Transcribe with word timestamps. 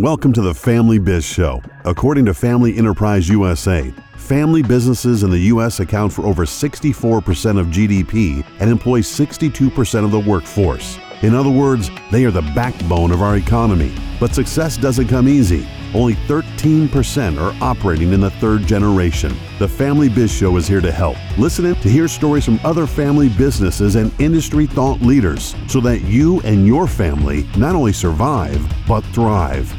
Welcome 0.00 0.32
to 0.32 0.42
the 0.42 0.52
Family 0.52 0.98
Biz 0.98 1.24
Show. 1.24 1.62
According 1.84 2.24
to 2.24 2.34
Family 2.34 2.76
Enterprise 2.76 3.28
USA, 3.28 3.94
family 4.16 4.60
businesses 4.60 5.22
in 5.22 5.30
the 5.30 5.38
U.S. 5.38 5.78
account 5.78 6.12
for 6.12 6.26
over 6.26 6.44
64% 6.44 7.60
of 7.60 7.68
GDP 7.68 8.44
and 8.58 8.68
employ 8.68 9.02
62% 9.02 10.04
of 10.04 10.10
the 10.10 10.18
workforce. 10.18 10.98
In 11.22 11.32
other 11.32 11.48
words, 11.48 11.90
they 12.10 12.24
are 12.24 12.32
the 12.32 12.42
backbone 12.56 13.12
of 13.12 13.22
our 13.22 13.36
economy. 13.36 13.94
But 14.18 14.34
success 14.34 14.76
doesn't 14.76 15.06
come 15.06 15.28
easy. 15.28 15.64
Only 15.94 16.14
13% 16.26 17.40
are 17.40 17.56
operating 17.62 18.12
in 18.12 18.20
the 18.20 18.30
third 18.30 18.62
generation. 18.62 19.32
The 19.60 19.68
Family 19.68 20.08
Biz 20.08 20.32
Show 20.32 20.56
is 20.56 20.66
here 20.66 20.80
to 20.80 20.90
help. 20.90 21.16
Listen 21.38 21.66
in 21.66 21.76
to 21.76 21.88
hear 21.88 22.08
stories 22.08 22.44
from 22.44 22.58
other 22.64 22.88
family 22.88 23.28
businesses 23.28 23.94
and 23.94 24.12
industry 24.20 24.66
thought 24.66 25.02
leaders 25.02 25.54
so 25.68 25.80
that 25.82 26.00
you 26.00 26.40
and 26.40 26.66
your 26.66 26.88
family 26.88 27.46
not 27.56 27.76
only 27.76 27.92
survive, 27.92 28.60
but 28.88 29.02
thrive. 29.14 29.72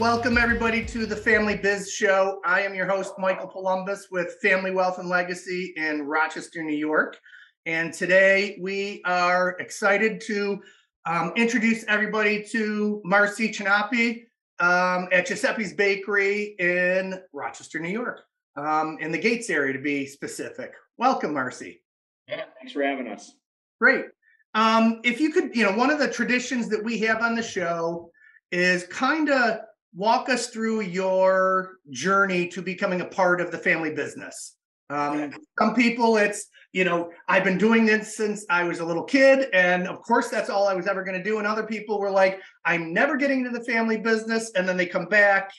Welcome, 0.00 0.38
everybody, 0.38 0.82
to 0.86 1.04
the 1.04 1.14
Family 1.14 1.58
Biz 1.58 1.92
Show. 1.92 2.40
I 2.42 2.62
am 2.62 2.74
your 2.74 2.86
host, 2.86 3.12
Michael 3.18 3.46
Columbus, 3.46 4.06
with 4.10 4.38
Family 4.40 4.70
Wealth 4.70 4.98
and 4.98 5.10
Legacy 5.10 5.74
in 5.76 6.06
Rochester, 6.06 6.62
New 6.62 6.74
York. 6.74 7.18
And 7.66 7.92
today 7.92 8.56
we 8.62 9.02
are 9.04 9.58
excited 9.60 10.22
to 10.22 10.62
um, 11.04 11.34
introduce 11.36 11.84
everybody 11.84 12.42
to 12.44 13.02
Marcy 13.04 13.50
Chinappi 13.50 14.22
um, 14.58 15.06
at 15.12 15.26
Giuseppe's 15.26 15.74
Bakery 15.74 16.56
in 16.58 17.20
Rochester, 17.34 17.78
New 17.78 17.90
York, 17.90 18.22
um, 18.56 18.96
in 19.00 19.12
the 19.12 19.18
Gates 19.18 19.50
area 19.50 19.74
to 19.74 19.80
be 19.80 20.06
specific. 20.06 20.72
Welcome, 20.96 21.34
Marcy. 21.34 21.82
Yeah, 22.26 22.44
thanks 22.58 22.72
for 22.72 22.82
having 22.82 23.06
us. 23.06 23.32
Great. 23.78 24.06
Um, 24.54 25.00
if 25.04 25.20
you 25.20 25.30
could, 25.30 25.54
you 25.54 25.62
know, 25.62 25.76
one 25.76 25.90
of 25.90 25.98
the 25.98 26.10
traditions 26.10 26.70
that 26.70 26.82
we 26.82 26.98
have 27.00 27.20
on 27.20 27.34
the 27.34 27.42
show 27.42 28.10
is 28.50 28.84
kind 28.84 29.28
of 29.28 29.60
walk 29.94 30.28
us 30.28 30.48
through 30.48 30.82
your 30.82 31.76
journey 31.90 32.48
to 32.48 32.62
becoming 32.62 33.00
a 33.00 33.06
part 33.06 33.40
of 33.40 33.50
the 33.50 33.58
family 33.58 33.92
business. 33.92 34.56
Um, 34.88 35.32
some 35.58 35.74
people, 35.74 36.16
it's, 36.16 36.48
you 36.72 36.84
know, 36.84 37.10
I've 37.28 37.44
been 37.44 37.58
doing 37.58 37.86
this 37.86 38.16
since 38.16 38.44
I 38.50 38.64
was 38.64 38.80
a 38.80 38.84
little 38.84 39.04
kid. 39.04 39.48
And 39.52 39.86
of 39.86 40.02
course, 40.02 40.28
that's 40.28 40.50
all 40.50 40.66
I 40.66 40.74
was 40.74 40.86
ever 40.86 41.04
going 41.04 41.16
to 41.16 41.22
do. 41.22 41.38
And 41.38 41.46
other 41.46 41.64
people 41.64 42.00
were 42.00 42.10
like, 42.10 42.40
I'm 42.64 42.92
never 42.92 43.16
getting 43.16 43.44
into 43.44 43.56
the 43.56 43.64
family 43.64 43.98
business. 43.98 44.52
And 44.54 44.68
then 44.68 44.76
they 44.76 44.86
come 44.86 45.06
back. 45.06 45.52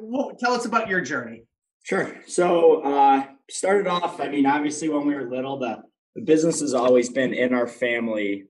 Well, 0.00 0.32
tell 0.38 0.52
us 0.52 0.64
about 0.64 0.88
your 0.88 1.00
journey. 1.00 1.44
Sure. 1.84 2.16
So, 2.26 2.82
uh, 2.82 3.26
started 3.50 3.86
off, 3.86 4.20
I 4.20 4.28
mean, 4.28 4.46
obviously, 4.46 4.88
when 4.88 5.06
we 5.06 5.14
were 5.14 5.28
little, 5.28 5.58
the, 5.58 5.82
the 6.14 6.22
business 6.22 6.60
has 6.60 6.74
always 6.74 7.10
been 7.10 7.34
in 7.34 7.54
our 7.54 7.66
family 7.66 8.46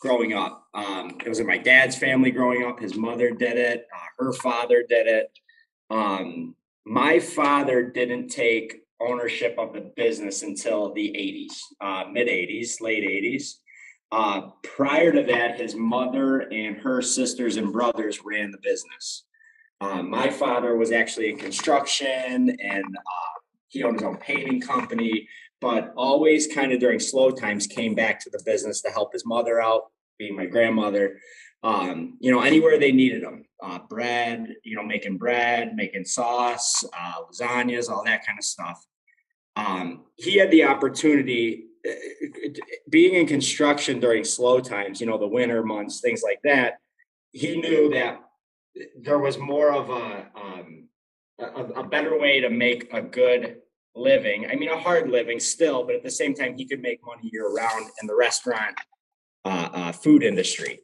growing 0.00 0.32
up. 0.34 0.66
Um, 0.74 1.16
it 1.24 1.28
was 1.28 1.40
in 1.40 1.46
my 1.46 1.58
dad's 1.58 1.96
family 1.96 2.30
growing 2.30 2.64
up. 2.64 2.80
His 2.80 2.96
mother 2.96 3.30
did 3.30 3.56
it. 3.56 3.86
Uh, 3.94 4.24
her 4.24 4.32
father 4.32 4.84
did 4.88 5.06
it. 5.06 5.30
Um, 5.90 6.54
my 6.84 7.18
father 7.18 7.82
didn't 7.82 8.28
take 8.28 8.82
ownership 9.00 9.54
of 9.58 9.72
the 9.72 9.92
business 9.96 10.42
until 10.42 10.92
the 10.92 11.08
80s, 11.08 11.52
uh, 11.80 12.08
mid 12.10 12.28
80s, 12.28 12.80
late 12.80 13.04
80s. 13.04 13.54
Uh, 14.12 14.50
prior 14.62 15.12
to 15.12 15.22
that, 15.24 15.60
his 15.60 15.74
mother 15.74 16.40
and 16.52 16.76
her 16.78 17.02
sisters 17.02 17.56
and 17.56 17.72
brothers 17.72 18.20
ran 18.24 18.50
the 18.50 18.58
business. 18.62 19.24
Uh, 19.80 20.02
my 20.02 20.30
father 20.30 20.76
was 20.76 20.92
actually 20.92 21.30
in 21.30 21.36
construction 21.36 22.56
and 22.62 22.84
uh, 22.84 23.40
he 23.68 23.82
owned 23.82 23.98
his 23.98 24.04
own 24.04 24.16
painting 24.16 24.60
company 24.60 25.28
but 25.66 25.92
always 25.96 26.46
kind 26.46 26.70
of 26.70 26.78
during 26.78 27.00
slow 27.00 27.32
times 27.32 27.66
came 27.66 27.92
back 27.92 28.20
to 28.20 28.30
the 28.30 28.40
business 28.46 28.80
to 28.80 28.88
help 28.88 29.12
his 29.12 29.26
mother 29.26 29.60
out, 29.60 29.86
being 30.16 30.36
my 30.36 30.46
grandmother. 30.46 31.18
Um, 31.64 32.18
you 32.20 32.30
know, 32.30 32.42
anywhere 32.42 32.78
they 32.78 32.92
needed 32.92 33.24
them, 33.24 33.46
uh, 33.60 33.80
bread, 33.90 34.54
you 34.62 34.76
know, 34.76 34.84
making 34.84 35.16
bread, 35.16 35.74
making 35.74 36.04
sauce, 36.04 36.84
uh, 36.96 37.14
lasagnas, 37.28 37.90
all 37.90 38.04
that 38.04 38.24
kind 38.24 38.38
of 38.38 38.44
stuff. 38.44 38.86
Um, 39.56 40.04
he 40.14 40.38
had 40.38 40.52
the 40.52 40.62
opportunity, 40.62 41.64
uh, 41.84 41.90
being 42.88 43.14
in 43.14 43.26
construction 43.26 43.98
during 43.98 44.22
slow 44.22 44.60
times, 44.60 45.00
you 45.00 45.08
know, 45.08 45.18
the 45.18 45.26
winter 45.26 45.64
months, 45.64 46.00
things 46.00 46.22
like 46.22 46.38
that. 46.44 46.74
He 47.32 47.60
knew 47.60 47.90
that 47.90 48.20
there 49.00 49.18
was 49.18 49.36
more 49.36 49.72
of 49.72 49.90
a, 49.90 50.28
um, 50.40 50.88
a, 51.40 51.80
a 51.80 51.82
better 51.82 52.16
way 52.16 52.38
to 52.38 52.50
make 52.50 52.92
a 52.92 53.02
good 53.02 53.62
living. 53.96 54.46
I 54.50 54.54
mean, 54.54 54.68
a 54.68 54.78
hard 54.78 55.08
living 55.08 55.40
still, 55.40 55.84
but 55.84 55.94
at 55.94 56.02
the 56.02 56.10
same 56.10 56.34
time, 56.34 56.56
he 56.56 56.66
could 56.66 56.80
make 56.80 57.00
money 57.04 57.30
year 57.32 57.48
round 57.48 57.86
in 58.00 58.06
the 58.06 58.14
restaurant 58.14 58.76
uh, 59.44 59.68
uh, 59.72 59.92
food 59.92 60.22
industry. 60.22 60.80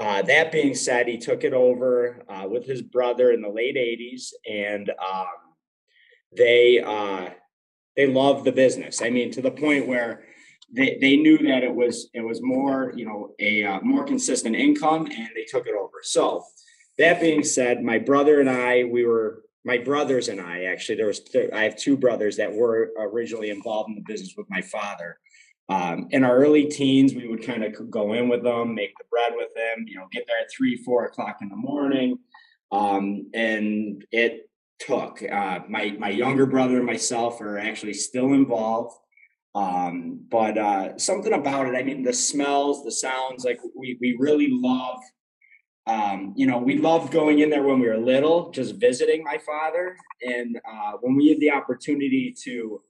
Uh, 0.00 0.22
that 0.22 0.52
being 0.52 0.74
said, 0.74 1.08
he 1.08 1.18
took 1.18 1.42
it 1.42 1.52
over 1.52 2.22
uh, 2.28 2.46
with 2.48 2.64
his 2.64 2.82
brother 2.82 3.32
in 3.32 3.42
the 3.42 3.48
late 3.48 3.76
'80s, 3.76 4.32
and 4.48 4.90
um, 4.90 5.26
they 6.36 6.80
uh, 6.80 7.30
they 7.96 8.06
loved 8.06 8.44
the 8.44 8.52
business. 8.52 9.02
I 9.02 9.10
mean, 9.10 9.32
to 9.32 9.42
the 9.42 9.50
point 9.50 9.88
where 9.88 10.24
they, 10.72 10.98
they 11.00 11.16
knew 11.16 11.38
that 11.38 11.64
it 11.64 11.74
was 11.74 12.10
it 12.14 12.20
was 12.20 12.40
more 12.40 12.92
you 12.94 13.06
know 13.06 13.34
a 13.40 13.64
uh, 13.64 13.80
more 13.80 14.04
consistent 14.04 14.54
income, 14.54 15.06
and 15.06 15.28
they 15.34 15.44
took 15.44 15.66
it 15.66 15.74
over. 15.74 15.98
So 16.02 16.44
that 16.96 17.20
being 17.20 17.42
said, 17.42 17.82
my 17.82 17.98
brother 17.98 18.40
and 18.40 18.48
I 18.48 18.84
we 18.84 19.04
were 19.04 19.42
my 19.68 19.76
brothers 19.76 20.28
and 20.28 20.40
I 20.40 20.64
actually 20.64 20.96
there 20.96 21.06
was 21.06 21.20
th- 21.20 21.52
I 21.52 21.62
have 21.64 21.76
two 21.76 21.96
brothers 21.96 22.38
that 22.38 22.50
were 22.50 22.90
originally 22.98 23.50
involved 23.50 23.90
in 23.90 23.96
the 23.96 24.04
business 24.06 24.34
with 24.36 24.46
my 24.48 24.62
father. 24.62 25.18
Um, 25.68 26.08
in 26.10 26.24
our 26.24 26.34
early 26.34 26.64
teens, 26.64 27.14
we 27.14 27.28
would 27.28 27.42
kind 27.42 27.62
of 27.62 27.90
go 27.90 28.14
in 28.14 28.30
with 28.30 28.42
them, 28.42 28.74
make 28.74 28.96
the 28.96 29.04
bread 29.10 29.34
with 29.36 29.52
them, 29.54 29.84
you 29.86 29.96
know, 29.96 30.06
get 30.10 30.24
there 30.26 30.38
at 30.40 30.50
three, 30.50 30.76
four 30.76 31.04
o'clock 31.04 31.36
in 31.42 31.50
the 31.50 31.56
morning, 31.56 32.18
um, 32.72 33.30
and 33.34 34.02
it 34.10 34.48
took. 34.78 35.22
Uh, 35.22 35.60
my 35.68 35.94
my 35.98 36.08
younger 36.08 36.46
brother 36.46 36.78
and 36.78 36.86
myself 36.86 37.38
are 37.42 37.58
actually 37.58 37.92
still 37.92 38.32
involved, 38.32 38.96
um, 39.54 40.24
but 40.30 40.56
uh, 40.56 40.96
something 40.96 41.34
about 41.34 41.66
it. 41.66 41.76
I 41.76 41.82
mean, 41.82 42.02
the 42.02 42.14
smells, 42.14 42.82
the 42.84 42.92
sounds, 42.92 43.44
like 43.44 43.60
we 43.76 43.98
we 44.00 44.16
really 44.18 44.48
love 44.50 45.00
um, 45.88 46.34
you 46.36 46.46
know, 46.46 46.58
we 46.58 46.76
loved 46.76 47.12
going 47.12 47.38
in 47.38 47.48
there 47.48 47.62
when 47.62 47.80
we 47.80 47.88
were 47.88 47.96
little, 47.96 48.50
just 48.50 48.76
visiting 48.76 49.24
my 49.24 49.38
father. 49.38 49.96
And 50.22 50.60
uh, 50.70 50.92
when 51.00 51.16
we 51.16 51.28
had 51.30 51.40
the 51.40 51.50
opportunity 51.50 52.34
to, 52.44 52.82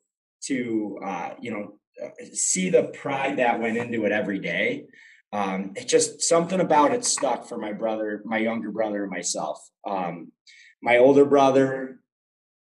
to 0.46 0.98
uh, 1.04 1.30
you 1.40 1.52
know, 1.52 1.78
uh, 2.04 2.10
see 2.32 2.70
the 2.70 2.84
pride 2.84 3.38
that 3.38 3.60
went 3.60 3.76
into 3.76 4.04
it 4.04 4.10
every 4.10 4.40
day, 4.40 4.86
um, 5.32 5.74
it 5.76 5.86
just 5.86 6.22
something 6.22 6.60
about 6.60 6.92
it 6.92 7.04
stuck 7.04 7.46
for 7.46 7.56
my 7.56 7.72
brother, 7.72 8.22
my 8.24 8.38
younger 8.38 8.72
brother, 8.72 9.02
and 9.02 9.10
myself. 9.10 9.60
Um, 9.86 10.32
my 10.82 10.98
older 10.98 11.24
brother 11.24 12.00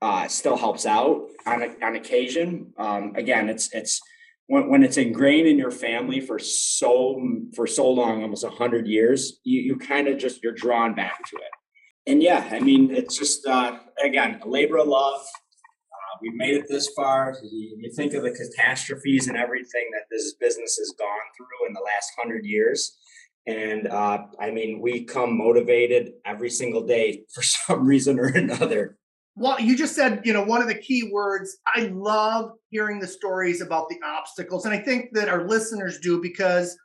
uh, 0.02 0.28
still 0.28 0.56
helps 0.56 0.86
out 0.86 1.28
on 1.46 1.62
on 1.82 1.96
occasion. 1.96 2.72
Um, 2.76 3.14
again, 3.16 3.48
it's 3.48 3.72
it's 3.72 4.00
when, 4.50 4.68
when 4.68 4.82
it's 4.82 4.96
ingrained 4.96 5.46
in 5.46 5.56
your 5.56 5.70
family 5.70 6.20
for 6.20 6.40
so 6.40 7.22
for 7.54 7.68
so 7.68 7.88
long 7.88 8.22
almost 8.22 8.42
100 8.42 8.84
years 8.88 9.38
you, 9.44 9.60
you 9.60 9.76
kind 9.76 10.08
of 10.08 10.18
just 10.18 10.42
you're 10.42 10.52
drawn 10.52 10.92
back 10.92 11.18
to 11.30 11.36
it. 11.36 12.10
And 12.10 12.20
yeah 12.20 12.48
i 12.50 12.58
mean 12.58 12.90
it's 12.90 13.16
just 13.16 13.46
uh, 13.46 13.78
again 14.04 14.40
labor 14.44 14.78
of 14.78 14.88
love. 14.88 15.20
Uh, 15.20 16.14
we've 16.20 16.34
made 16.34 16.56
it 16.56 16.66
this 16.68 16.88
far. 16.96 17.36
You, 17.42 17.78
you 17.80 17.92
think 17.94 18.12
of 18.14 18.24
the 18.24 18.32
catastrophes 18.32 19.28
and 19.28 19.36
everything 19.36 19.86
that 19.92 20.06
this 20.10 20.34
business 20.34 20.76
has 20.78 20.92
gone 20.98 21.26
through 21.36 21.68
in 21.68 21.72
the 21.72 21.80
last 21.80 22.10
100 22.16 22.44
years. 22.44 22.98
And 23.46 23.86
uh, 23.86 24.26
i 24.40 24.50
mean 24.50 24.80
we 24.80 25.04
come 25.04 25.38
motivated 25.38 26.14
every 26.26 26.50
single 26.50 26.84
day 26.84 27.22
for 27.34 27.42
some 27.42 27.86
reason 27.86 28.18
or 28.18 28.26
another 28.26 28.98
well, 29.40 29.58
you 29.58 29.74
just 29.74 29.96
said, 29.96 30.20
you 30.22 30.34
know, 30.34 30.44
one 30.44 30.60
of 30.60 30.68
the 30.68 30.74
key 30.74 31.08
words. 31.10 31.56
I 31.66 31.90
love 31.94 32.52
hearing 32.68 33.00
the 33.00 33.06
stories 33.06 33.62
about 33.62 33.88
the 33.88 33.98
obstacles. 34.04 34.66
And 34.66 34.74
I 34.74 34.78
think 34.78 35.14
that 35.14 35.30
our 35.30 35.48
listeners 35.48 35.98
do 35.98 36.20
because 36.20 36.76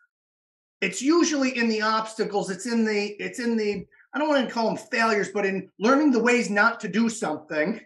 it's 0.79 1.01
usually 1.01 1.57
in 1.57 1.67
the 1.67 1.81
obstacles, 1.81 2.49
it's 2.49 2.65
in 2.65 2.85
the, 2.85 3.07
it's 3.21 3.39
in 3.39 3.57
the, 3.57 3.85
I 4.13 4.19
don't 4.19 4.29
want 4.29 4.47
to 4.47 4.53
call 4.53 4.67
them 4.67 4.77
failures, 4.77 5.31
but 5.33 5.45
in 5.45 5.69
learning 5.81 6.11
the 6.11 6.23
ways 6.23 6.49
not 6.49 6.79
to 6.79 6.87
do 6.87 7.09
something 7.09 7.81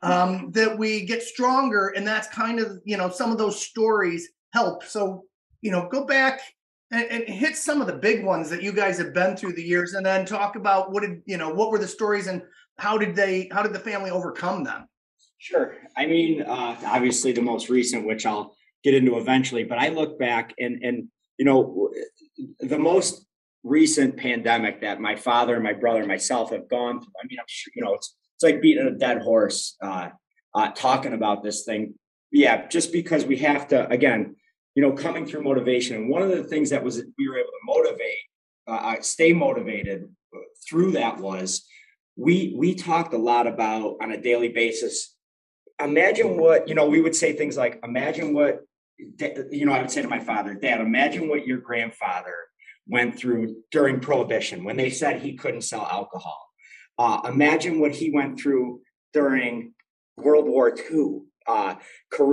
um, 0.00 0.50
that 0.52 0.78
we 0.78 1.04
get 1.04 1.22
stronger. 1.22 1.88
And 1.88 2.06
that's 2.06 2.26
kind 2.28 2.58
of, 2.58 2.80
you 2.86 2.96
know, 2.96 3.10
some 3.10 3.30
of 3.30 3.36
those 3.36 3.62
stories 3.62 4.30
help. 4.54 4.82
So, 4.82 5.24
you 5.60 5.70
know, 5.70 5.90
go 5.92 6.06
back 6.06 6.40
and, 6.90 7.04
and, 7.04 7.24
hit 7.24 7.54
some 7.54 7.82
of 7.82 7.86
the 7.86 7.92
big 7.92 8.24
ones 8.24 8.48
that 8.48 8.62
you 8.62 8.72
guys 8.72 8.96
have 8.96 9.12
been 9.12 9.36
through 9.36 9.52
the 9.52 9.62
years 9.62 9.92
and 9.92 10.06
then 10.06 10.24
talk 10.24 10.56
about 10.56 10.90
what 10.90 11.02
did, 11.02 11.20
you 11.26 11.36
know, 11.36 11.50
what 11.52 11.70
were 11.70 11.78
the 11.78 11.86
stories 11.86 12.28
and 12.28 12.40
how 12.80 12.98
did 12.98 13.14
they 13.14 13.48
how 13.52 13.62
did 13.62 13.72
the 13.72 13.78
family 13.78 14.10
overcome 14.10 14.64
them 14.64 14.86
sure 15.38 15.74
i 15.96 16.06
mean 16.06 16.42
uh, 16.42 16.76
obviously 16.86 17.32
the 17.32 17.42
most 17.42 17.68
recent 17.68 18.06
which 18.06 18.26
i'll 18.26 18.54
get 18.82 18.94
into 18.94 19.16
eventually 19.16 19.64
but 19.64 19.78
i 19.78 19.88
look 19.88 20.18
back 20.18 20.52
and 20.58 20.82
and 20.82 21.08
you 21.38 21.44
know 21.44 21.90
the 22.60 22.78
most 22.78 23.26
recent 23.62 24.16
pandemic 24.16 24.80
that 24.80 25.00
my 25.00 25.16
father 25.16 25.54
and 25.54 25.64
my 25.64 25.72
brother 25.72 26.00
and 26.00 26.08
myself 26.08 26.50
have 26.50 26.68
gone 26.68 27.00
through. 27.00 27.12
I 27.22 27.26
mean, 27.26 27.38
I'm 27.38 27.46
sure, 27.46 27.72
you 27.74 27.84
know, 27.84 27.94
it's, 27.94 28.16
it's 28.36 28.44
like 28.44 28.62
beating 28.62 28.86
a 28.86 28.92
dead 28.92 29.20
horse, 29.22 29.76
uh, 29.82 30.08
uh, 30.54 30.70
talking 30.70 31.12
about 31.12 31.42
this 31.42 31.64
thing. 31.64 31.94
Yeah, 32.32 32.68
just 32.68 32.92
because 32.92 33.24
we 33.26 33.36
have 33.38 33.68
to, 33.68 33.88
again, 33.88 34.36
you 34.74 34.82
know, 34.82 34.92
coming 34.92 35.26
through 35.26 35.42
motivation. 35.42 35.96
And 35.96 36.08
one 36.08 36.22
of 36.22 36.30
the 36.30 36.44
things 36.44 36.70
that 36.70 36.82
was 36.82 37.02
we 37.18 37.28
were 37.28 37.38
able 37.38 37.50
to 37.50 37.64
motivate, 37.64 38.18
uh, 38.68 38.70
uh 38.70 39.00
stay 39.00 39.32
motivated 39.32 40.08
through 40.68 40.92
that 40.92 41.18
was 41.18 41.66
we 42.20 42.52
we 42.54 42.74
talked 42.74 43.14
a 43.14 43.18
lot 43.18 43.46
about 43.46 43.96
on 44.02 44.12
a 44.12 44.20
daily 44.20 44.50
basis. 44.50 45.16
Imagine 45.82 46.36
what 46.36 46.68
you 46.68 46.74
know. 46.74 46.86
We 46.86 47.00
would 47.00 47.16
say 47.16 47.32
things 47.32 47.56
like, 47.56 47.80
"Imagine 47.82 48.34
what," 48.34 48.60
you 49.50 49.64
know. 49.64 49.72
I 49.72 49.80
would 49.80 49.90
say 49.90 50.02
to 50.02 50.08
my 50.08 50.20
father, 50.20 50.52
"Dad, 50.54 50.82
imagine 50.82 51.28
what 51.28 51.46
your 51.46 51.58
grandfather 51.58 52.34
went 52.86 53.18
through 53.18 53.62
during 53.70 54.00
Prohibition 54.00 54.64
when 54.64 54.76
they 54.76 54.90
said 54.90 55.22
he 55.22 55.34
couldn't 55.34 55.62
sell 55.62 55.86
alcohol. 55.90 56.46
Uh, 56.98 57.22
imagine 57.24 57.80
what 57.80 57.92
he 57.92 58.10
went 58.10 58.38
through 58.38 58.82
during 59.14 59.72
World 60.18 60.46
War 60.46 60.76
II. 60.92 61.22
Uh, 61.46 61.76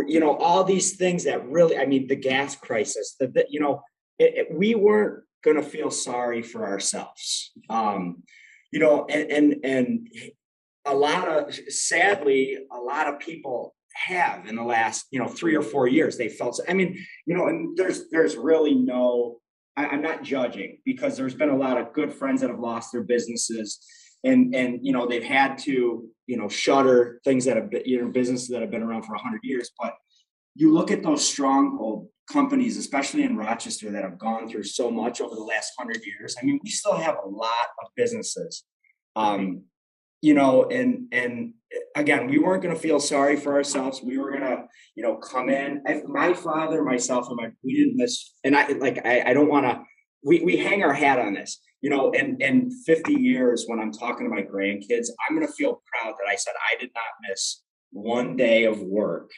you 0.07 0.19
know, 0.19 0.35
all 0.35 0.65
these 0.65 0.97
things 0.97 1.23
that 1.23 1.47
really, 1.47 1.77
I 1.77 1.85
mean, 1.85 2.07
the 2.07 2.15
gas 2.17 2.57
crisis, 2.57 3.15
the 3.19 3.45
you 3.49 3.61
know, 3.61 3.81
it, 4.19 4.33
it, 4.35 4.47
we 4.51 4.75
weren't 4.75 5.23
going 5.45 5.55
to 5.55 5.63
feel 5.63 5.91
sorry 5.91 6.41
for 6.41 6.67
ourselves. 6.67 7.51
Um, 7.69 8.23
you 8.71 8.79
know, 8.79 9.05
and, 9.05 9.31
and, 9.31 9.65
and 9.65 10.09
a 10.85 10.95
lot 10.95 11.27
of, 11.27 11.53
sadly, 11.69 12.57
a 12.71 12.79
lot 12.79 13.07
of 13.07 13.19
people 13.19 13.75
have 13.93 14.45
in 14.45 14.55
the 14.55 14.63
last, 14.63 15.05
you 15.11 15.19
know, 15.19 15.27
three 15.27 15.55
or 15.55 15.61
four 15.61 15.87
years, 15.87 16.17
they 16.17 16.29
felt, 16.29 16.59
I 16.67 16.73
mean, 16.73 16.97
you 17.25 17.35
know, 17.35 17.47
and 17.47 17.77
there's, 17.77 18.09
there's 18.09 18.35
really 18.35 18.75
no, 18.75 19.37
I, 19.75 19.93
am 19.93 20.01
not 20.01 20.23
judging 20.23 20.79
because 20.85 21.17
there's 21.17 21.35
been 21.35 21.49
a 21.49 21.57
lot 21.57 21.77
of 21.79 21.93
good 21.93 22.13
friends 22.13 22.41
that 22.41 22.49
have 22.49 22.59
lost 22.59 22.91
their 22.91 23.03
businesses 23.03 23.79
and 24.23 24.55
and 24.55 24.79
you 24.81 24.91
know 24.91 25.07
they've 25.07 25.23
had 25.23 25.57
to 25.59 26.07
you 26.25 26.37
know 26.37 26.47
shutter 26.47 27.19
things 27.23 27.45
that 27.45 27.55
have 27.55 27.69
been 27.69 27.83
you 27.85 28.01
know 28.01 28.09
businesses 28.09 28.47
that 28.49 28.61
have 28.61 28.71
been 28.71 28.83
around 28.83 29.03
for 29.03 29.13
100 29.13 29.39
years 29.43 29.71
but 29.79 29.93
you 30.55 30.73
look 30.73 30.91
at 30.91 31.03
those 31.03 31.27
stronghold 31.27 32.07
companies 32.31 32.77
especially 32.77 33.23
in 33.23 33.37
rochester 33.37 33.91
that 33.91 34.03
have 34.03 34.17
gone 34.17 34.49
through 34.49 34.63
so 34.63 34.91
much 34.91 35.21
over 35.21 35.35
the 35.35 35.41
last 35.41 35.73
100 35.77 36.05
years. 36.05 36.35
I 36.41 36.45
mean 36.45 36.59
we 36.63 36.69
still 36.69 36.97
have 36.97 37.17
a 37.23 37.27
lot 37.27 37.67
of 37.83 37.89
businesses. 37.95 38.63
Um 39.15 39.63
you 40.21 40.33
know 40.33 40.65
and 40.65 41.07
and 41.11 41.53
again 41.95 42.27
we 42.27 42.39
weren't 42.39 42.63
going 42.63 42.73
to 42.73 42.81
feel 42.81 42.99
sorry 42.99 43.35
for 43.35 43.53
ourselves. 43.53 44.01
We 44.03 44.17
were 44.17 44.31
going 44.31 44.43
to 44.43 44.65
you 44.95 45.03
know 45.03 45.15
come 45.15 45.49
in. 45.49 45.83
My 46.07 46.33
father 46.33 46.83
myself 46.83 47.27
and 47.29 47.37
my 47.37 47.49
we 47.63 47.75
didn't 47.75 47.97
miss 47.97 48.33
and 48.43 48.55
i 48.55 48.67
like 48.67 49.05
i, 49.05 49.21
I 49.27 49.33
don't 49.33 49.49
want 49.49 49.65
to 49.65 49.83
we, 50.23 50.41
we 50.43 50.57
hang 50.57 50.83
our 50.83 50.93
hat 50.93 51.19
on 51.19 51.33
this 51.35 51.61
you 51.81 51.89
know, 51.89 52.11
And 52.11 52.41
in 52.41 52.71
50 52.71 53.13
years, 53.13 53.65
when 53.67 53.79
I'm 53.79 53.91
talking 53.91 54.25
to 54.27 54.33
my 54.33 54.41
grandkids, 54.41 55.07
I'm 55.27 55.35
going 55.35 55.47
to 55.47 55.53
feel 55.53 55.81
proud 55.85 56.15
that 56.17 56.29
I 56.29 56.35
said 56.35 56.53
I 56.55 56.79
did 56.79 56.89
not 56.95 57.29
miss 57.29 57.61
one 57.91 58.35
day 58.35 58.65
of 58.65 58.81
work 58.81 59.31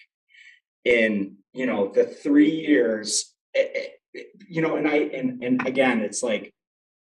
in, 0.90 1.36
you 1.54 1.66
know, 1.66 1.92
the 1.94 2.06
three 2.06 2.50
years, 2.50 3.34
eh, 3.56 3.68
eh, 4.16 4.22
you 4.48 4.62
know, 4.62 4.76
and 4.76 4.88
I, 4.88 4.98
and, 4.98 5.44
and 5.44 5.68
again, 5.68 6.02
it's 6.02 6.24
like 6.24 6.54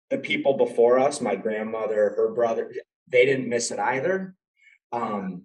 the 0.09 0.19
people 0.19 0.57
before 0.57 0.99
us, 0.99 1.21
my 1.21 1.37
grandmother, 1.37 2.15
her 2.17 2.33
brother, 2.33 2.73
they 3.09 3.27
didn't 3.27 3.49
miss 3.49 3.71
it 3.71 3.79
either. 3.79 4.35
Um, 4.93 5.43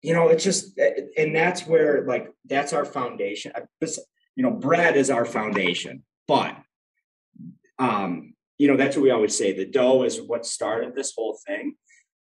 you 0.00 0.14
know, 0.14 0.28
it's 0.28 0.44
just, 0.44 0.78
eh, 0.78 1.02
and 1.18 1.36
that's 1.36 1.66
where 1.66 2.04
like, 2.06 2.32
that's 2.46 2.72
our 2.72 2.86
foundation. 2.86 3.52
You 4.36 4.42
know, 4.42 4.52
bread 4.52 4.96
is 4.96 5.10
our 5.10 5.26
foundation, 5.26 6.02
but, 6.26 6.56
um, 7.78 8.34
you 8.58 8.68
know, 8.68 8.76
that's 8.76 8.96
what 8.96 9.02
we 9.02 9.10
always 9.10 9.36
say. 9.36 9.52
The 9.52 9.66
dough 9.66 10.04
is 10.04 10.20
what 10.20 10.46
started 10.46 10.94
this 10.94 11.12
whole 11.14 11.38
thing. 11.46 11.74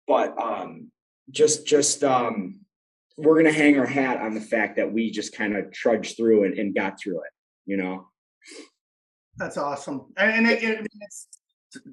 But 0.08 0.36
um, 0.42 0.92
just 1.30 1.66
just 1.66 2.04
um, 2.04 2.63
we're 3.18 3.36
gonna 3.36 3.52
hang 3.52 3.78
our 3.80 3.86
hat 3.86 4.18
on 4.18 4.34
the 4.34 4.42
fact 4.42 4.76
that 4.78 4.92
we 4.92 5.12
just 5.12 5.36
kind 5.36 5.56
of 5.56 5.72
trudged 5.72 6.18
through 6.18 6.46
and, 6.46 6.58
and, 6.58 6.76
got 6.76 7.00
through 7.00 7.20
it. 7.20 7.32
You 7.66 7.78
know. 7.78 8.08
That's 9.38 9.58
awesome, 9.58 10.06
and 10.18 10.48
it, 10.48 10.64
it, 10.64 10.88
it's 11.02 11.28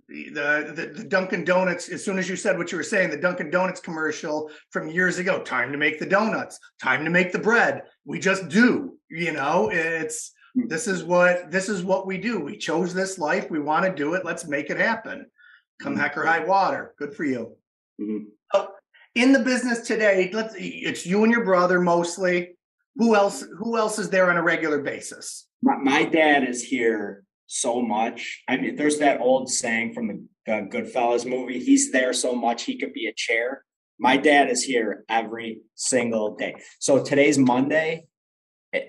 the, 0.09 0.73
the, 0.75 0.93
the 0.95 1.05
Dunkin' 1.05 1.45
Donuts. 1.45 1.89
As 1.89 2.05
soon 2.05 2.19
as 2.19 2.29
you 2.29 2.37
said 2.37 2.59
what 2.59 2.71
you 2.71 2.77
were 2.77 2.85
saying, 2.85 3.11
the 3.11 3.17
Dunkin' 3.17 3.51
Donuts 3.51 3.81
commercial 3.81 4.51
from 4.71 4.89
years 4.89 5.19
ago. 5.19 5.43
Time 5.43 5.73
to 5.73 5.79
make 5.79 5.99
the 5.99 6.07
donuts. 6.07 6.59
Time 6.83 7.05
to 7.05 7.11
make 7.11 7.33
the 7.33 7.39
bread. 7.39 7.85
We 8.05 8.19
just 8.19 8.49
do. 8.49 8.99
You 9.09 9.33
know, 9.33 9.71
it's 9.73 10.33
Hmm. 10.55 10.67
this 10.67 10.87
is 10.87 11.05
what 11.05 11.51
this 11.51 11.69
is 11.69 11.83
what 11.83 12.07
we 12.07 12.19
do. 12.19 12.41
We 12.41 12.57
chose 12.57 12.93
this 12.93 13.19
life. 13.19 13.51
We 13.51 13.61
want 13.61 13.87
to 13.87 13.95
do 13.95 14.15
it. 14.15 14.25
Let's 14.25 14.47
make 14.47 14.71
it 14.71 14.79
happen. 14.79 15.27
Come 15.81 15.93
mm-hmm. 15.93 16.03
heck 16.03 16.17
or 16.17 16.27
high 16.27 16.45
water. 16.45 16.95
Good 16.99 17.15
for 17.15 17.25
you. 17.25 17.57
Mm-hmm. 18.01 18.25
In 19.15 19.33
the 19.33 19.41
business 19.41 19.81
today, 19.81 20.31
let's 20.33 20.55
it's 20.57 21.05
you 21.05 21.25
and 21.25 21.33
your 21.33 21.45
brother 21.45 21.81
mostly. 21.81 22.57
Who 22.97 23.17
else 23.17 23.45
who 23.59 23.77
else 23.77 23.99
is 23.99 24.11
there 24.11 24.31
on 24.31 24.37
a 24.37 24.43
regular 24.43 24.81
basis? 24.81 25.49
My, 25.63 25.77
my 25.77 26.05
dad 26.05 26.49
is 26.49 26.63
here 26.63 27.25
so 27.47 27.83
much. 27.83 28.43
I 28.49 28.57
mean, 28.57 28.77
there's 28.77 28.99
that 28.99 29.21
old 29.21 29.51
saying 29.51 29.95
from 29.95 30.07
the, 30.07 30.25
the 30.47 30.53
Goodfellas 30.71 31.29
movie, 31.29 31.59
he's 31.59 31.91
there 31.91 32.13
so 32.13 32.35
much 32.35 32.63
he 32.63 32.79
could 32.79 32.93
be 32.93 33.07
a 33.07 33.13
chair. 33.13 33.65
My 33.99 34.17
dad 34.17 34.49
is 34.49 34.63
here 34.63 35.05
every 35.09 35.61
single 35.75 36.37
day. 36.37 36.55
So 36.79 37.03
today's 37.03 37.37
Monday. 37.37 38.07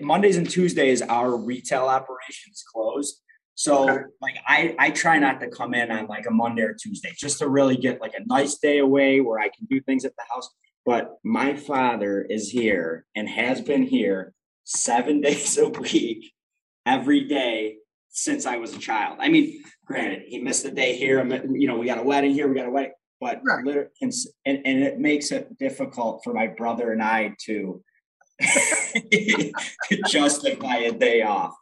Mondays 0.00 0.36
and 0.36 0.48
Tuesdays, 0.48 1.02
our 1.02 1.36
retail 1.36 1.86
operations 1.86 2.62
closed. 2.72 3.20
So 3.54 3.90
okay. 3.90 4.02
like 4.20 4.36
I 4.46 4.74
I 4.78 4.90
try 4.90 5.18
not 5.18 5.40
to 5.40 5.48
come 5.48 5.74
in 5.74 5.90
on 5.90 6.06
like 6.06 6.26
a 6.26 6.30
Monday 6.30 6.62
or 6.62 6.74
Tuesday 6.74 7.12
just 7.16 7.38
to 7.40 7.48
really 7.48 7.76
get 7.76 8.00
like 8.00 8.14
a 8.14 8.24
nice 8.26 8.58
day 8.58 8.78
away 8.78 9.20
where 9.20 9.38
I 9.38 9.48
can 9.48 9.66
do 9.68 9.80
things 9.80 10.04
at 10.04 10.12
the 10.16 10.24
house. 10.32 10.48
But 10.84 11.16
my 11.22 11.54
father 11.54 12.22
is 12.22 12.50
here 12.50 13.04
and 13.14 13.28
has 13.28 13.60
been 13.60 13.82
here 13.82 14.34
seven 14.64 15.20
days 15.26 15.58
a 15.58 15.68
week, 15.68 16.32
every 16.86 17.24
day 17.28 17.76
since 18.08 18.46
I 18.46 18.56
was 18.56 18.74
a 18.74 18.78
child. 18.78 19.18
I 19.20 19.28
mean, 19.28 19.62
granted, 19.86 20.22
he 20.26 20.38
missed 20.38 20.64
a 20.64 20.70
day 20.70 20.96
here. 20.96 21.24
You 21.54 21.68
know, 21.68 21.78
we 21.78 21.86
got 21.86 21.98
a 21.98 22.02
wedding 22.02 22.34
here, 22.34 22.48
we 22.48 22.54
got 22.54 22.66
a 22.66 22.70
wedding, 22.70 22.92
but 23.20 23.40
right. 23.44 23.64
literally, 23.64 23.88
and, 24.00 24.12
and 24.44 24.82
it 24.82 24.98
makes 24.98 25.32
it 25.32 25.56
difficult 25.58 26.22
for 26.24 26.34
my 26.34 26.48
brother 26.48 26.92
and 26.92 27.02
I 27.02 27.34
to 27.46 27.82
justify 30.08 30.76
a 30.76 30.92
day 30.92 31.22
off. 31.22 31.54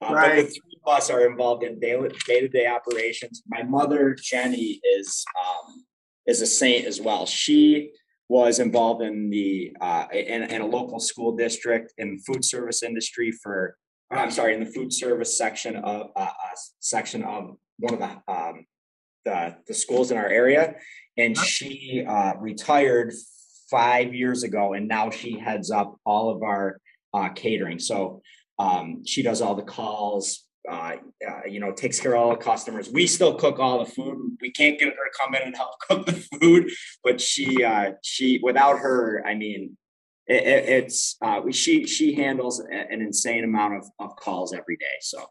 Uh, 0.00 0.14
right. 0.14 0.28
But 0.28 0.36
the 0.36 0.42
three 0.50 0.78
of 0.84 0.96
us 0.96 1.10
are 1.10 1.26
involved 1.26 1.64
in 1.64 1.78
day 1.80 1.96
to 1.96 2.48
day 2.48 2.66
operations. 2.66 3.42
My 3.48 3.62
mother, 3.62 4.16
Jenny, 4.20 4.80
is 4.96 5.24
um, 5.38 5.84
is 6.26 6.40
a 6.42 6.46
saint 6.46 6.86
as 6.86 7.00
well. 7.00 7.26
She 7.26 7.90
was 8.28 8.58
involved 8.58 9.02
in 9.02 9.30
the 9.30 9.72
uh, 9.80 10.06
in, 10.12 10.44
in, 10.44 10.60
a 10.60 10.66
local 10.66 11.00
school 11.00 11.34
district 11.34 11.94
in 11.98 12.16
the 12.16 12.22
food 12.26 12.44
service 12.44 12.82
industry 12.82 13.32
for. 13.32 13.76
I'm 14.10 14.30
sorry, 14.30 14.54
in 14.54 14.60
the 14.60 14.70
food 14.70 14.90
service 14.90 15.36
section 15.36 15.76
of 15.76 16.10
uh, 16.16 16.20
uh, 16.20 16.56
section 16.80 17.24
of 17.24 17.56
one 17.78 17.94
of 17.94 18.00
the 18.00 18.32
um, 18.32 18.64
the 19.24 19.56
the 19.66 19.74
schools 19.74 20.10
in 20.10 20.16
our 20.16 20.28
area, 20.28 20.76
and 21.16 21.36
she 21.36 22.04
uh, 22.08 22.34
retired 22.38 23.12
five 23.70 24.14
years 24.14 24.44
ago, 24.44 24.72
and 24.72 24.88
now 24.88 25.10
she 25.10 25.38
heads 25.38 25.70
up 25.70 25.96
all 26.06 26.30
of 26.30 26.42
our 26.42 26.80
uh, 27.12 27.28
catering. 27.30 27.78
So 27.78 28.22
um, 28.58 29.04
she 29.04 29.22
does 29.22 29.40
all 29.40 29.54
the 29.54 29.62
calls, 29.62 30.44
uh, 30.68 30.96
uh, 31.26 31.40
you 31.48 31.60
know, 31.60 31.72
takes 31.72 32.00
care 32.00 32.14
of 32.14 32.22
all 32.22 32.30
the 32.30 32.36
customers. 32.36 32.90
We 32.90 33.06
still 33.06 33.34
cook 33.34 33.58
all 33.58 33.84
the 33.84 33.90
food. 33.90 34.36
We 34.40 34.50
can't 34.50 34.78
get 34.78 34.88
her 34.88 34.92
to 34.92 35.18
come 35.18 35.34
in 35.34 35.42
and 35.42 35.56
help 35.56 35.78
cook 35.88 36.06
the 36.06 36.12
food, 36.12 36.70
but 37.02 37.20
she, 37.20 37.64
uh, 37.64 37.92
she, 38.02 38.40
without 38.42 38.78
her, 38.78 39.22
I 39.26 39.34
mean, 39.34 39.76
it, 40.28 40.46
it, 40.46 40.68
it's 40.68 41.16
uh, 41.22 41.40
she 41.50 41.86
she 41.86 42.14
handles 42.14 42.60
an 42.60 43.00
insane 43.00 43.44
amount 43.44 43.76
of, 43.76 43.86
of 43.98 44.14
calls 44.16 44.52
every 44.52 44.76
day. 44.76 44.84
So 45.00 45.24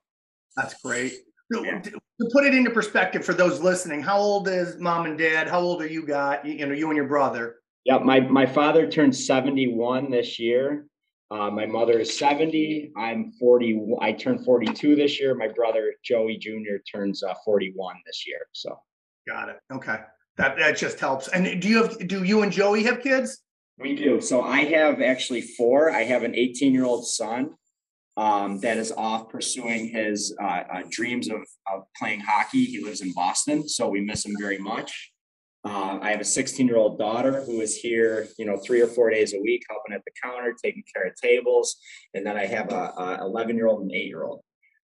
that's 0.56 0.74
great. 0.82 1.14
Yeah. 1.52 1.80
To 1.82 2.30
put 2.34 2.46
it 2.46 2.54
into 2.54 2.72
perspective 2.72 3.24
for 3.24 3.34
those 3.34 3.62
listening, 3.62 4.02
how 4.02 4.18
old 4.18 4.48
is 4.48 4.78
mom 4.80 5.06
and 5.06 5.18
dad? 5.18 5.48
How 5.48 5.60
old 5.60 5.82
are 5.82 5.88
you 5.88 6.06
got? 6.06 6.46
You 6.46 6.66
know, 6.66 6.74
you 6.74 6.88
and 6.88 6.98
your 6.98 7.08
brother. 7.08 7.58
Yeah, 7.86 8.00
my 8.00 8.20
my 8.22 8.46
father 8.46 8.90
turned 8.90 9.16
71 9.16 10.10
this 10.10 10.40
year. 10.40 10.88
Uh, 11.30 11.50
my 11.50 11.66
mother 11.66 12.00
is 12.00 12.18
70. 12.18 12.92
I'm 12.96 13.34
40. 13.34 13.96
I 14.00 14.14
turned 14.14 14.46
42 14.46 14.96
this 14.96 15.20
year. 15.20 15.36
My 15.36 15.50
brother 15.50 15.94
Joey 16.04 16.38
Jr. 16.38 16.78
turns 16.90 17.22
uh, 17.22 17.34
41 17.44 17.96
this 18.06 18.26
year. 18.26 18.48
So 18.54 18.80
got 19.28 19.50
it. 19.50 19.58
Okay, 19.72 19.98
that 20.38 20.58
that 20.58 20.78
just 20.78 21.00
helps. 21.00 21.28
And 21.28 21.62
do 21.62 21.68
you 21.68 21.84
have 21.84 22.08
do 22.08 22.24
you 22.24 22.44
and 22.44 22.52
Joey 22.52 22.84
have 22.84 23.02
kids? 23.02 23.42
We 23.78 23.96
do. 23.96 24.22
So 24.22 24.42
I 24.42 24.62
have 24.62 25.02
actually 25.02 25.42
four. 25.42 25.92
I 25.92 26.04
have 26.04 26.24
an 26.24 26.34
18 26.34 26.74
year 26.74 26.86
old 26.86 27.06
son 27.06 27.52
um, 28.16 28.60
that 28.62 28.78
is 28.78 28.92
off 28.92 29.30
pursuing 29.30 29.90
his 29.90 30.36
uh, 30.42 30.64
uh, 30.74 30.82
dreams 30.90 31.30
of, 31.30 31.42
of 31.72 31.84
playing 31.96 32.22
hockey. 32.22 32.66
He 32.66 32.84
lives 32.84 33.02
in 33.02 33.14
Boston, 33.14 33.68
so 33.70 33.88
we 33.88 34.02
miss 34.02 34.26
him 34.26 34.36
very 34.40 34.58
much. 34.58 35.12
Uh, 35.66 36.00
I 36.02 36.12
have 36.12 36.22
a 36.22 36.26
16 36.26 36.68
year 36.68 36.78
old 36.78 36.98
daughter 36.98 37.42
who 37.42 37.62
is 37.62 37.76
here, 37.76 38.28
you 38.38 38.46
know, 38.46 38.58
three 38.58 38.82
or 38.82 38.88
four 38.88 39.10
days 39.10 39.34
a 39.34 39.40
week, 39.42 39.64
helping 39.70 39.94
at 39.94 40.04
the 40.06 40.12
counter, 40.24 40.56
taking 40.64 40.84
care 40.94 41.06
of 41.06 41.16
tables. 41.16 41.78
And 42.14 42.26
then 42.26 42.38
I 42.38 42.46
have 42.46 42.72
a, 42.72 43.20
11 43.22 43.56
year 43.56 43.68
old 43.68 43.82
and 43.82 43.92
eight 43.92 44.08
year 44.08 44.24
old. 44.24 44.42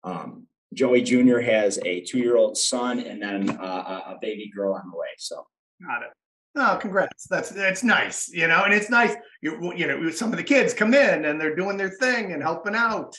Um, 0.05 0.47
Joey 0.75 1.03
Jr. 1.03 1.39
has 1.39 1.79
a 1.85 2.01
two-year-old 2.01 2.57
son 2.57 2.99
and 3.01 3.23
then 3.23 3.51
uh, 3.51 4.03
a 4.09 4.17
baby 4.21 4.51
girl 4.55 4.75
on 4.75 4.91
the 4.91 4.97
way. 4.97 5.07
So 5.17 5.47
got 5.87 6.03
it. 6.03 6.11
Oh, 6.59 6.79
congrats! 6.81 7.27
That's 7.29 7.51
that's 7.51 7.85
nice, 7.85 8.29
you 8.29 8.49
know, 8.49 8.63
and 8.65 8.73
it's 8.73 8.89
nice. 8.89 9.15
You 9.43 9.75
you 9.75 9.87
know, 9.87 10.11
some 10.11 10.33
of 10.33 10.39
the 10.39 10.43
kids 10.43 10.73
come 10.73 10.95
in 10.95 11.27
and 11.27 11.39
they're 11.39 11.55
doing 11.55 11.77
their 11.77 11.91
thing 11.91 12.33
and 12.33 12.43
helping 12.43 12.75
out. 12.75 13.15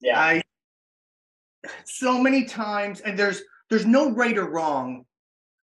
Yeah. 0.00 0.20
I 0.20 0.42
so 1.84 2.20
many 2.20 2.44
times, 2.44 3.00
and 3.00 3.18
there's 3.18 3.42
there's 3.70 3.86
no 3.86 4.10
right 4.10 4.36
or 4.36 4.48
wrong 4.48 5.06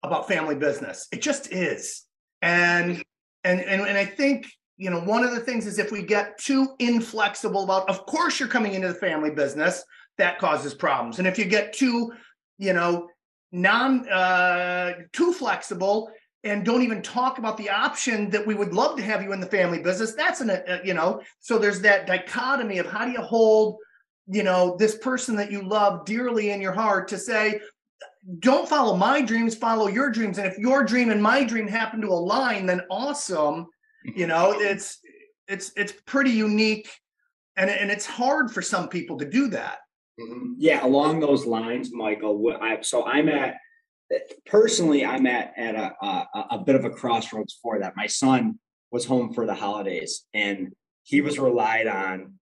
about 0.03 0.27
family 0.27 0.55
business. 0.55 1.07
It 1.11 1.21
just 1.21 1.51
is, 1.51 2.05
and 2.41 3.03
and 3.43 3.61
and 3.61 3.81
and 3.81 3.97
I 3.97 4.05
think 4.05 4.47
you 4.77 4.89
know 4.89 4.99
one 4.99 5.23
of 5.23 5.31
the 5.31 5.39
things 5.39 5.65
is 5.65 5.79
if 5.79 5.91
we 5.91 6.03
get 6.03 6.37
too 6.37 6.75
inflexible 6.79 7.63
about, 7.63 7.89
of 7.89 8.05
course 8.05 8.39
you're 8.39 8.49
coming 8.49 8.73
into 8.73 8.87
the 8.87 8.93
family 8.93 9.31
business, 9.31 9.83
that 10.17 10.39
causes 10.39 10.73
problems, 10.73 11.19
and 11.19 11.27
if 11.27 11.37
you 11.37 11.45
get 11.45 11.73
too, 11.73 12.11
you 12.57 12.73
know, 12.73 13.07
non 13.51 14.07
uh 14.09 14.93
too 15.13 15.33
flexible 15.33 16.11
and 16.43 16.63
don't 16.63 16.83
even 16.83 17.01
talk 17.01 17.37
about 17.37 17.57
the 17.57 17.69
option 17.69 18.29
that 18.29 18.45
we 18.45 18.55
would 18.55 18.73
love 18.73 18.95
to 18.95 19.03
have 19.03 19.21
you 19.21 19.33
in 19.33 19.39
the 19.39 19.45
family 19.45 19.79
business 19.79 20.13
that's 20.13 20.41
an 20.41 20.49
a, 20.49 20.79
you 20.83 20.93
know 20.93 21.21
so 21.39 21.57
there's 21.57 21.81
that 21.81 22.05
dichotomy 22.05 22.77
of 22.77 22.85
how 22.85 23.05
do 23.05 23.11
you 23.11 23.21
hold 23.21 23.77
you 24.27 24.43
know 24.43 24.75
this 24.77 24.97
person 24.99 25.35
that 25.35 25.51
you 25.51 25.67
love 25.67 26.05
dearly 26.05 26.51
in 26.51 26.61
your 26.61 26.71
heart 26.71 27.07
to 27.07 27.17
say 27.17 27.59
don't 28.39 28.67
follow 28.67 28.95
my 28.95 29.21
dreams 29.21 29.55
follow 29.55 29.87
your 29.87 30.09
dreams 30.09 30.37
and 30.37 30.47
if 30.47 30.57
your 30.57 30.83
dream 30.83 31.09
and 31.09 31.21
my 31.21 31.43
dream 31.43 31.67
happen 31.67 32.01
to 32.01 32.07
align 32.07 32.65
then 32.65 32.81
awesome 32.89 33.65
you 34.15 34.27
know 34.27 34.51
it's 34.57 34.99
it's 35.47 35.71
it's 35.75 35.93
pretty 36.05 36.31
unique 36.31 36.89
and 37.57 37.69
and 37.69 37.89
it's 37.89 38.05
hard 38.05 38.51
for 38.51 38.61
some 38.61 38.89
people 38.89 39.17
to 39.17 39.25
do 39.25 39.47
that 39.47 39.77
mm-hmm. 40.19 40.53
yeah 40.57 40.85
along 40.85 41.19
those 41.19 41.45
lines 41.45 41.91
michael 41.93 42.57
I, 42.61 42.81
so 42.81 43.05
i'm 43.05 43.29
at 43.29 43.55
personally, 44.45 45.05
I'm 45.05 45.27
at 45.27 45.53
at 45.57 45.75
a, 45.75 45.93
a, 46.01 46.27
a 46.51 46.59
bit 46.59 46.75
of 46.75 46.85
a 46.85 46.89
crossroads 46.89 47.57
for 47.61 47.79
that. 47.79 47.95
My 47.95 48.07
son 48.07 48.59
was 48.91 49.05
home 49.05 49.33
for 49.33 49.45
the 49.45 49.55
holidays, 49.55 50.25
and 50.33 50.73
he 51.03 51.21
was 51.21 51.39
relied 51.39 51.87
on 51.87 52.38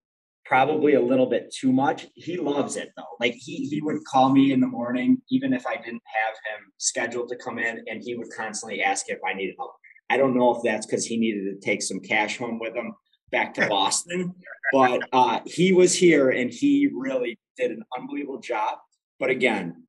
probably 0.47 0.93
a 0.93 1.01
little 1.01 1.25
bit 1.25 1.53
too 1.53 1.71
much. 1.71 2.07
He 2.15 2.37
loves 2.37 2.77
it 2.77 2.91
though. 2.95 3.03
Like 3.19 3.33
he 3.33 3.67
he 3.67 3.81
would 3.81 4.03
call 4.05 4.29
me 4.29 4.51
in 4.51 4.59
the 4.59 4.67
morning, 4.67 5.21
even 5.29 5.53
if 5.53 5.65
I 5.67 5.75
didn't 5.75 6.03
have 6.05 6.35
him 6.35 6.71
scheduled 6.77 7.29
to 7.29 7.35
come 7.35 7.59
in, 7.59 7.83
and 7.87 8.01
he 8.01 8.15
would 8.15 8.29
constantly 8.35 8.81
ask 8.81 9.09
if 9.09 9.19
I 9.27 9.33
needed 9.33 9.55
help. 9.57 9.73
I 10.09 10.17
don't 10.17 10.35
know 10.35 10.55
if 10.55 10.63
that's 10.63 10.85
because 10.85 11.05
he 11.05 11.17
needed 11.17 11.43
to 11.59 11.65
take 11.65 11.81
some 11.81 11.99
cash 11.99 12.37
home 12.37 12.59
with 12.59 12.75
him 12.75 12.93
back 13.31 13.53
to 13.55 13.67
Boston, 13.69 14.33
but 14.71 15.01
uh, 15.11 15.41
he 15.45 15.73
was 15.73 15.93
here 15.93 16.29
and 16.29 16.51
he 16.51 16.89
really 16.93 17.37
did 17.57 17.71
an 17.71 17.83
unbelievable 17.97 18.39
job. 18.39 18.77
But 19.19 19.29
again, 19.29 19.87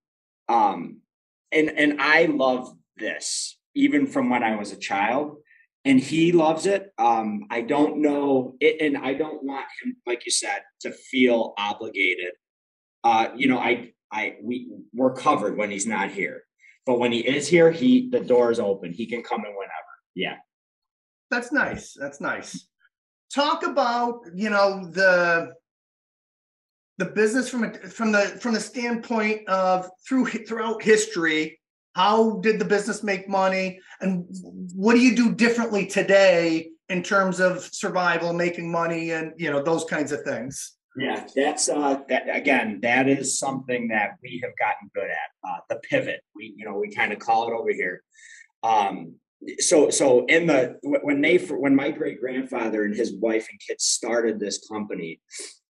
um, 0.49 1.01
and 1.53 1.71
and 1.71 2.01
I 2.01 2.27
love 2.27 2.75
this 2.97 3.59
even 3.75 4.07
from 4.09 4.29
when 4.29 4.43
I 4.43 4.57
was 4.57 4.73
a 4.73 4.77
child, 4.77 5.37
and 5.89 5.99
he 5.99 6.33
loves 6.33 6.67
it. 6.67 6.93
Um, 6.99 7.47
I 7.51 7.63
don't 7.63 8.03
know 8.03 8.57
it, 8.61 8.83
and 8.83 8.99
I 8.99 9.15
don't 9.15 9.43
want 9.43 9.65
him, 9.83 9.97
like 10.07 10.27
you 10.27 10.31
said, 10.31 10.61
to 10.83 10.93
feel 10.93 11.55
obligated. 11.57 12.33
Uh, 13.03 13.29
you 13.35 13.49
know, 13.49 13.59
I 13.59 13.93
I 14.13 14.37
we 14.43 14.71
we're 14.93 15.15
covered 15.15 15.57
when 15.57 15.71
he's 15.71 15.87
not 15.87 16.11
here, 16.11 16.43
but 16.85 16.99
when 16.99 17.11
he 17.11 17.21
is 17.21 17.49
here, 17.49 17.71
he 17.71 18.11
the 18.11 18.21
door 18.21 18.51
is 18.51 18.61
open. 18.61 18.93
He 18.93 19.07
can 19.07 19.23
come 19.23 19.41
in 19.41 19.53
whenever. 19.53 19.95
Yeah, 20.15 20.37
that's 21.31 21.53
nice. 21.53 21.97
That's 21.99 22.21
nice. 22.21 22.69
Talk 23.35 23.67
about 23.67 24.21
you 24.35 24.51
know 24.51 24.91
the 24.91 25.55
the 26.99 27.07
business 27.07 27.49
from 27.49 27.65
a, 27.65 27.73
from 27.73 28.13
the 28.13 28.21
from 28.43 28.53
the 28.53 28.61
standpoint 28.61 29.49
of 29.49 29.89
through 30.07 30.27
throughout 30.27 30.83
history 30.83 31.58
how 31.99 32.39
did 32.43 32.61
the 32.61 32.65
business 32.65 33.03
make 33.03 33.29
money? 33.29 33.81
And 34.01 34.25
what 34.73 34.95
do 34.95 35.01
you 35.01 35.17
do 35.17 35.35
differently 35.35 35.85
today 35.85 36.71
in 36.89 37.03
terms 37.03 37.41
of 37.41 37.69
survival 37.73 38.33
making 38.33 38.71
money 38.71 39.11
and 39.11 39.33
you 39.37 39.51
know 39.51 39.63
those 39.63 39.85
kinds 39.85 40.13
of 40.13 40.23
things? 40.23 40.77
Yeah 40.97 41.27
that's 41.35 41.69
uh 41.69 41.99
that 42.09 42.25
again 42.33 42.79
that 42.83 43.09
is 43.09 43.39
something 43.39 43.89
that 43.89 44.13
we 44.23 44.41
have 44.45 44.53
gotten 44.59 44.91
good 44.95 45.11
at 45.11 45.31
uh, 45.49 45.59
the 45.69 45.77
pivot. 45.91 46.21
We 46.37 46.55
you 46.57 46.65
know 46.65 46.77
we 46.79 46.89
kind 46.95 47.13
of 47.13 47.19
call 47.19 47.49
it 47.49 47.53
over 47.53 47.73
here. 47.73 48.03
Um 48.63 49.17
so 49.59 49.91
so 49.91 50.25
in 50.27 50.47
the 50.47 50.79
when 50.83 51.21
they 51.21 51.39
when 51.39 51.75
my 51.75 51.91
great 51.91 52.21
grandfather 52.21 52.85
and 52.85 52.95
his 52.95 53.13
wife 53.15 53.49
and 53.51 53.59
kids 53.67 53.85
started 53.85 54.39
this 54.39 54.67
company 54.69 55.21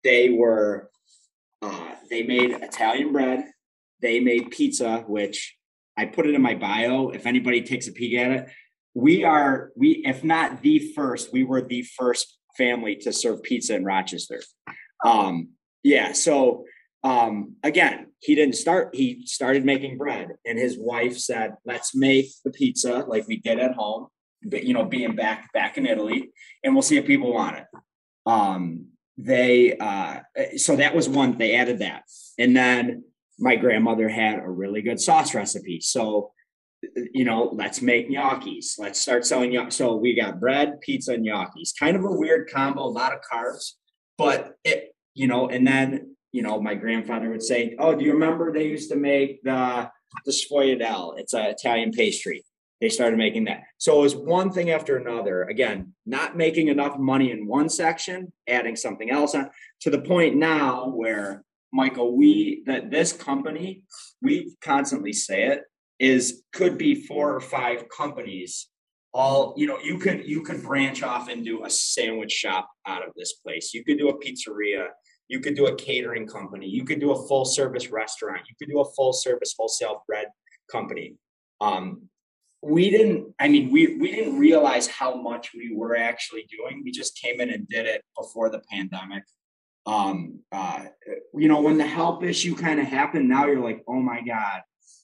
they 0.03 0.29
were 0.29 0.89
uh, 1.62 1.96
they 2.10 2.24
made 2.24 2.51
Italian 2.51 3.12
bread. 3.12 3.46
They 4.01 4.19
made 4.19 4.51
pizza, 4.51 5.03
which 5.07 5.56
I 5.98 6.06
put 6.06 6.27
it 6.27 6.36
in 6.36 6.42
my 6.42 6.56
bio. 6.56 7.10
If 7.10 7.25
anybody 7.25 7.62
takes 7.62 7.88
a 7.88 7.92
peek 7.92 8.18
at 8.18 8.32
it, 8.32 8.50
we 8.94 9.24
are 9.24 9.72
we 9.75 10.04
if 10.06 10.24
not 10.24 10.62
the 10.62 10.80
first, 10.94 11.32
we 11.34 11.44
were 11.44 11.62
the 11.62 11.82
first 11.82 12.38
family 12.58 12.96
to 12.98 13.13
serve 13.13 13.44
pizza 13.44 13.75
in 13.75 13.84
Rochester. 13.84 14.42
Um, 15.06 15.50
yeah, 15.84 16.13
so 16.13 16.66
um, 17.04 17.56
again, 17.63 18.08
he 18.20 18.36
didn't 18.36 18.56
start. 18.56 18.96
He 18.96 19.25
started 19.25 19.66
making 19.66 19.98
bread, 19.98 20.30
and 20.46 20.58
his 20.58 20.77
wife 20.77 21.18
said, 21.18 21.56
"Let's 21.66 21.96
make 21.96 22.27
the 22.44 22.51
pizza 22.51 23.06
like 23.08 23.27
we 23.27 23.38
did 23.38 23.60
at 23.60 23.75
home." 23.75 24.08
But 24.44 24.63
you 24.63 24.74
know, 24.74 24.86
being 24.86 25.16
back 25.16 25.51
back 25.54 25.77
in 25.77 25.86
Italy, 25.86 26.32
and 26.63 26.74
we'll 26.74 26.82
see 26.82 26.98
if 26.98 27.06
people 27.06 27.34
want 27.34 27.58
it. 27.58 27.66
Um, 28.25 28.88
they 29.18 29.77
uh, 29.77 30.20
so 30.58 30.75
that 30.75 30.96
was 30.96 31.10
one 31.10 31.38
they 31.38 31.56
added 31.56 31.80
that 31.80 32.04
and 32.38 32.56
then 32.56 33.04
my 33.39 33.56
grandmother 33.56 34.10
had 34.10 34.39
a 34.39 34.50
really 34.50 34.82
good 34.82 35.00
sauce 35.00 35.34
recipe. 35.34 35.79
So 35.82 36.32
you 37.13 37.25
know 37.25 37.50
let's 37.53 37.82
make 37.82 38.10
gnocchis. 38.10 38.77
Let's 38.77 39.00
start 39.00 39.25
selling 39.25 39.51
gnocchis 39.51 39.74
so 39.74 39.96
we 39.96 40.15
got 40.15 40.39
bread 40.39 40.79
pizza 40.82 41.13
and 41.13 41.25
gnocchis. 41.25 41.72
Kind 41.79 41.98
of 41.98 42.03
a 42.03 42.12
weird 42.12 42.50
combo 42.53 42.84
a 42.84 42.86
lot 42.86 43.13
of 43.13 43.20
carbs 43.22 43.74
but 44.17 44.56
it 44.63 44.96
you 45.13 45.27
know 45.27 45.48
and 45.48 45.65
then 45.65 46.15
you 46.32 46.41
know 46.41 46.62
my 46.62 46.75
grandfather 46.75 47.29
would 47.29 47.44
say 47.44 47.75
oh 47.79 47.96
do 47.96 48.03
you 48.03 48.13
remember 48.13 48.51
they 48.51 48.67
used 48.67 48.91
to 48.91 48.98
make 48.98 49.41
the 49.44 49.89
the 50.25 50.32
sfogliatelle 50.32 51.17
it's 51.17 51.34
an 51.34 51.46
italian 51.46 51.91
pastry. 51.91 52.44
They 52.79 52.89
started 52.89 53.17
making 53.17 53.46
that. 53.46 53.63
So 53.79 53.98
it 53.98 54.01
was 54.03 54.15
one 54.15 54.51
thing 54.51 54.70
after 54.70 54.98
another. 54.98 55.46
Again, 55.46 55.96
not 56.06 56.38
making 56.38 56.67
enough 56.67 56.96
money 57.00 57.32
in 57.32 57.48
one 57.48 57.70
section, 57.70 58.32
adding 58.48 58.75
something 58.75 59.10
else 59.10 59.34
on 59.34 59.50
to 59.82 59.89
the 59.89 60.00
point 60.00 60.36
now 60.36 60.89
where 60.89 61.44
Michael, 61.74 62.15
we 62.15 62.63
that 62.65 62.91
this 62.91 63.13
company, 63.13 63.83
we 64.21 64.55
constantly 64.62 65.13
say 65.13 65.47
it, 65.47 65.63
is 66.00 66.43
could 66.53 66.77
be 66.77 66.95
four 66.95 67.33
or 67.33 67.39
five 67.39 67.89
companies. 67.89 68.67
All 69.13 69.53
you 69.57 69.67
know, 69.67 69.79
you 69.79 69.97
could 69.97 70.27
you 70.27 70.41
could 70.41 70.63
branch 70.63 71.03
off 71.03 71.29
and 71.29 71.43
do 71.43 71.65
a 71.65 71.69
sandwich 71.69 72.31
shop 72.31 72.69
out 72.86 73.05
of 73.05 73.13
this 73.15 73.33
place. 73.33 73.74
You 73.74 73.83
could 73.83 73.97
do 73.97 74.09
a 74.09 74.19
pizzeria. 74.19 74.88
You 75.27 75.39
could 75.39 75.55
do 75.55 75.67
a 75.67 75.75
catering 75.75 76.27
company. 76.27 76.67
You 76.67 76.86
could 76.86 77.00
do 77.00 77.12
a 77.12 77.27
full 77.27 77.43
service 77.43 77.89
restaurant. 77.89 78.41
You 78.47 78.55
could 78.57 78.71
do 78.71 78.79
a 78.79 78.91
full 78.93 79.12
service 79.12 79.53
wholesale 79.57 80.03
bread 80.07 80.27
company. 80.71 81.15
Um, 81.59 82.09
we 82.62 82.89
didn't 82.89 83.33
i 83.39 83.47
mean 83.47 83.71
we 83.71 83.97
we 83.97 84.12
didn't 84.12 84.38
realize 84.38 84.88
how 84.88 85.13
much 85.15 85.51
we 85.53 85.75
were 85.75 85.95
actually 85.95 86.47
doing 86.50 86.81
we 86.83 86.91
just 86.91 87.15
came 87.17 87.39
in 87.39 87.51
and 87.51 87.67
did 87.67 87.86
it 87.86 88.03
before 88.17 88.50
the 88.50 88.62
pandemic 88.71 89.24
um 89.88 90.39
uh 90.51 90.84
you 91.34 91.48
know 91.48 91.62
when 91.62 91.77
the 91.77 91.88
help 91.88 92.24
issue 92.24 92.56
kind 92.56 92.79
of 92.79 92.86
happened 92.86 93.27
now 93.27 93.48
you're 93.48 93.63
like 93.63 93.84
oh 93.88 94.00
my 94.00 94.22
god 94.22 94.62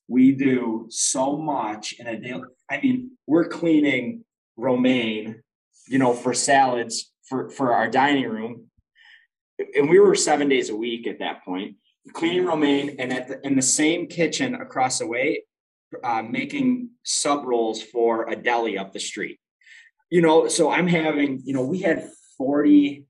we 0.07 0.31
do 0.31 0.85
so 0.89 1.37
much 1.37 1.95
in 1.99 2.07
a 2.07 2.19
day 2.19 2.39
i 2.69 2.79
mean 2.81 3.11
we're 3.25 3.47
cleaning 3.47 4.23
romaine 4.57 5.41
you 5.87 5.97
know 5.97 6.13
for 6.13 6.33
salads 6.33 7.11
for 7.27 7.49
for 7.49 7.73
our 7.73 7.89
dining 7.89 8.29
room 8.29 8.65
and 9.75 9.89
we 9.89 9.99
were 9.99 10.13
seven 10.13 10.49
days 10.49 10.69
a 10.69 10.75
week 10.75 11.07
at 11.07 11.19
that 11.19 11.43
point 11.43 11.75
cleaning 12.13 12.45
romaine 12.45 12.95
and 12.99 13.11
at 13.11 13.27
the, 13.27 13.47
in 13.47 13.55
the 13.55 13.61
same 13.61 14.05
kitchen 14.05 14.53
across 14.53 14.99
the 14.99 15.07
way 15.07 15.41
uh, 16.03 16.23
making 16.23 16.89
sub 17.03 17.45
rolls 17.45 17.81
for 17.81 18.29
a 18.29 18.35
deli 18.35 18.77
up 18.77 18.93
the 18.93 18.99
street. 18.99 19.39
You 20.09 20.21
know, 20.21 20.47
so 20.47 20.71
I'm 20.71 20.87
having, 20.87 21.41
you 21.43 21.53
know, 21.53 21.63
we 21.63 21.79
had 21.79 22.09
40, 22.37 23.05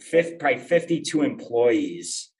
50, 0.00 0.36
probably 0.36 0.58
52 0.58 1.22
employees 1.22 2.32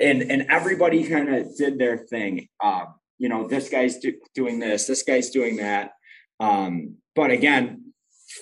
and, 0.00 0.22
and 0.22 0.46
everybody 0.48 1.06
kind 1.06 1.32
of 1.34 1.56
did 1.56 1.78
their 1.78 1.98
thing. 1.98 2.48
Um, 2.62 2.94
you 3.18 3.28
know, 3.28 3.46
this 3.46 3.68
guy's 3.68 3.98
do, 3.98 4.14
doing 4.34 4.58
this, 4.58 4.86
this 4.86 5.02
guy's 5.02 5.30
doing 5.30 5.56
that. 5.56 5.92
Um, 6.40 6.96
but 7.14 7.30
again, 7.30 7.92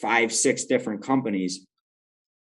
five, 0.00 0.32
six 0.32 0.64
different 0.64 1.02
companies. 1.02 1.66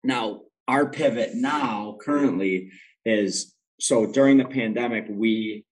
Now, 0.05 0.43
our 0.69 0.91
pivot 0.91 1.35
now 1.35 1.97
currently 2.01 2.73
is 3.05 3.55
so 3.81 4.05
during 4.07 4.37
the 4.37 4.45
pandemic, 4.45 5.07
we 5.09 5.65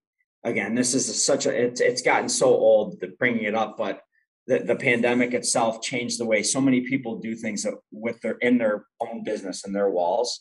again, 0.42 0.74
this 0.74 0.94
is 0.94 1.24
such 1.24 1.46
a 1.46 1.50
it's 1.50 1.80
it's 1.80 2.02
gotten 2.02 2.28
so 2.28 2.46
old 2.46 3.00
that 3.00 3.18
bringing 3.18 3.44
it 3.44 3.54
up, 3.54 3.76
but 3.76 4.00
the, 4.46 4.58
the 4.60 4.76
pandemic 4.76 5.32
itself 5.32 5.80
changed 5.82 6.18
the 6.18 6.26
way 6.26 6.42
so 6.42 6.60
many 6.60 6.82
people 6.82 7.18
do 7.18 7.34
things 7.34 7.66
with 7.90 8.20
their 8.20 8.36
in 8.38 8.58
their 8.58 8.86
own 9.00 9.24
business 9.24 9.64
and 9.64 9.74
their 9.74 9.90
walls. 9.90 10.40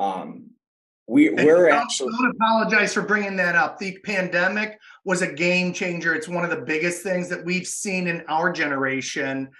Um, 0.00 0.50
we 1.06 1.30
we're 1.30 1.68
don't- 1.68 1.82
actually 1.82 2.12
Don't 2.12 2.30
apologize 2.30 2.94
for 2.94 3.02
bringing 3.02 3.36
that 3.36 3.54
up. 3.54 3.78
The 3.78 3.98
pandemic 4.04 4.78
was 5.04 5.22
a 5.22 5.32
game 5.32 5.72
changer. 5.72 6.14
It's 6.14 6.28
one 6.28 6.44
of 6.44 6.50
the 6.50 6.64
biggest 6.64 7.02
things 7.02 7.28
that 7.28 7.44
we've 7.44 7.66
seen 7.66 8.06
in 8.06 8.24
our 8.28 8.52
generation 8.52 9.50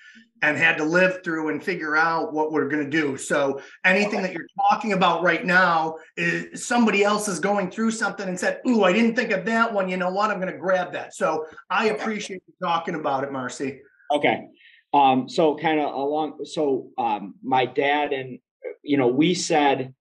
and 0.43 0.59
had 0.59 0.77
to 0.77 0.85
live 0.85 1.23
through 1.25 1.49
and 1.49 1.63
figure 1.63 1.97
out 1.97 2.33
what 2.33 2.53
we're 2.53 2.69
going 2.69 2.85
to 2.85 2.91
do. 2.91 3.17
So 3.17 3.61
anything 3.85 4.21
that 4.23 4.33
you're 4.33 4.47
talking 4.71 4.93
about 4.93 5.23
right 5.23 5.45
now 5.45 5.97
is 6.17 6.67
somebody 6.67 7.03
else 7.03 7.29
is 7.29 7.41
going 7.41 7.71
through 7.71 7.93
something 7.93 8.29
and 8.29 8.39
said, 8.39 8.61
"Ooh, 8.67 8.85
I 8.85 8.93
didn't 8.93 9.17
think 9.17 9.31
of 9.31 9.45
that 9.47 9.73
one. 9.73 9.89
You 9.89 9.97
know 9.97 10.11
what? 10.11 10.31
I'm 10.31 10.41
going 10.41 10.53
to 10.53 10.59
grab 10.59 10.93
that." 10.93 11.15
So 11.15 11.47
I 11.71 11.91
appreciate 11.91 12.43
you 12.47 12.55
talking 12.63 12.95
about 12.95 13.25
it, 13.25 13.33
Marcy. 13.33 13.81
Okay. 14.13 14.49
Um, 14.93 15.29
so 15.29 15.57
kind 15.57 15.81
of 15.81 15.93
along, 15.93 16.45
so, 16.45 16.91
um, 16.99 17.35
my 17.43 17.67
dad 17.67 18.13
and, 18.13 18.39
you 18.83 18.97
know, 18.97 19.09
we 19.09 19.35
said 19.35 19.95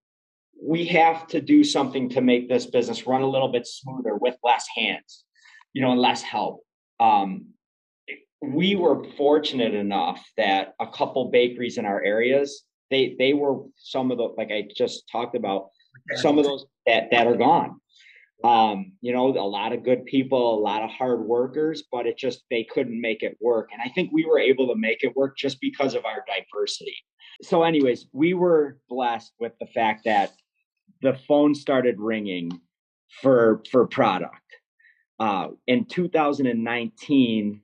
we 0.65 0.85
have 0.85 1.27
to 1.27 1.41
do 1.41 1.63
something 1.63 2.09
to 2.09 2.21
make 2.21 2.47
this 2.47 2.65
business 2.65 3.05
run 3.05 3.21
a 3.21 3.29
little 3.29 3.49
bit 3.49 3.67
smoother 3.67 4.15
with 4.15 4.35
less 4.43 4.65
hands, 4.75 5.25
you 5.73 5.81
know, 5.81 5.91
and 5.91 5.99
less 5.99 6.21
help. 6.21 6.61
Um, 6.99 7.47
we 8.41 8.75
were 8.75 9.03
fortunate 9.17 9.73
enough 9.73 10.25
that 10.37 10.73
a 10.79 10.87
couple 10.87 11.31
bakeries 11.31 11.77
in 11.77 11.85
our 11.85 12.01
areas, 12.01 12.63
they, 12.91 13.15
they 13.19 13.33
were 13.33 13.63
some 13.77 14.11
of 14.11 14.17
the, 14.17 14.23
like 14.37 14.51
I 14.51 14.67
just 14.75 15.03
talked 15.11 15.35
about, 15.35 15.69
some 16.15 16.39
of 16.39 16.45
those 16.45 16.65
that, 16.87 17.11
that 17.11 17.27
are 17.27 17.35
gone. 17.35 17.79
Um, 18.43 18.93
you 18.99 19.13
know, 19.13 19.27
a 19.27 19.47
lot 19.47 19.73
of 19.73 19.83
good 19.83 20.05
people, 20.05 20.59
a 20.59 20.59
lot 20.59 20.81
of 20.81 20.89
hard 20.89 21.21
workers, 21.21 21.83
but 21.91 22.07
it 22.07 22.17
just, 22.17 22.43
they 22.49 22.63
couldn't 22.63 22.99
make 22.99 23.23
it 23.23 23.37
work. 23.39 23.69
And 23.71 23.81
I 23.81 23.89
think 23.89 24.11
we 24.11 24.25
were 24.25 24.39
able 24.39 24.67
to 24.67 24.75
make 24.75 25.03
it 25.03 25.15
work 25.15 25.37
just 25.37 25.61
because 25.61 25.93
of 25.93 26.03
our 26.03 26.25
diversity. 26.27 26.95
So 27.41 27.63
anyways, 27.63 28.07
we 28.11 28.33
were 28.33 28.77
blessed 28.89 29.33
with 29.39 29.53
the 29.59 29.67
fact 29.67 30.03
that 30.05 30.31
the 31.03 31.13
phone 31.27 31.53
started 31.53 31.99
ringing 31.99 32.61
for, 33.21 33.61
for 33.69 33.85
product. 33.85 34.37
Uh, 35.19 35.49
in 35.67 35.85
2019, 35.85 37.61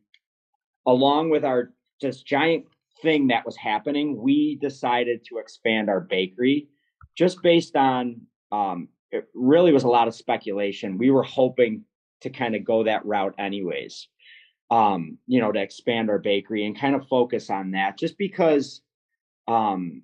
along 0.86 1.30
with 1.30 1.44
our 1.44 1.72
just 2.02 2.28
giant 2.28 2.66
thing 3.02 3.28
that 3.28 3.46
was 3.46 3.58
happening, 3.58 4.22
we 4.22 4.58
decided 4.62 5.26
to 5.26 5.38
expand 5.38 5.90
our 5.90 6.02
bakery 6.02 6.68
just 7.18 7.42
based 7.42 7.76
on 7.76 8.22
um, 8.52 8.90
it 9.12 9.28
really 9.34 9.72
was 9.72 9.84
a 9.84 9.90
lot 9.90 10.08
of 10.08 10.16
speculation. 10.16 10.98
We 10.98 11.10
were 11.10 11.24
hoping 11.24 11.86
to 12.22 12.30
kind 12.30 12.56
of 12.56 12.64
go 12.64 12.84
that 12.84 13.06
route 13.06 13.36
anyways. 13.40 14.08
Um, 14.70 15.18
you 15.26 15.40
know, 15.40 15.52
to 15.52 15.60
expand 15.60 16.10
our 16.10 16.20
bakery 16.20 16.66
and 16.66 16.80
kind 16.80 16.94
of 16.94 17.08
focus 17.08 17.50
on 17.50 17.72
that 17.72 17.98
just 17.98 18.18
because 18.18 18.82
um 19.48 20.04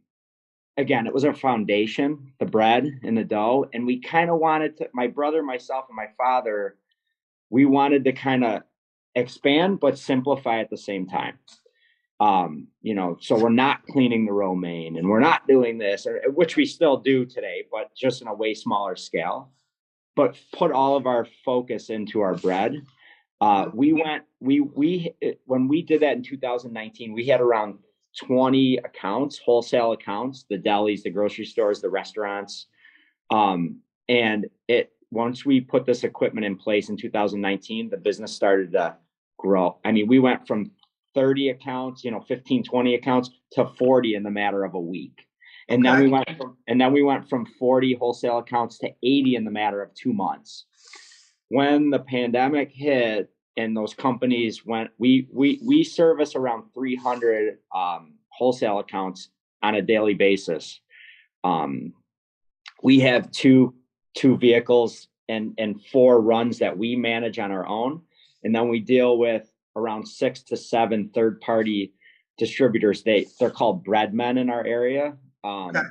again, 0.77 1.08
it 1.08 1.13
was 1.13 1.25
our 1.25 1.34
foundation, 1.34 2.34
the 2.39 2.46
bread 2.46 3.00
and 3.03 3.17
the 3.17 3.24
dough, 3.24 3.65
and 3.74 3.86
we 3.86 4.00
kind 4.00 4.29
of 4.29 4.39
wanted 4.39 4.77
to 4.77 4.89
my 4.94 5.08
brother, 5.08 5.41
myself 5.41 5.86
and 5.89 5.96
my 5.96 6.10
father, 6.17 6.77
we 7.50 7.65
wanted 7.65 8.03
to 8.05 8.12
kind 8.12 8.44
of 8.44 8.63
expand 9.15 9.79
but 9.79 9.98
simplify 9.98 10.60
at 10.60 10.70
the 10.70 10.77
same 10.77 11.08
time. 11.08 11.38
Um 12.20 12.67
you 12.82 12.96
know 12.96 13.17
so 13.20 13.38
we're 13.38 13.50
not 13.50 13.86
cleaning 13.88 14.25
the 14.25 14.32
romaine 14.32 14.98
and 14.98 15.08
we're 15.08 15.20
not 15.20 15.48
doing 15.48 15.77
this 15.77 16.05
or, 16.05 16.22
which 16.27 16.55
we 16.55 16.65
still 16.65 16.98
do 16.98 17.25
today 17.25 17.65
but 17.72 17.94
just 17.96 18.22
in 18.22 18.27
a 18.27 18.34
way 18.34 18.53
smaller 18.53 18.96
scale. 18.96 19.51
But 20.15 20.38
put 20.53 20.72
all 20.72 20.96
of 20.96 21.08
our 21.08 21.27
focus 21.44 21.89
into 21.89 22.22
our 22.22 22.36
bread. 22.36 22.82
Uh 23.41 23.65
we 23.74 23.94
went 23.94 24.24
we 24.39 24.62
we 24.62 25.13
when 25.46 25.67
we 25.67 25.82
did 25.82 26.01
that 26.01 26.17
in 26.17 26.24
2019 26.24 27.13
we 27.13 27.25
had 27.25 27.41
around 27.41 27.79
20 28.24 28.77
accounts 28.77 29.38
wholesale 29.38 29.91
accounts 29.91 30.45
the 30.50 30.57
delis 30.57 31.03
the 31.03 31.10
grocery 31.10 31.45
stores 31.45 31.81
the 31.81 31.89
restaurants 31.89 32.67
um 33.31 33.79
and 34.10 34.45
it 34.67 34.91
once 35.12 35.45
we 35.45 35.62
put 35.62 35.86
this 35.86 36.03
equipment 36.03 36.45
in 36.45 36.55
place 36.55 36.89
in 36.89 36.98
2019 36.98 37.89
the 37.89 37.98
business 37.98 38.34
started 38.34 38.72
to 38.72 38.95
grow 39.38 39.77
i 39.84 39.91
mean 39.91 40.07
we 40.07 40.19
went 40.19 40.48
from 40.48 40.72
30 41.15 41.50
accounts, 41.50 42.03
you 42.03 42.12
know, 42.12 42.19
15, 42.19 42.63
20 42.63 42.95
accounts 42.95 43.31
to 43.53 43.65
40 43.65 44.15
in 44.15 44.24
the 44.24 44.29
matter 44.29 44.63
of 44.63 44.75
a 44.75 44.79
week. 44.79 45.25
And 45.67 45.84
then 45.84 45.99
we 45.99 46.08
went 46.10 46.30
from 46.38 46.58
and 46.67 46.80
then 46.80 46.93
we 46.93 47.01
went 47.01 47.28
from 47.28 47.47
40 47.58 47.95
wholesale 47.95 48.38
accounts 48.38 48.78
to 48.80 48.91
80 49.01 49.36
in 49.36 49.45
the 49.45 49.51
matter 49.51 49.82
of 49.82 49.91
two 49.95 50.13
months. 50.13 50.65
When 51.47 51.89
the 51.89 51.99
pandemic 51.99 52.71
hit 52.71 53.32
and 53.58 53.76
those 53.76 53.94
companies 53.94 54.65
went, 54.65 54.89
we 54.98 55.28
we 55.32 55.60
we 55.63 55.84
service 55.84 56.36
around 56.36 56.63
300 56.74 57.58
um, 57.74 58.15
wholesale 58.30 58.80
accounts 58.80 59.30
on 59.63 59.76
a 59.76 59.82
daily 59.82 60.13
basis. 60.13 60.80
Um, 61.44 61.94
we 62.84 63.00
have 63.00 63.32
two 63.32 63.76
two 64.15 64.38
vehicles 64.38 65.08
and 65.30 65.54
and 65.58 65.82
four 65.91 66.22
runs 66.22 66.60
that 66.60 66.78
we 66.78 66.96
manage 66.96 67.39
on 67.39 67.52
our 67.52 67.65
own, 67.68 68.02
and 68.44 68.54
then 68.54 68.68
we 68.70 68.80
deal 68.80 69.18
with 69.18 69.50
around 69.76 70.08
six 70.08 70.41
to 70.44 70.58
seven 70.58 71.10
third 71.13 71.41
party 71.41 71.94
distributors. 72.38 73.04
They 73.04 73.28
they're 73.39 73.50
called 73.50 73.84
breadmen 73.84 74.38
in 74.38 74.50
our 74.50 74.65
area. 74.65 75.15
Um, 75.44 75.70
Okay. 75.76 75.82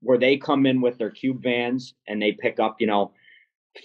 where 0.00 0.18
they 0.18 0.36
come 0.36 0.64
in 0.66 0.80
with 0.80 0.96
their 0.98 1.10
cube 1.10 1.42
vans 1.42 1.94
and 2.06 2.20
they 2.22 2.30
pick 2.30 2.60
up, 2.60 2.76
you 2.78 2.86
know, 2.86 3.12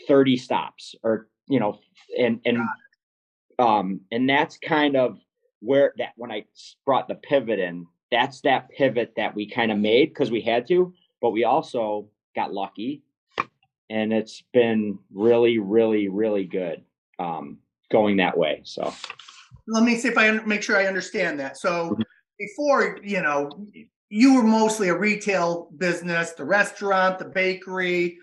30 0.08 0.38
stops 0.38 0.94
or, 1.02 1.28
you 1.48 1.60
know, 1.60 1.80
and 2.20 2.40
and 2.46 2.60
um 3.60 4.02
and 4.12 4.30
that's 4.30 4.58
kind 4.58 4.96
of 4.96 5.20
where 5.60 5.94
that 5.98 6.14
when 6.18 6.32
I 6.32 6.46
brought 6.86 7.08
the 7.08 7.16
pivot 7.16 7.60
in, 7.60 7.88
that's 8.12 8.42
that 8.42 8.70
pivot 8.70 9.14
that 9.16 9.34
we 9.34 9.50
kind 9.50 9.72
of 9.72 9.78
made 9.78 10.10
because 10.10 10.30
we 10.30 10.42
had 10.42 10.68
to, 10.68 10.94
but 11.22 11.32
we 11.32 11.46
also 11.46 12.10
got 12.36 12.54
lucky 12.54 13.02
and 13.90 14.12
it's 14.12 14.44
been 14.54 15.00
really, 15.14 15.60
really, 15.60 16.10
really 16.10 16.46
good 16.46 16.84
um 17.20 17.60
going 17.92 18.18
that 18.18 18.38
way. 18.38 18.62
So 18.64 18.94
Let 19.68 19.84
me 19.84 19.98
see 19.98 20.10
if 20.10 20.18
I 20.18 20.32
make 20.32 20.64
sure 20.64 20.78
I 20.78 20.88
understand 20.88 21.40
that. 21.40 21.58
So 21.58 21.92
Mhm. 21.92 22.04
before, 22.40 23.00
you 23.04 23.22
know, 23.22 23.50
you 24.10 24.36
were 24.36 24.44
mostly 24.44 24.90
a 24.90 24.98
retail 24.98 25.70
business, 25.78 26.34
the 26.34 26.46
restaurant, 26.46 27.20
the 27.20 27.26
bakery. 27.26 28.20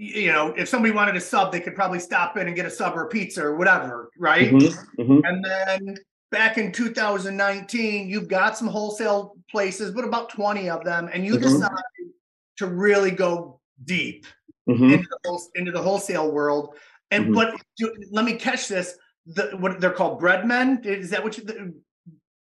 You 0.00 0.30
know, 0.30 0.54
if 0.56 0.68
somebody 0.68 0.94
wanted 0.94 1.16
a 1.16 1.20
sub, 1.20 1.50
they 1.50 1.58
could 1.58 1.74
probably 1.74 1.98
stop 1.98 2.36
in 2.36 2.46
and 2.46 2.54
get 2.54 2.64
a 2.64 2.70
sub 2.70 2.96
or 2.96 3.02
a 3.02 3.08
pizza 3.08 3.42
or 3.44 3.56
whatever, 3.56 4.10
right? 4.16 4.52
Mhm, 4.52 4.72
mhm. 4.96 5.20
And 5.24 5.44
then 5.44 5.96
back 6.30 6.56
in 6.56 6.70
2019, 6.70 8.08
you've 8.08 8.28
got 8.28 8.56
some 8.56 8.68
wholesale 8.68 9.36
places, 9.50 9.90
but 9.90 10.04
about 10.04 10.28
20 10.28 10.70
of 10.70 10.84
them, 10.84 11.10
and 11.12 11.26
you 11.26 11.34
Mhm. 11.34 11.40
decided 11.40 12.12
to 12.58 12.66
really 12.68 13.10
go 13.10 13.60
deep 13.84 14.24
Mhm. 14.68 14.92
into 14.92 15.08
the 15.08 15.18
whole, 15.28 15.42
into 15.56 15.72
the 15.72 15.82
wholesale 15.82 16.30
world. 16.30 16.76
And 17.10 17.30
Mhm. 17.30 17.34
but 17.34 17.60
do, 17.76 17.92
let 18.12 18.24
me 18.24 18.34
catch 18.34 18.68
this. 18.68 18.96
The 19.26 19.56
what 19.58 19.80
they're 19.80 19.90
called 19.90 20.20
breadmen. 20.20 20.80
Is 20.84 21.10
that 21.10 21.24
what 21.24 21.36
you? 21.36 21.42
The, 21.42 21.74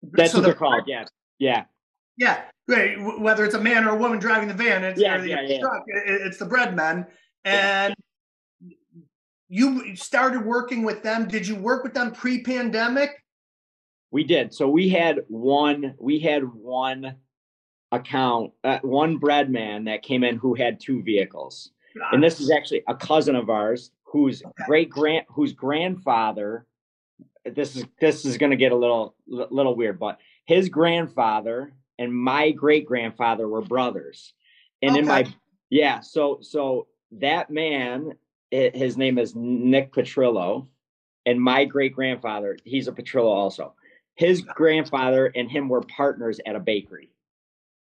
That's 0.03 0.33
so 0.33 0.39
what 0.39 0.47
they're 0.47 0.55
called. 0.55 0.85
Yeah. 0.87 1.05
Yeah. 1.39 1.65
Yeah, 2.17 2.45
right. 2.69 2.97
Whether 3.21 3.45
it's 3.45 3.55
a 3.55 3.61
man 3.61 3.85
or 3.85 3.91
a 3.91 3.97
woman 3.99 4.19
driving 4.19 4.49
the 4.49 4.55
van, 4.55 4.83
it's, 4.85 5.01
Yeah, 5.01 5.19
the 5.19 5.29
yeah, 5.29 5.43
yeah. 5.43 5.61
truck, 5.61 5.83
it's 5.89 6.39
the 6.39 6.47
breadmen. 6.47 7.07
Yeah. 7.45 7.87
And 7.87 7.95
you 9.49 9.95
started 9.97 10.45
working 10.45 10.83
with 10.83 11.03
them. 11.03 11.29
Did 11.29 11.47
you 11.47 11.57
work 11.57 11.85
with 11.85 11.95
them 11.95 12.13
pre-pandemic? 12.13 13.23
We 14.11 14.25
did. 14.25 14.55
So 14.55 14.69
we 14.69 14.89
had 14.89 15.21
one, 15.29 15.95
we 15.99 16.19
had 16.19 16.45
one 16.45 17.17
account, 17.93 18.53
uh, 18.63 18.79
one 18.83 19.19
bread 19.19 19.51
man 19.51 19.85
that 19.85 20.03
came 20.03 20.25
in 20.25 20.37
who 20.37 20.55
had 20.55 20.81
two 20.81 21.03
vehicles. 21.03 21.71
And 22.13 22.23
this 22.23 22.41
is 22.41 22.51
actually 22.51 22.83
a 22.89 22.95
cousin 22.95 23.37
of 23.37 23.51
ours 23.51 23.93
whose 24.03 24.43
great 24.67 24.91
grand, 24.91 25.27
whose 25.29 25.53
grandfather, 25.53 26.67
this 27.45 27.77
is, 27.77 27.85
this 28.01 28.25
is 28.25 28.37
going 28.37 28.51
to 28.51 28.57
get 28.57 28.73
a 28.73 28.77
little, 28.77 29.15
little 29.27 29.77
weird, 29.77 30.01
but 30.01 30.19
his 30.45 30.69
grandfather 30.69 31.73
and 31.99 32.13
my 32.13 32.51
great 32.51 32.87
grandfather 32.87 33.47
were 33.47 33.63
brothers. 33.63 34.33
And 34.83 34.97
in 34.97 35.07
my, 35.07 35.27
yeah, 35.71 36.01
so, 36.01 36.39
so 36.41 36.89
that 37.21 37.51
man, 37.51 38.13
his 38.51 38.97
name 38.97 39.19
is 39.19 39.35
Nick 39.35 39.93
Petrillo. 39.93 40.67
And 41.27 41.41
my 41.41 41.65
great 41.65 41.95
grandfather, 41.95 42.59
he's 42.65 42.87
a 42.87 42.93
Petrillo 42.93 43.31
also. 43.31 43.75
His 44.15 44.43
grandfather 44.43 45.33
and 45.35 45.51
him 45.51 45.69
were 45.69 45.81
partners 45.83 46.39
at 46.45 46.55
a 46.55 46.61
bakery. 46.61 47.11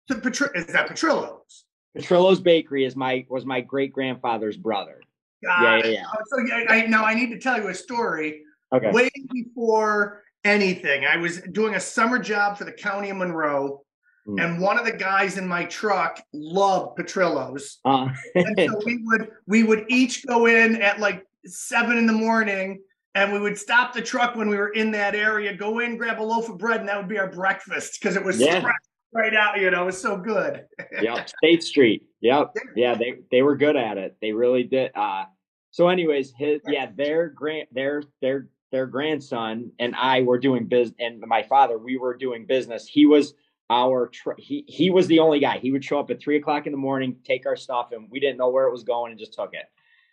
So 0.09 0.15
Petr- 0.15 0.55
is 0.55 0.67
that 0.67 0.87
Petrillo's? 0.87 1.65
Petrillo's 1.97 2.39
Bakery 2.39 2.85
is 2.85 2.95
my 2.95 3.25
was 3.29 3.45
my 3.45 3.61
great 3.61 3.91
grandfather's 3.91 4.57
brother. 4.57 5.01
Got 5.43 5.61
Yeah, 5.61 5.77
yeah, 5.77 5.91
yeah. 5.91 6.05
So 6.27 6.39
yeah, 6.47 6.63
I, 6.69 6.85
now 6.85 7.03
I 7.03 7.13
need 7.13 7.31
to 7.31 7.39
tell 7.39 7.59
you 7.59 7.67
a 7.69 7.73
story. 7.73 8.43
Okay. 8.73 8.91
Way 8.91 9.09
before 9.31 10.23
anything, 10.43 11.05
I 11.05 11.17
was 11.17 11.41
doing 11.51 11.75
a 11.75 11.79
summer 11.79 12.19
job 12.19 12.57
for 12.57 12.65
the 12.65 12.71
county 12.71 13.09
of 13.09 13.17
Monroe, 13.17 13.83
Mm. 14.27 14.43
and 14.43 14.61
one 14.61 14.77
of 14.77 14.85
the 14.85 14.91
guys 14.91 15.37
in 15.37 15.47
my 15.47 15.63
truck 15.65 16.21
loved 16.33 16.97
Petrillo's. 16.97 17.79
Uh, 17.85 18.09
and 18.35 18.55
so 18.57 18.81
we 18.85 18.99
would 19.03 19.29
we 19.47 19.63
would 19.63 19.85
each 19.87 20.25
go 20.27 20.47
in 20.47 20.81
at 20.81 20.99
like 20.99 21.25
seven 21.45 21.97
in 21.97 22.05
the 22.05 22.13
morning 22.13 22.81
and 23.15 23.31
we 23.31 23.39
would 23.39 23.57
stop 23.57 23.93
the 23.93 24.01
truck 24.01 24.35
when 24.35 24.49
we 24.49 24.57
were 24.57 24.69
in 24.73 24.91
that 24.91 25.15
area 25.15 25.55
go 25.55 25.79
in 25.79 25.95
grab 25.95 26.19
a 26.19 26.23
loaf 26.23 26.49
of 26.49 26.57
bread 26.57 26.81
and 26.81 26.89
that 26.89 26.97
would 26.97 27.07
be 27.07 27.17
our 27.17 27.31
breakfast 27.31 27.99
because 28.01 28.17
it 28.17 28.23
was 28.23 28.37
Yeah. 28.39 28.59
fresh 28.61 28.75
right 29.13 29.33
out. 29.33 29.59
You 29.59 29.71
know, 29.71 29.87
it's 29.87 29.97
so 30.01 30.17
good. 30.17 30.65
yep, 31.01 31.29
State 31.29 31.63
Street. 31.63 32.03
Yep, 32.21 32.53
yeah, 32.75 32.95
they 32.95 33.15
they 33.31 33.41
were 33.41 33.55
good 33.55 33.75
at 33.75 33.97
it. 33.97 34.17
They 34.21 34.31
really 34.31 34.63
did. 34.63 34.91
Uh, 34.95 35.25
so, 35.71 35.87
anyways, 35.89 36.33
his 36.37 36.61
yeah, 36.67 36.89
their 36.95 37.29
grand 37.29 37.67
their 37.71 38.03
their 38.21 38.49
their 38.71 38.85
grandson 38.87 39.71
and 39.79 39.95
I 39.95 40.23
were 40.23 40.37
doing 40.39 40.65
business, 40.65 40.95
and 40.99 41.21
my 41.21 41.43
father, 41.43 41.77
we 41.77 41.97
were 41.97 42.15
doing 42.17 42.45
business. 42.45 42.87
He 42.87 43.05
was 43.05 43.33
our 43.69 44.11
he 44.37 44.63
he 44.67 44.89
was 44.89 45.07
the 45.07 45.19
only 45.19 45.39
guy. 45.39 45.59
He 45.59 45.71
would 45.71 45.83
show 45.83 45.99
up 45.99 46.09
at 46.09 46.19
three 46.19 46.37
o'clock 46.37 46.65
in 46.65 46.71
the 46.71 46.77
morning, 46.77 47.17
take 47.23 47.45
our 47.45 47.55
stuff, 47.55 47.91
and 47.91 48.09
we 48.09 48.19
didn't 48.19 48.37
know 48.37 48.49
where 48.49 48.67
it 48.67 48.71
was 48.71 48.83
going, 48.83 49.11
and 49.11 49.19
just 49.19 49.33
took 49.33 49.53
it. 49.53 49.65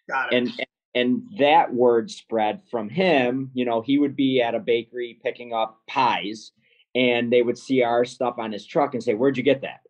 Got 0.08 0.32
it. 0.32 0.36
And 0.36 0.66
and 0.94 1.22
that 1.38 1.72
word 1.72 2.10
spread 2.10 2.62
from 2.70 2.88
him. 2.88 3.50
You 3.54 3.64
know, 3.64 3.80
he 3.80 3.98
would 3.98 4.16
be 4.16 4.40
at 4.40 4.54
a 4.54 4.60
bakery 4.60 5.18
picking 5.22 5.52
up 5.52 5.80
pies, 5.86 6.52
and 6.94 7.32
they 7.32 7.42
would 7.42 7.58
see 7.58 7.82
our 7.82 8.04
stuff 8.04 8.38
on 8.38 8.52
his 8.52 8.66
truck 8.66 8.94
and 8.94 9.02
say, 9.02 9.14
"Where'd 9.14 9.36
you 9.36 9.42
get 9.42 9.62
that?" 9.62 9.80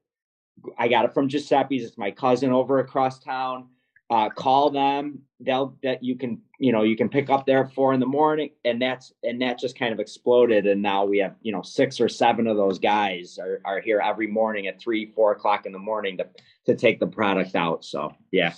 I 0.78 0.88
got 0.88 1.04
it 1.04 1.14
from 1.14 1.28
Giuseppe's. 1.28 1.84
It's 1.84 1.98
my 1.98 2.10
cousin 2.10 2.52
over 2.52 2.78
across 2.78 3.18
town. 3.18 3.68
Uh, 4.10 4.28
call 4.28 4.70
them. 4.70 5.20
They'll 5.40 5.76
that 5.82 6.02
you 6.02 6.16
can 6.16 6.40
you 6.58 6.72
know 6.72 6.82
you 6.82 6.96
can 6.96 7.08
pick 7.08 7.30
up 7.30 7.46
there 7.46 7.64
at 7.64 7.72
four 7.72 7.94
in 7.94 8.00
the 8.00 8.06
morning, 8.06 8.50
and 8.64 8.80
that's 8.80 9.12
and 9.22 9.40
that 9.42 9.58
just 9.58 9.78
kind 9.78 9.92
of 9.92 10.00
exploded. 10.00 10.66
And 10.66 10.82
now 10.82 11.04
we 11.04 11.18
have 11.18 11.36
you 11.40 11.52
know 11.52 11.62
six 11.62 12.00
or 12.00 12.08
seven 12.08 12.46
of 12.46 12.56
those 12.56 12.78
guys 12.78 13.38
are, 13.40 13.60
are 13.64 13.80
here 13.80 14.00
every 14.00 14.26
morning 14.26 14.66
at 14.66 14.80
three 14.80 15.06
four 15.14 15.32
o'clock 15.32 15.64
in 15.66 15.72
the 15.72 15.78
morning 15.78 16.18
to 16.18 16.26
to 16.66 16.76
take 16.76 17.00
the 17.00 17.06
product 17.06 17.54
out. 17.56 17.84
So 17.84 18.12
yeah. 18.30 18.52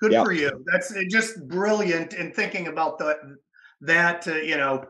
Good 0.00 0.12
Yep. 0.12 0.24
for 0.26 0.32
you. 0.32 0.64
That's 0.70 0.94
uh, 0.94 1.02
just 1.08 1.48
brilliant 1.48 2.12
in 2.12 2.30
thinking 2.30 2.68
about 2.68 2.98
the 2.98 3.38
that 3.80 4.28
uh, 4.28 4.34
you 4.34 4.58
know 4.58 4.84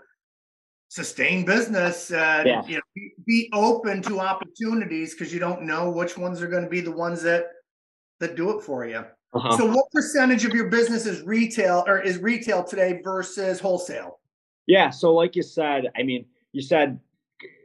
sustain 0.89 1.45
business. 1.45 2.11
Uh, 2.11 2.43
Yeah. 2.45 2.63
You 2.67 2.77
know, 2.77 2.83
be, 2.95 3.13
be 3.27 3.51
open 3.53 4.03
to 4.03 4.21
opportunities 4.21 5.15
because 5.15 5.33
you 5.33 5.39
don't 5.39 5.63
know 5.63 5.91
which 5.91 6.19
ones 6.19 6.43
are 6.43 6.49
going 6.49 6.65
to 6.65 6.71
be 6.71 6.81
the 6.81 6.93
ones 6.93 7.23
that 7.23 7.47
that 8.19 8.35
do 8.35 8.57
it 8.59 8.63
for 8.63 8.87
you. 8.87 9.05
Uh-huh. 9.37 9.57
So, 9.59 9.67
what 9.67 9.91
percentage 9.91 10.47
of 10.47 10.55
your 10.55 10.69
business 10.69 11.05
is 11.05 11.23
retail 11.23 11.85
or 11.87 12.01
is 12.01 12.19
retail 12.19 12.65
today 12.65 13.01
versus 13.05 13.61
wholesale? 13.61 14.21
Yeah. 14.67 14.89
So, 14.89 15.13
like 15.13 15.37
you 15.37 15.43
said, 15.43 15.91
I 15.97 16.03
mean, 16.03 16.25
you 16.53 16.63
said, 16.63 16.99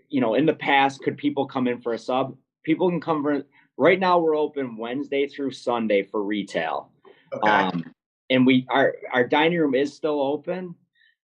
you 0.09 0.19
know, 0.19 0.33
in 0.33 0.45
the 0.45 0.53
past, 0.53 1.01
could 1.01 1.17
people 1.17 1.45
come 1.45 1.67
in 1.67 1.79
for 1.81 1.93
a 1.93 1.97
sub? 1.97 2.35
People 2.63 2.89
can 2.89 2.99
come 2.99 3.23
for. 3.23 3.43
Right 3.77 3.99
now, 3.99 4.19
we're 4.19 4.35
open 4.35 4.75
Wednesday 4.75 5.27
through 5.27 5.51
Sunday 5.51 6.03
for 6.03 6.21
retail. 6.21 6.91
Okay. 7.33 7.49
Um, 7.49 7.85
and 8.29 8.45
we 8.45 8.65
our 8.69 8.95
our 9.13 9.25
dining 9.25 9.59
room 9.59 9.73
is 9.73 9.93
still 9.93 10.19
open. 10.19 10.75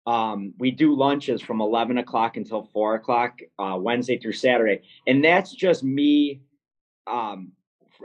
Um, 0.06 0.54
we 0.58 0.72
do 0.72 0.96
lunches 0.96 1.42
from 1.42 1.60
eleven 1.60 1.98
o'clock 1.98 2.38
until 2.38 2.70
four 2.72 2.96
o'clock 2.96 3.40
uh, 3.60 3.78
Wednesday 3.78 4.18
through 4.18 4.34
Saturday, 4.34 4.82
and 5.08 5.24
that's 5.24 5.52
just 5.52 5.84
me. 5.84 6.42
Um, 7.06 7.52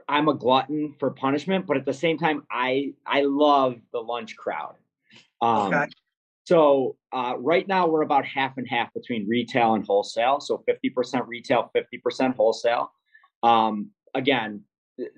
I'm 0.08 0.28
a 0.28 0.34
glutton 0.34 0.94
for 0.98 1.10
punishment, 1.10 1.66
but 1.66 1.76
at 1.76 1.84
the 1.84 1.94
same 1.94 2.18
time, 2.18 2.44
I 2.50 2.94
I 3.06 3.22
love 3.22 3.76
the 3.92 4.00
lunch 4.00 4.36
crowd. 4.36 4.76
Um, 5.40 5.72
Okay. 5.74 5.86
So 6.44 6.96
uh, 7.12 7.34
right 7.38 7.66
now 7.66 7.86
we're 7.86 8.02
about 8.02 8.24
half 8.24 8.56
and 8.56 8.66
half 8.68 8.92
between 8.94 9.28
retail 9.28 9.74
and 9.74 9.86
wholesale. 9.86 10.40
So 10.40 10.64
50% 10.68 11.26
retail, 11.28 11.70
50% 11.74 12.34
wholesale. 12.34 12.92
Um, 13.42 13.90
again, 14.14 14.62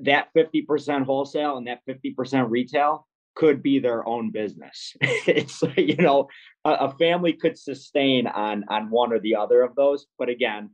that 0.00 0.28
50% 0.36 1.04
wholesale 1.04 1.56
and 1.56 1.66
that 1.66 1.80
50% 1.88 2.50
retail 2.50 3.06
could 3.34 3.62
be 3.62 3.78
their 3.78 4.06
own 4.06 4.30
business. 4.30 4.96
it's 5.00 5.62
you 5.76 5.96
know 5.96 6.28
a, 6.64 6.70
a 6.72 6.90
family 6.98 7.32
could 7.32 7.58
sustain 7.58 8.28
on 8.28 8.64
on 8.68 8.90
one 8.90 9.12
or 9.12 9.18
the 9.18 9.34
other 9.34 9.62
of 9.62 9.74
those. 9.74 10.06
But 10.18 10.28
again, 10.28 10.70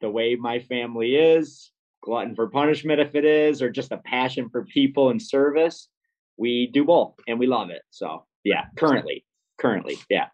the 0.00 0.10
way 0.10 0.36
my 0.36 0.60
family 0.60 1.16
is, 1.16 1.71
glutton 2.02 2.34
for 2.34 2.48
punishment 2.48 3.00
if 3.00 3.14
it 3.14 3.24
is, 3.24 3.62
or 3.62 3.70
just 3.70 3.92
a 3.92 3.98
passion 3.98 4.48
for 4.50 4.64
people 4.64 5.10
and 5.10 5.22
service, 5.22 5.88
we 6.36 6.68
do 6.72 6.84
both 6.84 7.14
and 7.26 7.38
we 7.38 7.46
love 7.46 7.70
it. 7.70 7.82
So 7.90 8.26
yeah, 8.44 8.64
currently, 8.76 9.24
currently, 9.58 9.98
yeah. 10.10 10.26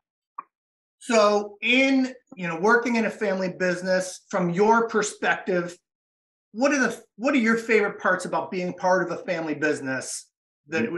So, 1.01 1.57
in 1.63 2.13
you 2.35 2.49
know, 2.49 2.59
working 2.59 2.97
in 2.97 3.07
a 3.07 3.11
family 3.11 3.51
business, 3.51 4.21
from 4.31 4.51
your 4.51 4.89
perspective, 4.89 5.77
what 6.53 6.73
are 6.73 6.79
the 6.79 7.01
what 7.17 7.35
are 7.35 7.39
your 7.39 7.57
favorite 7.57 8.01
parts 8.01 8.25
about 8.25 8.51
being 8.51 8.73
part 8.73 9.05
of 9.05 9.19
a 9.19 9.23
family 9.23 9.55
business 9.55 10.29
that 10.69 10.89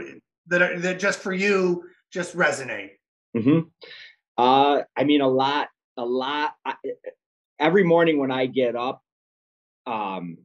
that 0.47 0.61
are, 0.61 0.79
that 0.79 0.99
just 0.99 1.19
for 1.19 1.33
you 1.33 1.83
just 2.11 2.35
resonate? 2.35 2.91
hmm 3.37 3.59
Uh, 4.37 4.81
I 4.97 5.03
mean, 5.03 5.21
a 5.21 5.27
lot, 5.27 5.67
a 5.97 6.05
lot. 6.05 6.53
I, 6.65 6.75
every 7.59 7.83
morning 7.83 8.17
when 8.17 8.31
I 8.31 8.47
get 8.47 8.75
up, 8.75 9.01
um, 9.85 10.37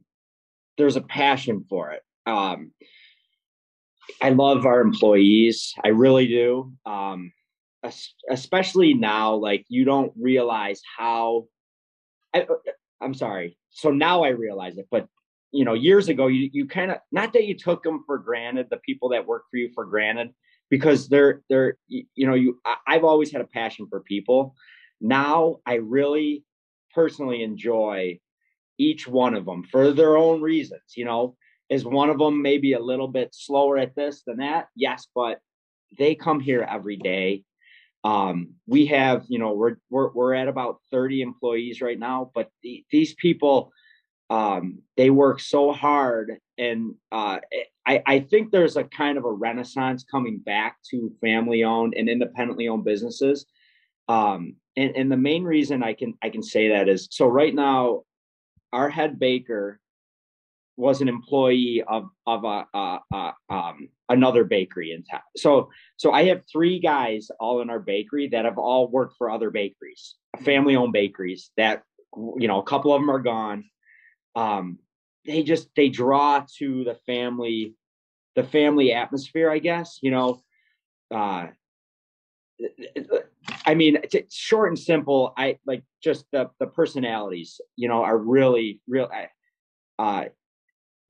there's 0.77 0.95
a 0.95 1.01
passion 1.01 1.65
for 1.69 1.91
it. 1.91 2.01
Um, 2.25 2.71
I 4.21 4.29
love 4.29 4.65
our 4.65 4.81
employees. 4.81 5.73
I 5.83 5.89
really 5.89 6.27
do. 6.27 6.73
Um, 6.85 7.31
especially 8.29 8.93
now, 8.93 9.35
like 9.35 9.65
you 9.69 9.85
don't 9.85 10.13
realize 10.19 10.81
how. 10.97 11.47
I, 12.33 12.45
I'm 13.01 13.13
sorry. 13.13 13.57
So 13.69 13.91
now 13.91 14.23
I 14.23 14.29
realize 14.29 14.77
it, 14.77 14.87
but 14.89 15.07
you 15.51 15.63
know, 15.63 15.73
years 15.73 16.09
ago, 16.09 16.27
you 16.27 16.49
you 16.51 16.67
kind 16.67 16.91
of 16.91 16.97
not 17.11 17.33
that 17.33 17.45
you 17.45 17.55
took 17.55 17.83
them 17.83 18.03
for 18.05 18.17
granted, 18.17 18.67
the 18.69 18.77
people 18.77 19.09
that 19.09 19.25
work 19.25 19.43
for 19.49 19.57
you 19.57 19.71
for 19.73 19.85
granted, 19.85 20.33
because 20.69 21.07
they're 21.07 21.41
they're 21.49 21.77
you 21.87 22.27
know 22.27 22.33
you 22.33 22.59
I've 22.85 23.03
always 23.03 23.31
had 23.31 23.41
a 23.41 23.47
passion 23.47 23.87
for 23.89 24.01
people. 24.01 24.55
Now 24.99 25.57
I 25.65 25.75
really 25.75 26.43
personally 26.93 27.43
enjoy 27.43 28.19
each 28.77 29.07
one 29.07 29.33
of 29.33 29.45
them 29.45 29.63
for 29.63 29.91
their 29.91 30.17
own 30.17 30.41
reasons. 30.41 30.93
You 30.95 31.05
know, 31.05 31.35
is 31.69 31.85
one 31.85 32.09
of 32.09 32.19
them 32.19 32.41
maybe 32.41 32.73
a 32.73 32.79
little 32.79 33.07
bit 33.07 33.33
slower 33.33 33.77
at 33.77 33.95
this 33.95 34.23
than 34.25 34.37
that? 34.37 34.67
Yes, 34.75 35.07
but 35.13 35.39
they 35.97 36.15
come 36.15 36.39
here 36.39 36.67
every 36.69 36.97
day. 36.97 37.43
Um, 38.03 38.53
we 38.67 38.85
have, 38.87 39.25
you 39.27 39.39
know, 39.39 39.53
we're 39.53 39.77
we're 39.89 40.11
we're 40.11 40.33
at 40.33 40.47
about 40.47 40.79
30 40.91 41.21
employees 41.21 41.81
right 41.81 41.99
now, 41.99 42.31
but 42.33 42.49
the, 42.63 42.85
these 42.91 43.13
people 43.15 43.71
um 44.29 44.79
they 44.97 45.09
work 45.09 45.39
so 45.39 45.71
hard 45.71 46.37
and 46.57 46.95
uh 47.11 47.37
I, 47.85 48.03
I 48.05 48.19
think 48.19 48.51
there's 48.51 48.75
a 48.75 48.83
kind 48.83 49.17
of 49.17 49.23
a 49.23 49.31
renaissance 49.31 50.03
coming 50.03 50.39
back 50.39 50.77
to 50.91 51.13
family 51.21 51.63
owned 51.63 51.93
and 51.95 52.09
independently 52.09 52.67
owned 52.67 52.83
businesses 52.83 53.45
um 54.09 54.55
and, 54.75 54.95
and 54.97 55.11
the 55.11 55.17
main 55.17 55.43
reason 55.43 55.81
i 55.81 55.93
can 55.93 56.13
i 56.21 56.29
can 56.29 56.43
say 56.43 56.69
that 56.69 56.89
is 56.89 57.07
so 57.09 57.25
right 57.25 57.55
now 57.55 58.01
our 58.73 58.89
head 58.89 59.19
baker 59.19 59.79
was 60.77 61.01
an 61.01 61.09
employee 61.09 61.83
of 61.87 62.09
of 62.25 62.43
a, 62.43 62.65
a, 62.73 62.99
a 63.13 63.33
um 63.49 63.89
another 64.09 64.43
bakery 64.43 64.91
in 64.91 65.03
town. 65.03 65.21
So 65.35 65.69
so 65.97 66.11
i 66.11 66.25
have 66.25 66.43
three 66.51 66.79
guys 66.79 67.29
all 67.39 67.61
in 67.61 67.69
our 67.69 67.79
bakery 67.79 68.29
that 68.29 68.45
have 68.45 68.57
all 68.57 68.87
worked 68.87 69.15
for 69.17 69.29
other 69.29 69.49
bakeries 69.49 70.15
family 70.43 70.75
owned 70.75 70.93
bakeries 70.93 71.51
that 71.57 71.83
you 72.15 72.47
know 72.47 72.59
a 72.59 72.63
couple 72.63 72.93
of 72.93 73.01
them 73.01 73.09
are 73.09 73.19
gone. 73.19 73.63
Um 74.35 74.79
they 75.25 75.43
just 75.43 75.69
they 75.75 75.89
draw 75.89 76.45
to 76.57 76.83
the 76.83 76.95
family 77.05 77.73
the 78.35 78.43
family 78.43 78.93
atmosphere 78.93 79.49
i 79.49 79.59
guess 79.59 79.99
you 80.01 80.11
know? 80.11 80.41
Uh 81.11 81.47
i 83.67 83.75
mean 83.75 83.97
it's, 84.01 84.35
short 84.35 84.69
and 84.69 84.79
simple. 84.79 85.33
I 85.37 85.59
like 85.67 85.83
just 86.01 86.25
the 86.31 86.49
the 86.59 86.67
personalities 86.67 87.61
you 87.75 87.87
know 87.87 88.01
are 88.03 88.17
really 88.17 88.81
real 88.87 89.09
uh 89.99 90.25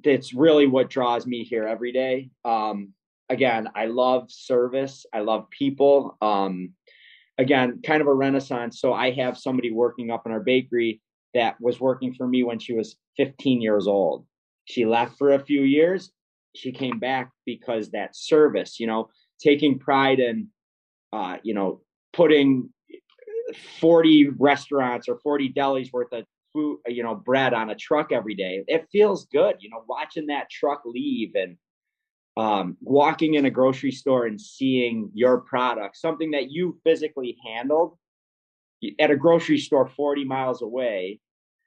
it's 0.04 0.34
really 0.34 0.68
what 0.68 0.90
draws 0.90 1.26
me 1.26 1.44
here 1.44 1.66
every 1.66 1.92
day. 1.92 2.30
Um 2.44 2.94
again 3.30 3.70
i 3.76 3.86
love 3.86 4.30
service. 4.30 5.06
I 5.14 5.20
love 5.20 5.50
people. 5.50 6.18
Um 6.22 6.74
again 7.38 7.82
kind 7.86 8.02
of 8.02 8.08
a 8.08 8.14
renaissance. 8.14 8.82
So 8.82 8.92
i 8.92 9.12
have 9.12 9.38
somebody 9.38 9.72
working 9.72 10.12
up 10.12 10.26
in 10.26 10.32
our 10.32 10.42
bakery 10.42 11.02
that 11.34 11.56
was 11.62 11.80
working 11.80 12.14
for 12.14 12.28
me 12.28 12.44
when 12.44 12.58
she 12.60 12.74
was 12.74 12.96
15 13.18 13.62
years 13.62 13.86
old. 13.88 14.26
She 14.66 14.86
left 14.86 15.18
for 15.18 15.34
a 15.34 15.46
few 15.46 15.62
years. 15.62 16.12
She 16.56 16.72
came 16.72 16.98
back 16.98 17.32
because 17.46 17.92
that 17.92 18.16
service 18.16 18.80
you 18.80 18.88
know 18.88 19.10
taking 19.40 19.78
pride 19.78 20.20
in 20.20 20.48
uh 21.14 21.38
you 21.44 21.54
know 21.54 21.82
putting 22.18 22.70
40 23.80 24.30
restaurants 24.38 25.08
or 25.08 25.18
40 25.20 25.54
delis 25.54 25.94
worth 25.94 26.12
of 26.12 26.26
food 26.52 26.80
you 26.88 27.04
know 27.04 27.16
bread 27.16 27.54
on 27.54 27.70
a 27.70 27.76
truck 27.76 28.12
every 28.12 28.36
day. 28.36 28.64
It 28.68 28.88
feels 28.92 29.26
good 29.28 29.56
you 29.60 29.70
know 29.70 29.84
watching 29.88 30.28
that 30.28 30.50
truck 30.50 30.82
leave 30.86 31.32
and 31.36 31.58
um, 32.36 32.78
walking 32.82 33.34
in 33.34 33.46
a 33.46 33.50
grocery 33.50 33.92
store 33.92 34.26
and 34.28 34.40
seeing 34.40 35.10
your 35.14 35.40
product 35.40 35.98
something 35.98 36.32
that 36.32 36.52
you 36.52 36.80
physically 36.84 37.38
handled 37.46 37.98
at 39.00 39.10
a 39.10 39.16
grocery 39.16 39.58
store 39.58 39.88
40 39.88 40.24
miles 40.26 40.62
away 40.62 41.20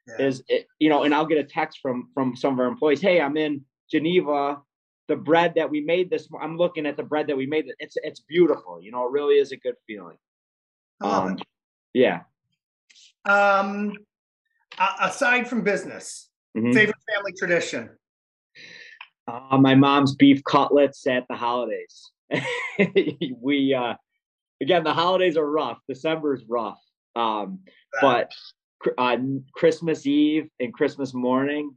Yeah. 0.06 0.26
is 0.26 0.44
it, 0.48 0.68
you 0.78 0.88
know 0.88 1.02
and 1.02 1.12
i'll 1.12 1.26
get 1.26 1.38
a 1.38 1.44
text 1.44 1.80
from 1.82 2.08
from 2.14 2.36
some 2.36 2.52
of 2.54 2.60
our 2.60 2.66
employees 2.68 3.00
hey 3.00 3.20
i'm 3.20 3.36
in 3.36 3.64
geneva. 3.90 4.60
The 5.08 5.16
bread 5.16 5.54
that 5.56 5.68
we 5.68 5.80
made 5.80 6.08
this 6.08 6.28
i'm 6.40 6.56
looking 6.56 6.86
at 6.86 6.96
the 6.96 7.02
bread 7.02 7.26
that 7.26 7.36
we 7.36 7.46
made 7.46 7.64
it's 7.80 7.96
it's 8.04 8.20
beautiful 8.20 8.80
you 8.80 8.92
know 8.92 9.04
it 9.06 9.10
really 9.10 9.38
is 9.44 9.50
a 9.50 9.56
good 9.56 9.74
feeling 9.88 10.18
um 11.00 11.36
yeah 11.94 12.20
Um, 13.24 13.92
aside 15.00 15.48
from 15.48 15.62
business, 15.62 16.30
Mhm. 16.56 16.74
favorite 16.74 16.96
family 17.14 17.32
tradition. 17.32 17.90
Uh, 19.26 19.58
my 19.58 19.74
mom's 19.74 20.14
beef 20.14 20.42
cutlets 20.44 21.06
at 21.06 21.26
the 21.28 21.36
holidays. 21.36 22.10
we 23.40 23.74
uh, 23.74 23.94
again, 24.60 24.84
the 24.84 24.94
holidays 24.94 25.36
are 25.36 25.48
rough. 25.48 25.78
December 25.88 26.34
is 26.34 26.44
rough. 26.48 26.80
Um, 27.14 27.60
but 28.00 28.32
uh, 28.96 29.16
Christmas 29.54 30.06
Eve 30.06 30.48
and 30.58 30.72
Christmas 30.72 31.12
morning, 31.12 31.76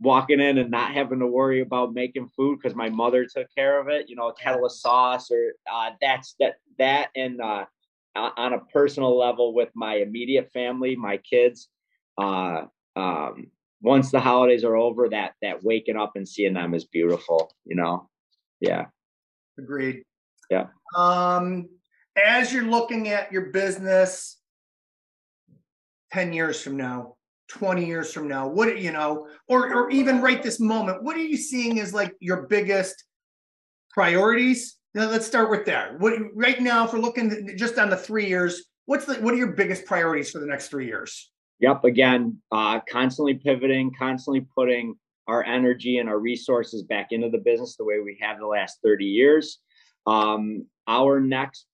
walking 0.00 0.40
in 0.40 0.58
and 0.58 0.70
not 0.70 0.92
having 0.92 1.20
to 1.20 1.26
worry 1.26 1.60
about 1.60 1.94
making 1.94 2.28
food 2.28 2.58
because 2.58 2.74
my 2.76 2.90
mother 2.90 3.24
took 3.26 3.46
care 3.54 3.80
of 3.80 3.88
it. 3.88 4.08
You 4.08 4.16
know, 4.16 4.28
a 4.28 4.34
kettle 4.34 4.66
of 4.66 4.72
sauce 4.72 5.30
or 5.30 5.52
uh, 5.70 5.90
that's 6.00 6.34
that 6.40 6.56
that 6.78 7.10
and 7.14 7.40
uh, 7.40 7.66
on 8.16 8.52
a 8.54 8.60
personal 8.72 9.16
level 9.18 9.54
with 9.54 9.70
my 9.74 9.96
immediate 9.96 10.50
family, 10.52 10.96
my 10.96 11.18
kids. 11.18 11.68
Uh, 12.18 12.62
um, 12.96 13.50
once 13.82 14.10
the 14.10 14.20
holidays 14.20 14.64
are 14.64 14.76
over, 14.76 15.08
that 15.08 15.34
that 15.42 15.62
waking 15.62 15.96
up 15.96 16.12
and 16.16 16.28
seeing 16.28 16.54
them 16.54 16.74
is 16.74 16.84
beautiful. 16.84 17.52
You 17.64 17.76
know, 17.76 18.08
yeah. 18.60 18.86
Agreed. 19.58 20.02
Yeah. 20.50 20.66
Um, 20.96 21.68
as 22.16 22.52
you're 22.52 22.64
looking 22.64 23.08
at 23.08 23.30
your 23.32 23.46
business 23.46 24.38
10 26.12 26.32
years 26.32 26.60
from 26.62 26.76
now, 26.76 27.16
20 27.48 27.84
years 27.84 28.12
from 28.12 28.28
now, 28.28 28.48
what 28.48 28.80
you 28.80 28.92
know, 28.92 29.28
or 29.48 29.72
or 29.72 29.90
even 29.90 30.20
right 30.20 30.42
this 30.42 30.58
moment, 30.58 31.02
what 31.02 31.16
are 31.16 31.22
you 31.22 31.36
seeing 31.36 31.78
as 31.78 31.94
like 31.94 32.14
your 32.20 32.46
biggest 32.48 33.04
priorities? 33.90 34.76
Now 34.96 35.10
let's 35.10 35.26
start 35.26 35.50
with 35.50 35.66
that. 35.66 36.00
What 36.00 36.14
right 36.34 36.58
now, 36.58 36.86
if 36.86 36.94
we're 36.94 37.00
looking 37.00 37.54
just 37.54 37.78
on 37.78 37.90
the 37.90 37.98
three 37.98 38.26
years, 38.26 38.64
what's 38.86 39.04
the 39.04 39.16
what 39.16 39.34
are 39.34 39.36
your 39.36 39.52
biggest 39.52 39.84
priorities 39.84 40.30
for 40.30 40.38
the 40.38 40.46
next 40.46 40.68
three 40.68 40.86
years? 40.86 41.30
Yep. 41.60 41.84
Again, 41.84 42.38
uh, 42.50 42.80
constantly 42.90 43.34
pivoting, 43.34 43.92
constantly 43.98 44.46
putting 44.54 44.94
our 45.28 45.44
energy 45.44 45.98
and 45.98 46.08
our 46.08 46.18
resources 46.18 46.82
back 46.82 47.08
into 47.10 47.28
the 47.28 47.36
business 47.36 47.76
the 47.76 47.84
way 47.84 48.00
we 48.00 48.16
have 48.22 48.38
the 48.38 48.46
last 48.46 48.78
30 48.82 49.04
years. 49.04 49.58
Um, 50.06 50.64
our 50.88 51.20
next 51.20 51.66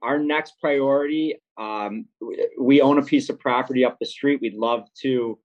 our 0.00 0.18
next 0.18 0.54
priority 0.58 1.42
um, 1.58 2.06
we- 2.58 2.80
own 2.80 2.98
a 2.98 3.02
piece 3.02 3.28
of 3.28 3.38
property 3.38 3.84
up 3.84 3.98
the 3.98 4.06
street 4.06 4.40
we'd 4.40 4.54
love 4.54 4.88
to 5.02 5.38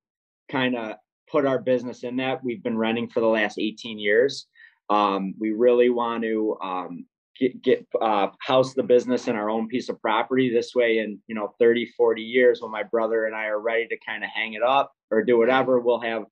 kind 0.49 0.77
of 0.77 0.95
put 1.29 1.45
our 1.45 1.59
business 1.59 2.03
in 2.03 2.15
that 2.17 2.41
we've 2.43 2.63
been 2.63 2.77
renting 2.77 3.09
for 3.09 3.19
the 3.19 3.27
last 3.27 3.59
18 3.59 3.99
years 3.99 4.47
um, 4.89 5.33
we 5.39 5.51
really 5.51 5.89
want 5.89 6.23
to 6.23 6.57
um, 6.63 7.05
get, 7.39 7.61
get 7.61 7.87
uh, 8.01 8.27
house 8.39 8.73
the 8.73 8.83
business 8.83 9.27
in 9.27 9.35
our 9.35 9.49
own 9.49 9.67
piece 9.67 9.89
of 9.89 10.01
property 10.01 10.51
this 10.51 10.73
way 10.75 10.99
in 10.99 11.19
you 11.27 11.35
know 11.35 11.53
30 11.59 11.91
40 11.97 12.21
years 12.21 12.61
when 12.61 12.71
my 12.71 12.83
brother 12.83 13.25
and 13.25 13.35
i 13.35 13.45
are 13.45 13.59
ready 13.59 13.87
to 13.87 13.97
kind 14.05 14.23
of 14.23 14.29
hang 14.29 14.53
it 14.53 14.63
up 14.63 14.91
or 15.11 15.23
do 15.23 15.37
whatever 15.37 15.79
we'll 15.79 15.99
have 15.99 16.25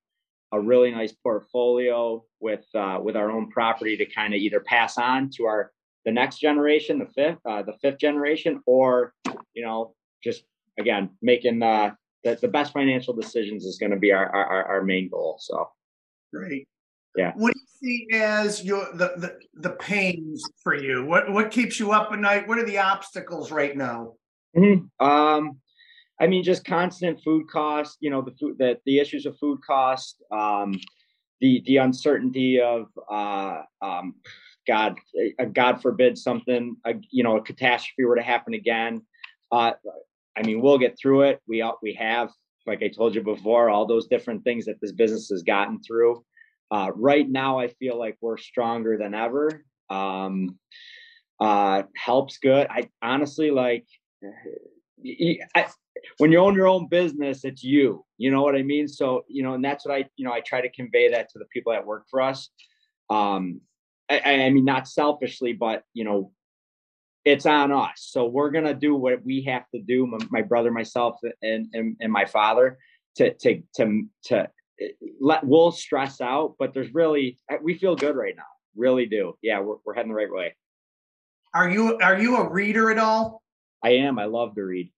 a 0.51 0.59
really 0.59 0.91
nice 0.91 1.11
portfolio 1.11 2.23
with 2.39 2.65
uh, 2.75 2.99
with 3.01 3.15
our 3.15 3.29
own 3.31 3.49
property 3.49 3.97
to 3.97 4.05
kind 4.05 4.33
of 4.33 4.39
either 4.39 4.59
pass 4.61 4.97
on 4.97 5.29
to 5.29 5.45
our 5.45 5.71
the 6.05 6.11
next 6.11 6.39
generation, 6.39 6.99
the 6.99 7.07
fifth, 7.07 7.39
uh, 7.45 7.63
the 7.63 7.73
fifth 7.81 7.97
generation, 7.97 8.61
or 8.65 9.13
you 9.53 9.65
know, 9.65 9.95
just 10.23 10.43
again 10.79 11.09
making 11.21 11.61
uh, 11.61 11.91
the 12.23 12.37
the 12.41 12.47
best 12.47 12.73
financial 12.73 13.13
decisions 13.13 13.65
is 13.65 13.77
going 13.77 13.91
to 13.91 13.97
be 13.97 14.11
our, 14.11 14.29
our 14.29 14.65
our 14.65 14.83
main 14.83 15.09
goal. 15.09 15.37
So 15.39 15.69
Great. 16.33 16.67
Yeah. 17.15 17.33
What 17.35 17.53
do 17.53 17.59
you 17.59 18.07
see 18.07 18.17
as 18.17 18.63
your 18.63 18.85
the, 18.93 19.13
the 19.17 19.39
the 19.55 19.71
pains 19.71 20.43
for 20.61 20.75
you? 20.75 21.05
What 21.05 21.31
what 21.31 21.51
keeps 21.51 21.79
you 21.79 21.91
up 21.91 22.11
at 22.11 22.19
night? 22.19 22.47
What 22.47 22.57
are 22.57 22.65
the 22.65 22.77
obstacles 22.77 23.51
right 23.51 23.75
now? 23.75 24.13
um, 24.99 25.57
I 26.19 26.27
mean, 26.27 26.43
just 26.43 26.65
constant 26.65 27.21
food 27.23 27.47
costs. 27.49 27.97
You 27.99 28.09
know, 28.09 28.21
the 28.21 28.35
food 28.39 28.57
that 28.59 28.81
the 28.85 28.99
issues 28.99 29.25
of 29.25 29.37
food 29.37 29.59
cost. 29.65 30.21
Um, 30.31 30.79
the 31.41 31.61
the 31.65 31.77
uncertainty 31.77 32.61
of 32.61 32.87
uh, 33.11 33.61
um, 33.81 34.15
God, 34.67 34.97
uh, 35.39 35.45
God 35.45 35.81
forbid 35.81 36.17
something, 36.17 36.75
uh, 36.85 36.93
you 37.11 37.23
know, 37.23 37.37
a 37.37 37.41
catastrophe 37.41 38.05
were 38.05 38.15
to 38.15 38.21
happen 38.21 38.53
again. 38.53 39.01
Uh, 39.51 39.73
I 40.35 40.41
mean, 40.43 40.61
we'll 40.61 40.77
get 40.77 40.97
through 40.99 41.23
it. 41.23 41.41
We 41.47 41.61
all, 41.61 41.77
we 41.81 41.93
have, 41.93 42.29
like 42.65 42.81
I 42.83 42.87
told 42.87 43.15
you 43.15 43.21
before, 43.21 43.69
all 43.69 43.85
those 43.85 44.07
different 44.07 44.43
things 44.43 44.65
that 44.65 44.81
this 44.81 44.91
business 44.91 45.29
has 45.29 45.43
gotten 45.43 45.81
through. 45.81 46.23
Uh, 46.75 46.91
right 46.93 47.29
now, 47.29 47.57
I 47.57 47.69
feel 47.69 47.97
like 47.97 48.17
we're 48.19 48.35
stronger 48.35 48.97
than 48.97 49.13
ever. 49.13 49.63
Um, 49.89 50.59
uh, 51.39 51.83
helps 51.95 52.37
good. 52.37 52.67
I 52.69 52.89
honestly 53.01 53.49
like. 53.49 53.85
I, 55.55 55.67
when 56.17 56.33
you 56.33 56.39
own 56.39 56.53
your 56.53 56.67
own 56.67 56.87
business, 56.89 57.45
it's 57.45 57.63
you. 57.63 58.03
You 58.17 58.29
know 58.29 58.41
what 58.41 58.55
I 58.55 58.63
mean? 58.63 58.89
So, 58.89 59.23
you 59.29 59.41
know, 59.41 59.53
and 59.53 59.63
that's 59.63 59.85
what 59.85 59.95
I, 59.95 60.05
you 60.17 60.25
know, 60.25 60.33
I 60.33 60.41
try 60.41 60.59
to 60.59 60.69
convey 60.69 61.11
that 61.11 61.29
to 61.29 61.39
the 61.39 61.45
people 61.45 61.71
that 61.71 61.85
work 61.85 62.07
for 62.11 62.21
us. 62.21 62.49
Um, 63.09 63.61
I, 64.09 64.19
I 64.19 64.49
mean, 64.49 64.65
not 64.65 64.85
selfishly, 64.89 65.53
but 65.53 65.83
you 65.93 66.03
know, 66.03 66.33
it's 67.23 67.45
on 67.45 67.71
us. 67.71 67.93
So 67.95 68.25
we're 68.25 68.51
gonna 68.51 68.73
do 68.73 68.95
what 68.95 69.23
we 69.23 69.43
have 69.43 69.63
to 69.73 69.81
do. 69.81 70.07
My, 70.07 70.17
my 70.29 70.41
brother, 70.41 70.71
myself, 70.71 71.15
and, 71.41 71.67
and 71.73 71.95
and 72.01 72.11
my 72.11 72.25
father 72.25 72.77
to 73.15 73.33
to 73.33 73.61
to 73.75 74.03
to 74.25 74.49
let. 75.19 75.43
We'll 75.45 75.71
stress 75.71 76.21
out, 76.21 76.55
but 76.59 76.73
there's 76.73 76.93
really 76.93 77.37
we 77.61 77.77
feel 77.77 77.95
good 77.95 78.15
right 78.15 78.35
now. 78.35 78.43
Really 78.75 79.05
do. 79.05 79.37
Yeah, 79.41 79.59
we're 79.61 79.77
we're 79.85 79.93
heading 79.93 80.11
the 80.11 80.15
right 80.15 80.31
way. 80.31 80.55
Are 81.53 81.69
you 81.69 81.97
are 81.99 82.19
you 82.19 82.37
a 82.37 82.49
reader 82.49 82.91
at 82.91 82.97
all? 82.97 83.41
I 83.83 83.91
am. 83.91 84.19
I 84.19 84.25
love 84.25 84.55
to 84.55 84.63
read. 84.63 84.91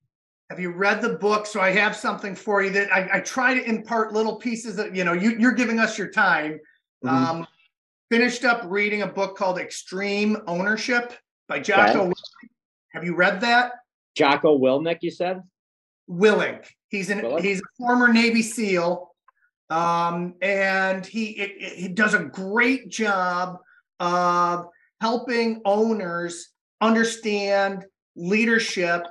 Have 0.50 0.60
you 0.60 0.72
read 0.72 1.02
the 1.02 1.14
book? 1.14 1.46
So 1.46 1.60
I 1.60 1.72
have 1.72 1.96
something 1.96 2.34
for 2.34 2.64
you 2.64 2.70
that 2.72 2.92
I, 2.92 3.18
I 3.18 3.20
try 3.20 3.54
to 3.54 3.64
impart 3.64 4.14
little 4.14 4.38
pieces 4.38 4.76
that 4.78 4.96
you 4.96 5.04
know 5.04 5.14
you, 5.14 5.38
you're 5.38 5.54
giving 5.54 5.80
us 5.80 5.98
your 5.98 6.10
time. 6.10 6.60
Mhm. 7.04 7.10
Um, 7.10 7.48
finished 8.10 8.46
up 8.46 8.62
reading 8.66 9.02
a 9.02 9.08
book 9.08 9.38
called 9.38 9.60
Extreme 9.60 10.38
Ownership 10.48 11.14
by 11.48 11.60
Jocko. 11.60 12.06
Okay. 12.06 12.14
Have 12.94 13.04
you 13.04 13.16
read 13.16 13.42
that? 13.42 13.74
Jocko 14.16 14.58
Wilnick, 14.58 15.00
you 15.02 15.12
said? 15.12 15.44
Willink. 16.10 16.66
He's 16.90 17.10
an 17.10 17.20
Willink? 17.20 17.42
he's 17.42 17.60
a 17.60 17.68
former 17.78 18.08
Navy 18.12 18.42
SEAL, 18.42 19.14
um, 19.70 20.36
and 20.42 21.06
he 21.06 21.30
it, 21.32 21.52
it- 21.60 21.78
he 21.78 21.88
does 21.88 22.14
a 22.14 22.24
great 22.24 22.90
job 22.90 23.58
of 24.00 24.68
helping 25.02 25.62
owners 25.66 26.50
understand 26.82 27.86
leadership 28.16 29.04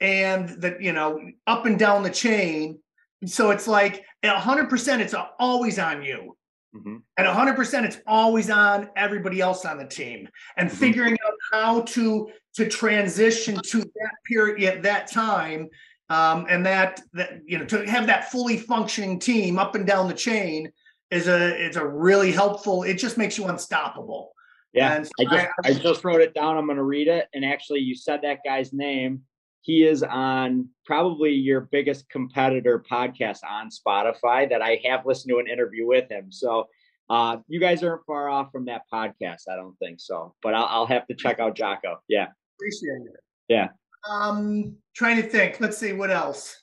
and 0.00 0.48
that 0.60 0.82
you 0.82 0.92
know 0.92 1.20
up 1.46 1.66
and 1.66 1.78
down 1.78 2.02
the 2.02 2.10
chain. 2.10 2.78
So 3.26 3.50
it's 3.50 3.68
like 3.68 4.04
at 4.24 4.36
100%, 4.36 5.00
it's 5.00 5.14
always 5.38 5.78
on 5.78 6.02
you. 6.02 6.36
hmm 6.72 6.96
At 7.16 7.26
100%, 7.26 7.84
it's 7.84 7.98
always 8.06 8.50
on 8.50 8.90
everybody 8.96 9.40
else 9.40 9.64
on 9.64 9.78
the 9.78 9.86
team 9.86 10.28
and 10.56 10.68
Mhm. 10.68 10.74
figuring 10.74 11.16
out 11.24 11.34
how 11.52 11.82
to 11.82 12.30
to 12.54 12.68
transition 12.68 13.58
to 13.64 13.78
that 13.78 14.14
period 14.26 14.62
at 14.76 14.82
that 14.82 15.10
time 15.10 15.68
um, 16.12 16.46
and 16.48 16.64
that 16.66 17.00
that 17.14 17.40
you 17.46 17.58
know 17.58 17.64
to 17.64 17.86
have 17.86 18.06
that 18.06 18.30
fully 18.30 18.56
functioning 18.56 19.18
team 19.18 19.58
up 19.58 19.74
and 19.74 19.86
down 19.86 20.08
the 20.08 20.14
chain 20.14 20.70
is 21.10 21.26
a 21.28 21.64
it's 21.64 21.76
a 21.76 21.86
really 21.86 22.32
helpful 22.32 22.82
it 22.82 22.94
just 22.94 23.16
makes 23.18 23.36
you 23.38 23.44
unstoppable 23.46 24.32
Yeah, 24.74 25.02
so 25.02 25.10
I 25.20 25.24
just 25.24 25.46
I- 25.64 25.68
I, 25.68 25.72
just 25.74 26.04
wrote 26.04 26.22
it 26.22 26.34
down. 26.34 26.56
I'm 26.56 26.66
going 26.66 26.78
to 26.78 26.82
read 26.82 27.08
it. 27.08 27.28
And 27.34 27.44
actually, 27.44 27.80
you 27.80 27.94
said 27.94 28.20
that 28.22 28.38
guy's 28.44 28.72
name. 28.72 29.22
He 29.60 29.84
is 29.84 30.02
on 30.02 30.68
probably 30.86 31.32
your 31.32 31.60
biggest 31.60 32.08
competitor 32.08 32.82
podcast 32.90 33.40
on 33.48 33.68
Spotify 33.68 34.48
that 34.48 34.62
I 34.62 34.80
have 34.86 35.04
listened 35.04 35.30
to 35.32 35.38
an 35.38 35.46
interview 35.46 35.86
with 35.86 36.10
him. 36.10 36.32
So 36.32 36.68
uh, 37.10 37.36
you 37.48 37.60
guys 37.60 37.82
aren't 37.82 38.06
far 38.06 38.30
off 38.30 38.50
from 38.50 38.64
that 38.64 38.82
podcast. 38.90 39.42
I 39.52 39.56
don't 39.56 39.78
think 39.78 40.00
so, 40.00 40.34
but 40.42 40.54
I'll, 40.54 40.68
I'll 40.74 40.86
have 40.86 41.06
to 41.08 41.14
check 41.14 41.38
out 41.38 41.54
Jocko. 41.54 41.98
Yeah. 42.08 42.28
appreciate 42.56 43.02
it 43.12 43.20
Yeah. 43.48 43.68
Um 44.08 44.76
trying 44.94 45.16
to 45.16 45.28
think 45.28 45.58
let's 45.60 45.78
see 45.78 45.92
what 45.92 46.10
else 46.10 46.56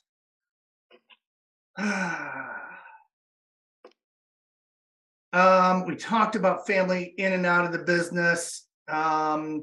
um 5.32 5.86
we 5.86 5.94
talked 5.96 6.36
about 6.36 6.66
family 6.66 7.14
in 7.18 7.32
and 7.32 7.46
out 7.46 7.64
of 7.64 7.72
the 7.72 7.78
business 7.78 8.66
um 8.88 9.62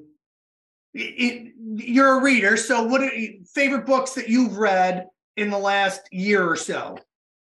it, 0.94 1.00
it- 1.00 1.54
you're 1.60 2.20
a 2.20 2.24
reader 2.24 2.56
so 2.58 2.84
what 2.84 3.02
are 3.02 3.12
favorite 3.54 3.86
books 3.86 4.14
that 4.14 4.30
you've 4.30 4.58
read 4.58 5.08
in 5.36 5.50
the 5.50 5.58
last 5.58 6.02
year 6.12 6.48
or 6.50 6.56
so 6.56 6.98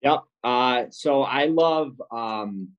Yep. 0.01 0.23
Uh, 0.45 0.83
so 0.91 1.23
I 1.23 1.47
love 1.47 2.01
um, 2.11 2.69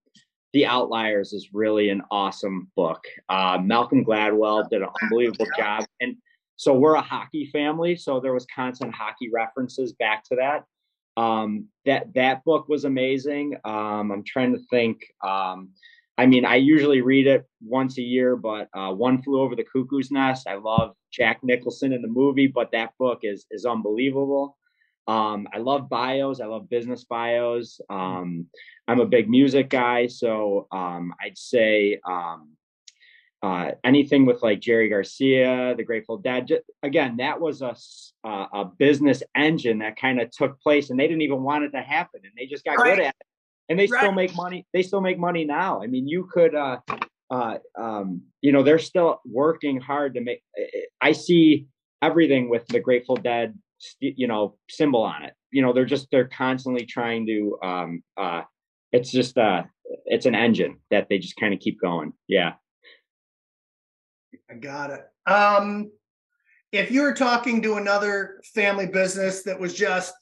The 0.55 0.65
Outliers 0.67 1.33
is 1.35 1.51
really 1.53 1.91
an 1.91 2.03
awesome 2.11 2.71
book. 2.77 3.05
Uh, 3.29 3.59
Malcolm 3.63 4.05
Gladwell 4.05 4.69
did 4.71 4.81
an 4.81 4.89
unbelievable 5.03 5.47
job. 5.57 5.85
And 6.01 6.17
so 6.61 6.75
we're 6.75 6.97
a 6.97 7.01
hockey 7.01 7.47
family. 7.47 7.97
So 7.97 8.21
there 8.21 8.35
was 8.35 8.47
constant 8.55 8.95
hockey 8.95 9.31
references 9.33 9.95
back 9.95 10.25
to 10.25 10.37
that. 10.37 10.67
Um, 11.17 11.69
that 11.87 12.13
that 12.13 12.45
book 12.45 12.69
was 12.69 12.85
amazing. 12.85 13.57
Um, 13.65 14.13
I'm 14.13 14.23
trying 14.23 14.53
to 14.53 14.61
think. 14.69 15.01
Um, 15.27 15.71
I 16.19 16.27
mean, 16.27 16.45
I 16.45 16.57
usually 16.57 17.01
read 17.01 17.27
it 17.27 17.47
once 17.65 17.97
a 17.97 18.03
year, 18.03 18.37
but 18.37 18.69
uh, 18.75 18.93
One 18.93 19.23
Flew 19.23 19.41
Over 19.41 19.57
the 19.57 19.65
Cuckoo's 19.65 20.11
Nest. 20.11 20.47
I 20.47 20.57
love 20.57 20.95
Jack 21.11 21.43
Nicholson 21.43 21.95
in 21.95 22.03
the 22.03 22.09
movie, 22.09 22.47
but 22.47 22.73
that 22.73 22.91
book 22.99 23.21
is 23.23 23.47
is 23.51 23.65
unbelievable. 23.65 24.59
Um, 25.09 25.49
I 25.55 25.59
love 25.61 25.89
bios. 25.89 26.43
I 26.43 26.45
love 26.45 26.69
business 26.69 27.05
bios. 27.05 27.81
Um, 27.89 28.49
I'm 28.87 29.01
a 29.01 29.07
big 29.07 29.31
music 29.31 29.71
guy, 29.71 30.09
so 30.09 30.69
um, 30.73 31.15
I'd 31.25 31.39
say 31.39 32.01
um, 32.07 32.51
uh, 33.43 33.71
anything 33.85 34.27
with 34.27 34.43
like 34.43 34.61
Jerry 34.61 34.89
Garcia, 34.89 35.75
the 35.77 35.85
Grateful 35.85 36.19
Dead. 36.19 36.49
Just, 36.49 36.63
again, 36.83 37.17
that 37.19 37.41
was 37.41 37.63
a 37.63 37.75
a 38.25 38.65
business 38.79 39.23
engine 39.35 39.79
that 39.79 39.97
kind 39.97 40.21
of 40.21 40.31
took 40.31 40.61
place, 40.61 40.91
and 40.91 41.01
they 41.01 41.07
didn't 41.07 41.23
even 41.23 41.43
want 41.43 41.65
it 41.65 41.71
to 41.71 41.81
happen, 41.81 42.21
and 42.23 42.33
they 42.37 42.47
just 42.47 42.65
got 42.65 42.77
right. 42.77 42.97
good 42.97 43.05
at 43.05 43.15
it, 43.19 43.27
and 43.69 43.79
they 43.79 43.87
right. 43.87 44.01
still 44.01 44.13
make 44.13 44.35
money. 44.37 44.67
They 44.75 44.83
still 44.83 45.01
make 45.01 45.19
money 45.19 45.45
now. 45.45 45.83
I 45.83 45.87
mean, 45.87 46.07
you 46.07 46.29
could. 46.31 46.55
Uh, 46.55 46.79
uh, 47.31 47.59
um, 47.79 48.23
you 48.41 48.51
know, 48.51 48.63
they're 48.63 48.79
still 48.79 49.21
working 49.25 49.81
hard 49.81 50.15
to 50.15 50.21
make. 50.21 50.43
I 51.01 51.13
see 51.13 51.67
everything 52.03 52.51
with 52.51 52.67
the 52.67 52.81
Grateful 52.81 53.17
Dead, 53.17 53.57
you 54.01 54.27
know, 54.27 54.57
symbol 54.69 55.03
on 55.03 55.25
it. 55.25 55.35
You 55.53 55.63
know, 55.63 55.73
they're 55.73 55.85
just 55.85 56.09
they're 56.11 56.29
constantly 56.29 56.85
trying 56.85 57.27
to. 57.27 57.59
Um, 57.63 58.03
uh, 58.17 58.43
it's 58.93 59.11
just 59.11 59.39
uh, 59.39 59.63
it's 60.07 60.27
an 60.27 60.35
engine 60.35 60.79
that 60.91 61.09
they 61.09 61.19
just 61.19 61.37
kind 61.37 61.55
of 61.55 61.61
keep 61.61 61.81
going. 61.81 62.13
Yeah. 62.29 62.55
I 64.51 64.55
got 64.55 64.91
it. 64.91 65.07
Um, 65.31 65.91
if 66.73 66.91
you 66.91 67.03
were 67.03 67.15
talking 67.15 67.63
to 67.63 67.75
another 67.75 68.41
family 68.55 68.87
business 68.87 69.43
that 69.45 69.59
was 69.59 69.75
just 69.75 70.15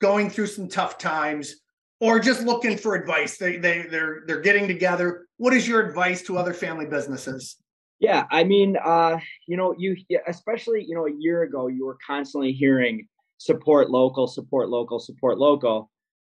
going 0.00 0.30
through 0.30 0.48
some 0.48 0.68
tough 0.68 0.98
times 0.98 1.56
or 2.00 2.18
just 2.18 2.42
looking 2.42 2.76
for 2.76 2.94
advice, 2.94 3.38
they 3.38 3.56
they 3.56 3.82
they're 3.82 4.22
they're 4.26 4.40
getting 4.40 4.68
together. 4.68 5.26
What 5.36 5.52
is 5.52 5.66
your 5.66 5.86
advice 5.86 6.22
to 6.22 6.38
other 6.38 6.54
family 6.54 6.86
businesses? 6.86 7.56
Yeah, 7.98 8.26
I 8.30 8.44
mean, 8.44 8.76
uh, 8.82 9.18
you 9.46 9.56
know, 9.56 9.74
you 9.78 9.96
especially 10.26 10.84
you 10.84 10.94
know 10.94 11.06
a 11.06 11.12
year 11.16 11.42
ago 11.42 11.68
you 11.68 11.86
were 11.86 11.98
constantly 12.04 12.52
hearing 12.52 13.06
support 13.38 13.90
local, 13.90 14.26
support 14.26 14.68
local, 14.68 14.98
support 14.98 15.38
local, 15.38 15.90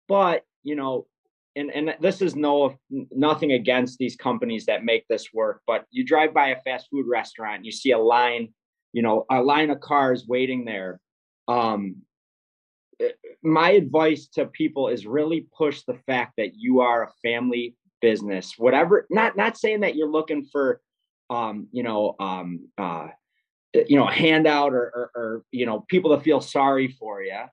but 0.07 0.43
you 0.63 0.75
know 0.75 1.07
and 1.58 1.72
and 1.72 1.96
this 2.00 2.22
is 2.22 2.36
no 2.36 2.78
nothing 3.12 3.54
against 3.54 3.98
these 3.98 4.15
companies 4.15 4.65
that 4.65 4.86
make 4.86 5.06
this 5.08 5.34
work 5.34 5.62
but 5.67 5.86
you 5.89 6.06
drive 6.06 6.34
by 6.34 6.50
a 6.50 6.62
fast 6.62 6.88
food 6.89 7.06
restaurant 7.08 7.65
you 7.65 7.72
see 7.72 7.91
a 7.91 7.98
line 7.98 8.50
you 8.93 9.02
know 9.02 9.26
a 9.32 9.41
line 9.41 9.70
of 9.70 9.80
cars 9.80 10.26
waiting 10.28 10.63
there 10.63 11.00
um 11.48 11.98
eh, 13.02 13.10
my 13.43 13.72
advice 13.72 14.28
to 14.28 14.46
people 14.46 14.88
is 14.88 15.06
really 15.06 15.48
push 15.58 15.82
the 15.84 15.98
fact 16.06 16.34
that 16.38 16.56
you 16.56 16.80
are 16.82 17.04
a 17.04 17.12
family 17.28 17.76
business 18.02 18.54
whatever 18.58 19.08
not 19.10 19.36
not 19.36 19.58
saying 19.58 19.82
that 19.82 19.96
you're 19.96 20.12
looking 20.12 20.46
for 20.46 20.80
um 21.30 21.67
you 21.72 21.84
know 21.84 22.15
um 22.20 22.70
uh 22.78 23.08
eh, 23.74 23.84
you 23.88 23.98
know 23.98 24.08
a 24.08 24.13
handout 24.13 24.74
or, 24.74 24.91
or, 24.96 25.12
or 25.15 25.43
you 25.52 25.65
know 25.65 25.84
people 25.89 26.15
to 26.15 26.24
feel 26.24 26.39
sorry 26.39 26.88
for 26.88 27.22
you 27.24 27.43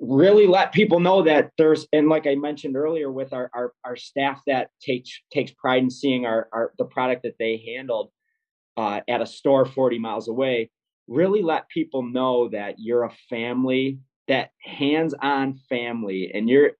really 0.00 0.46
let 0.46 0.72
people 0.72 0.98
know 0.98 1.22
that 1.22 1.50
there's 1.58 1.86
and 1.92 2.08
like 2.08 2.26
i 2.26 2.34
mentioned 2.34 2.74
earlier 2.74 3.12
with 3.12 3.32
our 3.34 3.50
our, 3.54 3.72
our 3.84 3.96
staff 3.96 4.40
that 4.46 4.70
takes 4.80 5.10
takes 5.30 5.52
pride 5.52 5.82
in 5.82 5.90
seeing 5.90 6.24
our, 6.24 6.48
our 6.52 6.72
the 6.78 6.86
product 6.86 7.22
that 7.22 7.34
they 7.38 7.62
handled 7.74 8.10
uh, 8.76 9.00
at 9.08 9.20
a 9.20 9.26
store 9.26 9.66
40 9.66 9.98
miles 9.98 10.28
away 10.28 10.70
really 11.06 11.42
let 11.42 11.68
people 11.68 12.02
know 12.02 12.48
that 12.48 12.76
you're 12.78 13.04
a 13.04 13.12
family 13.28 13.98
that 14.26 14.50
hands-on 14.62 15.58
family 15.68 16.30
and 16.32 16.48
you're 16.48 16.70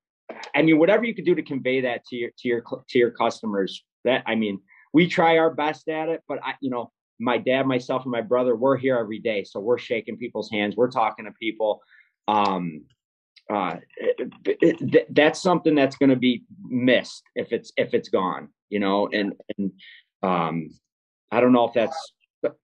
i 0.55 0.63
mean 0.63 0.79
whatever 0.79 1.05
you 1.05 1.15
could 1.15 1.27
do 1.27 1.35
to 1.35 1.43
convey 1.43 1.83
that 1.83 2.05
to 2.07 2.17
your 2.17 2.31
to 2.39 2.49
your 2.49 2.63
to 2.89 2.99
your 2.99 3.11
customers 3.11 3.85
that 4.05 4.23
i 4.27 4.35
mean 4.35 4.59
we 4.95 5.07
try 5.07 5.37
our 5.37 5.53
best 5.53 5.89
at 5.89 6.09
it 6.09 6.23
but 6.27 6.39
i 6.43 6.55
you 6.63 6.71
know 6.71 6.91
my 7.19 7.37
dad 7.37 7.67
myself 7.67 8.05
and 8.05 8.13
my 8.13 8.23
brother 8.23 8.57
we're 8.57 8.79
here 8.79 8.97
every 8.97 9.19
day 9.19 9.45
so 9.45 9.61
we're 9.61 9.77
shaking 9.77 10.17
people's 10.17 10.51
hands 10.51 10.75
we're 10.75 10.91
talking 10.91 11.27
to 11.27 11.33
people 11.33 11.83
um 12.29 12.83
uh, 13.53 13.77
it, 13.97 14.33
it, 14.45 15.15
that's 15.15 15.43
something 15.43 15.75
that's 15.75 15.97
going 15.97 16.11
to 16.11 16.17
be 16.17 16.43
missed 16.63 17.23
if 17.35 17.53
it's 17.53 17.73
if 17.77 17.95
it's 17.95 18.09
gone 18.09 18.49
you 18.69 18.79
know 18.79 19.09
and 19.13 19.35
and 19.57 19.73
um 20.23 20.69
i 21.33 21.41
don't 21.41 21.53
know 21.53 21.65
if 21.65 21.73
that's 21.75 22.13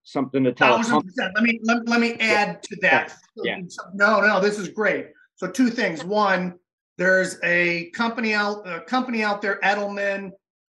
something 0.03 0.45
to 0.45 0.53
tell 0.53 0.79
let 0.79 1.43
me 1.43 1.61
let, 1.63 1.89
let 1.89 2.01
me 2.01 2.15
add 2.15 2.63
to 2.63 2.77
that. 2.83 3.15
Yeah. 3.37 3.61
no 3.95 4.21
no 4.21 4.41
this 4.41 4.59
is 4.59 4.69
great. 4.69 5.09
So 5.37 5.49
two 5.49 5.71
things. 5.71 6.05
One 6.05 6.55
there's 6.99 7.39
a 7.45 7.91
company 7.91 8.33
out 8.33 8.67
a 8.67 8.81
company 8.81 9.23
out 9.23 9.43
there 9.43 9.61
edelman. 9.63 10.31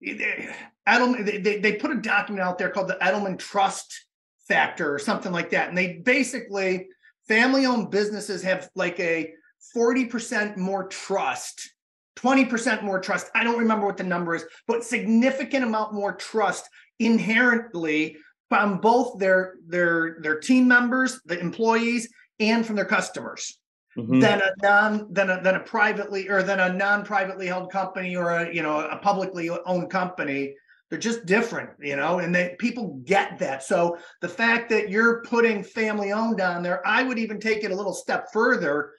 Edelman 0.05 1.43
they, 1.43 1.59
they 1.59 1.73
put 1.73 1.91
a 1.91 1.95
document 1.95 2.45
out 2.45 2.57
there 2.57 2.69
called 2.69 2.87
the 2.87 2.97
edelman 3.01 3.37
trust 3.37 4.05
factor 4.47 4.93
or 4.93 4.99
something 4.99 5.31
like 5.31 5.51
that. 5.51 5.69
And 5.69 5.77
they 5.77 6.01
basically 6.03 6.87
family 7.27 7.65
owned 7.65 7.91
businesses 7.91 8.41
have 8.43 8.69
like 8.75 8.99
a 8.99 9.33
40% 9.75 10.57
more 10.57 10.87
trust 10.87 11.73
20% 12.17 12.83
more 12.83 12.99
trust 12.99 13.29
i 13.35 13.43
don't 13.43 13.59
remember 13.59 13.85
what 13.85 13.97
the 13.97 14.03
number 14.03 14.35
is 14.35 14.45
but 14.67 14.83
significant 14.83 15.63
amount 15.63 15.93
more 15.93 16.15
trust 16.15 16.69
inherently 16.99 18.17
from 18.49 18.79
both 18.79 19.19
their 19.19 19.55
their 19.67 20.17
their 20.21 20.39
team 20.39 20.67
members 20.67 21.21
the 21.25 21.39
employees 21.39 22.09
and 22.39 22.65
from 22.65 22.75
their 22.75 22.85
customers 22.85 23.59
mm-hmm. 23.97 24.19
than 24.19 24.41
a 24.41 24.51
non 24.61 25.13
than 25.13 25.29
a 25.29 25.41
than 25.41 25.55
a 25.55 25.59
privately 25.59 26.27
or 26.29 26.43
than 26.43 26.59
a 26.59 26.73
non-privately 26.73 27.47
held 27.47 27.71
company 27.71 28.15
or 28.15 28.31
a 28.31 28.53
you 28.53 28.61
know 28.61 28.79
a 28.79 28.97
publicly 28.97 29.49
owned 29.49 29.89
company 29.89 30.53
they're 30.89 30.99
just 30.99 31.25
different 31.25 31.69
you 31.79 31.95
know 31.95 32.19
and 32.19 32.33
that 32.33 32.57
people 32.57 32.99
get 33.05 33.37
that 33.39 33.63
so 33.63 33.97
the 34.21 34.27
fact 34.27 34.69
that 34.69 34.89
you're 34.89 35.21
putting 35.23 35.63
family 35.63 36.11
owned 36.11 36.41
on 36.41 36.63
there 36.63 36.85
i 36.87 37.03
would 37.03 37.19
even 37.19 37.39
take 37.39 37.63
it 37.63 37.71
a 37.71 37.75
little 37.75 37.93
step 37.93 38.27
further 38.33 38.93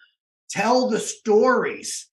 tell 0.50 0.88
the 0.88 0.98
stories 0.98 2.08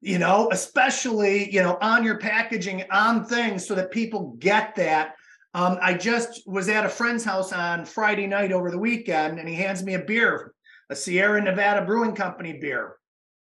you 0.00 0.18
know 0.18 0.50
especially 0.52 1.50
you 1.52 1.62
know 1.62 1.78
on 1.80 2.04
your 2.04 2.18
packaging 2.18 2.84
on 2.90 3.24
things 3.24 3.66
so 3.66 3.74
that 3.74 3.90
people 3.90 4.36
get 4.38 4.74
that 4.74 5.14
um, 5.54 5.78
i 5.80 5.94
just 5.94 6.42
was 6.46 6.68
at 6.68 6.84
a 6.84 6.88
friend's 6.88 7.24
house 7.24 7.52
on 7.52 7.84
friday 7.84 8.26
night 8.26 8.52
over 8.52 8.70
the 8.70 8.78
weekend 8.78 9.38
and 9.38 9.48
he 9.48 9.54
hands 9.54 9.82
me 9.82 9.94
a 9.94 9.98
beer 9.98 10.52
a 10.90 10.96
sierra 10.96 11.40
nevada 11.40 11.84
brewing 11.84 12.14
company 12.14 12.52
beer 12.60 12.96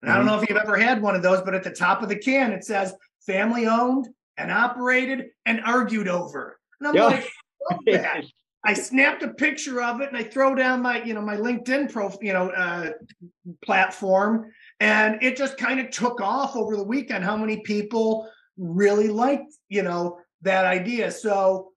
and 0.01 0.09
mm-hmm. 0.09 0.11
i 0.11 0.15
don't 0.15 0.25
mm-hmm. 0.25 0.35
know 0.35 0.41
if 0.41 0.49
you've 0.49 0.57
ever 0.57 0.77
had 0.77 1.01
one 1.01 1.15
of 1.15 1.21
those 1.21 1.41
but 1.41 1.55
at 1.55 1.63
the 1.63 1.71
top 1.71 2.03
of 2.03 2.09
the 2.09 2.17
can 2.17 2.51
it 2.51 2.65
says 2.65 2.93
family 3.25 3.65
owned 3.65 4.09
and 4.37 4.51
operated 4.51 5.27
and 5.45 5.61
argued 5.61 6.09
over 6.09 6.59
and 6.81 6.89
i'm 6.89 6.95
yeah. 6.95 7.05
like 7.05 7.29
that 7.85 8.23
I 8.65 8.73
snapped 8.73 9.23
a 9.23 9.29
picture 9.29 9.81
of 9.81 10.01
it 10.01 10.09
and 10.09 10.17
I 10.17 10.23
throw 10.23 10.53
down 10.53 10.81
my, 10.81 11.01
you 11.03 11.13
know, 11.13 11.21
my 11.21 11.37
LinkedIn 11.37 11.91
pro, 11.91 12.11
you 12.21 12.33
know, 12.33 12.49
uh, 12.49 12.91
platform, 13.63 14.51
and 14.81 15.23
it 15.23 15.37
just 15.37 15.57
kind 15.57 15.79
of 15.79 15.89
took 15.91 16.19
off 16.19 16.55
over 16.55 16.75
the 16.75 16.83
weekend. 16.83 17.23
How 17.23 17.37
many 17.37 17.61
people 17.61 18.29
really 18.57 19.07
liked, 19.07 19.53
you 19.69 19.81
know, 19.81 20.19
that 20.41 20.65
idea? 20.65 21.11
So 21.11 21.71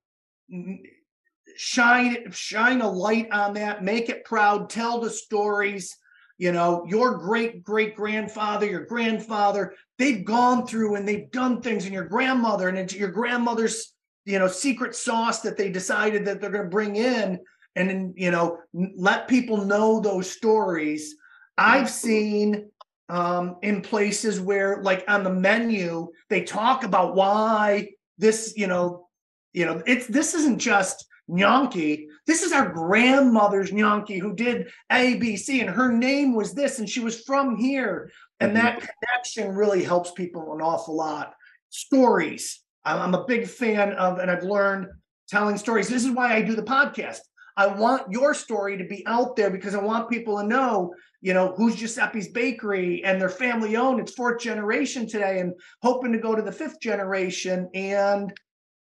shine 1.57 2.31
shine 2.33 2.81
a 2.81 2.91
light 2.91 3.31
on 3.31 3.55
that, 3.55 3.85
make 3.85 4.09
it 4.09 4.25
proud, 4.25 4.69
tell 4.69 5.01
the 5.01 5.11
stories. 5.11 5.97
You 6.39 6.51
know, 6.51 6.85
your 6.89 7.19
great 7.19 7.63
great 7.63 7.95
grandfather, 7.95 8.67
your 8.67 8.87
grandfather, 8.87 9.75
they've 9.99 10.25
gone 10.25 10.67
through 10.67 10.97
and 10.97 11.07
they've 11.07 11.31
done 11.31 11.61
things, 11.61 11.85
and 11.85 11.95
your 11.95 12.07
grandmother 12.09 12.69
and 12.69 12.77
into 12.77 12.99
your 12.99 13.11
grandmother's 13.13 13.92
you 14.25 14.39
know 14.39 14.49
secret 14.49 14.95
sauce 14.95 15.41
that 15.41 15.57
they 15.57 15.71
decided 15.71 16.25
that 16.25 16.41
they're 16.41 16.51
going 16.51 16.65
to 16.65 16.71
bring 16.71 16.97
in 16.97 17.41
and 17.77 18.15
you 18.17 18.31
know 18.31 18.59
let 18.97 19.29
people 19.29 19.65
know 19.65 20.01
those 20.01 20.31
stories. 20.31 21.17
I've 21.59 21.91
seen 21.91 22.71
um, 23.09 23.57
in 23.63 23.83
places 23.83 24.41
where 24.41 24.83
like 24.83 25.05
on 25.09 25.25
the 25.25 25.33
menu 25.33 26.09
they 26.31 26.43
talk 26.43 26.85
about 26.85 27.15
why 27.15 27.91
this 28.19 28.55
you 28.57 28.67
know 28.67 29.09
you 29.53 29.67
know 29.67 29.83
it's 29.87 30.07
this 30.07 30.35
isn't 30.35 30.59
just 30.59 31.07
gnocchi 31.29 32.09
this 32.27 32.43
is 32.43 32.53
our 32.53 32.69
grandmother's 32.69 33.73
gnocchi 33.73 34.19
who 34.19 34.35
did 34.35 34.69
abc 34.91 35.61
and 35.61 35.71
her 35.71 35.91
name 35.93 36.35
was 36.35 36.55
this 36.55 36.79
and 36.79 36.89
she 36.89 37.01
was 37.01 37.21
from 37.23 37.57
here. 37.57 38.11
And 38.41 38.53
mm-hmm. 38.53 38.65
that 38.65 38.81
connection 38.81 39.55
really 39.55 39.85
helps 39.85 40.11
people 40.13 40.53
an 40.55 40.61
awful 40.61 40.97
lot. 40.97 41.35
Stories 41.71 42.62
I'm 42.85 43.15
a 43.15 43.25
big 43.25 43.47
fan 43.47 43.93
of, 43.95 44.19
and 44.19 44.31
I've 44.31 44.43
learned 44.43 44.89
telling 45.29 45.57
stories. 45.57 45.89
This 45.89 46.05
is 46.05 46.11
why 46.11 46.35
I 46.35 46.43
do 46.43 46.55
the 46.55 46.63
podcast. 46.63 47.21
I 47.57 47.67
want 47.67 48.11
your 48.11 48.35
story 48.35 48.79
to 48.79 48.85
be 48.85 49.07
out 49.07 49.37
there 49.37 49.51
because 49.51 49.75
I 49.75 49.81
want 49.81 50.11
people 50.11 50.39
to 50.39 50.47
know, 50.47 50.95
you 51.21 51.35
know, 51.35 51.55
who's 51.57 51.77
Giuseppe's 51.77 52.29
Bakery 52.29 53.05
and 53.05 53.21
their 53.21 53.29
family 53.29 53.77
owned. 53.77 54.01
It's 54.01 54.15
fourth 54.15 54.41
generation 54.41 55.07
today 55.07 55.41
and 55.41 55.53
hoping 55.83 56.13
to 56.13 56.19
go 56.19 56.35
to 56.35 56.43
the 56.43 56.53
fifth 56.53 56.81
generation. 56.81 57.69
And, 57.75 58.33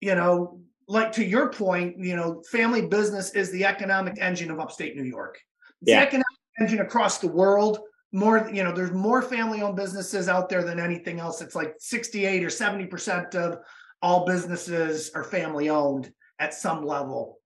you 0.01 0.15
know, 0.15 0.59
like 0.87 1.11
to 1.13 1.23
your 1.23 1.51
point, 1.51 1.97
you 1.99 2.15
know, 2.15 2.41
family 2.51 2.87
business 2.87 3.31
is 3.31 3.51
the 3.51 3.65
economic 3.65 4.17
engine 4.19 4.49
of 4.49 4.59
upstate 4.59 4.95
New 4.95 5.03
York. 5.03 5.39
It's 5.81 5.91
yeah. 5.91 5.99
the 5.99 6.07
economic 6.07 6.25
engine 6.59 6.79
across 6.79 7.19
the 7.19 7.27
world 7.27 7.79
more 8.11 8.49
you 8.53 8.63
know 8.63 8.71
there's 8.71 8.91
more 8.91 9.21
family 9.21 9.61
owned 9.61 9.75
businesses 9.75 10.29
out 10.29 10.49
there 10.49 10.63
than 10.63 10.79
anything 10.79 11.19
else 11.19 11.41
it's 11.41 11.55
like 11.55 11.73
68 11.79 12.43
or 12.43 12.49
70 12.49 12.85
percent 12.85 13.35
of 13.35 13.59
all 14.01 14.25
businesses 14.25 15.11
are 15.13 15.23
family 15.23 15.69
owned 15.69 16.11
at 16.39 16.53
some 16.53 16.85
level 16.85 17.39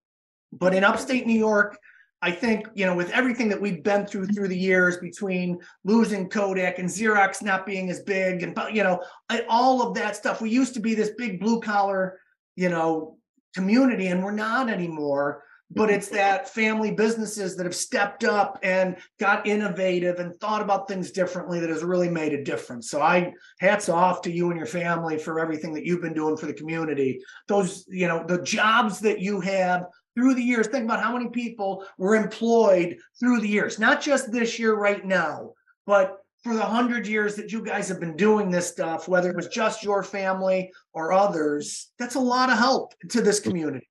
but 0.52 0.74
in 0.74 0.84
upstate 0.84 1.26
new 1.26 1.38
york 1.38 1.76
I 2.24 2.30
think, 2.30 2.68
you 2.74 2.86
know, 2.86 2.94
with 2.94 3.10
everything 3.10 3.48
that 3.48 3.60
we've 3.60 3.82
been 3.82 4.06
through 4.06 4.28
through 4.28 4.46
the 4.46 4.56
years 4.56 4.96
between 4.98 5.58
losing 5.82 6.28
Kodak 6.28 6.78
and 6.78 6.88
Xerox 6.88 7.42
not 7.42 7.66
being 7.66 7.90
as 7.90 7.98
big 7.98 8.44
and, 8.44 8.56
you 8.72 8.84
know, 8.84 9.02
all 9.48 9.82
of 9.82 9.94
that 9.96 10.14
stuff, 10.14 10.40
we 10.40 10.48
used 10.48 10.72
to 10.74 10.80
be 10.80 10.94
this 10.94 11.10
big 11.18 11.40
blue 11.40 11.60
collar, 11.60 12.20
you 12.54 12.68
know, 12.68 13.18
community 13.56 14.06
and 14.06 14.22
we're 14.22 14.30
not 14.30 14.70
anymore. 14.70 15.42
But 15.74 15.90
it's 15.90 16.08
that 16.08 16.48
family 16.48 16.90
businesses 16.90 17.56
that 17.56 17.64
have 17.64 17.74
stepped 17.74 18.24
up 18.24 18.58
and 18.62 18.96
got 19.18 19.46
innovative 19.46 20.18
and 20.18 20.34
thought 20.36 20.60
about 20.60 20.86
things 20.86 21.10
differently 21.10 21.60
that 21.60 21.70
has 21.70 21.82
really 21.82 22.10
made 22.10 22.34
a 22.34 22.44
difference. 22.44 22.90
So 22.90 23.00
I 23.00 23.32
hats 23.60 23.88
off 23.88 24.22
to 24.22 24.30
you 24.30 24.50
and 24.50 24.58
your 24.58 24.66
family 24.66 25.18
for 25.18 25.40
everything 25.40 25.72
that 25.74 25.86
you've 25.86 26.02
been 26.02 26.14
doing 26.14 26.36
for 26.36 26.46
the 26.46 26.52
community. 26.52 27.20
Those, 27.48 27.86
you 27.88 28.06
know, 28.06 28.24
the 28.26 28.42
jobs 28.42 29.00
that 29.00 29.20
you 29.20 29.40
have 29.40 29.86
through 30.14 30.34
the 30.34 30.42
years. 30.42 30.66
Think 30.66 30.84
about 30.84 31.02
how 31.02 31.16
many 31.16 31.30
people 31.30 31.84
were 31.98 32.16
employed 32.16 32.98
through 33.18 33.40
the 33.40 33.48
years, 33.48 33.78
not 33.78 34.02
just 34.02 34.30
this 34.30 34.58
year 34.58 34.74
right 34.74 35.04
now, 35.04 35.52
but 35.86 36.18
for 36.42 36.54
the 36.54 36.64
hundred 36.64 37.06
years 37.06 37.36
that 37.36 37.52
you 37.52 37.62
guys 37.62 37.88
have 37.88 38.00
been 38.00 38.16
doing 38.16 38.50
this 38.50 38.66
stuff, 38.66 39.08
whether 39.08 39.30
it 39.30 39.36
was 39.36 39.48
just 39.48 39.84
your 39.84 40.02
family 40.02 40.72
or 40.92 41.12
others, 41.12 41.92
that's 41.98 42.16
a 42.16 42.20
lot 42.20 42.50
of 42.50 42.58
help 42.58 42.94
to 43.10 43.22
this 43.22 43.38
community. 43.38 43.88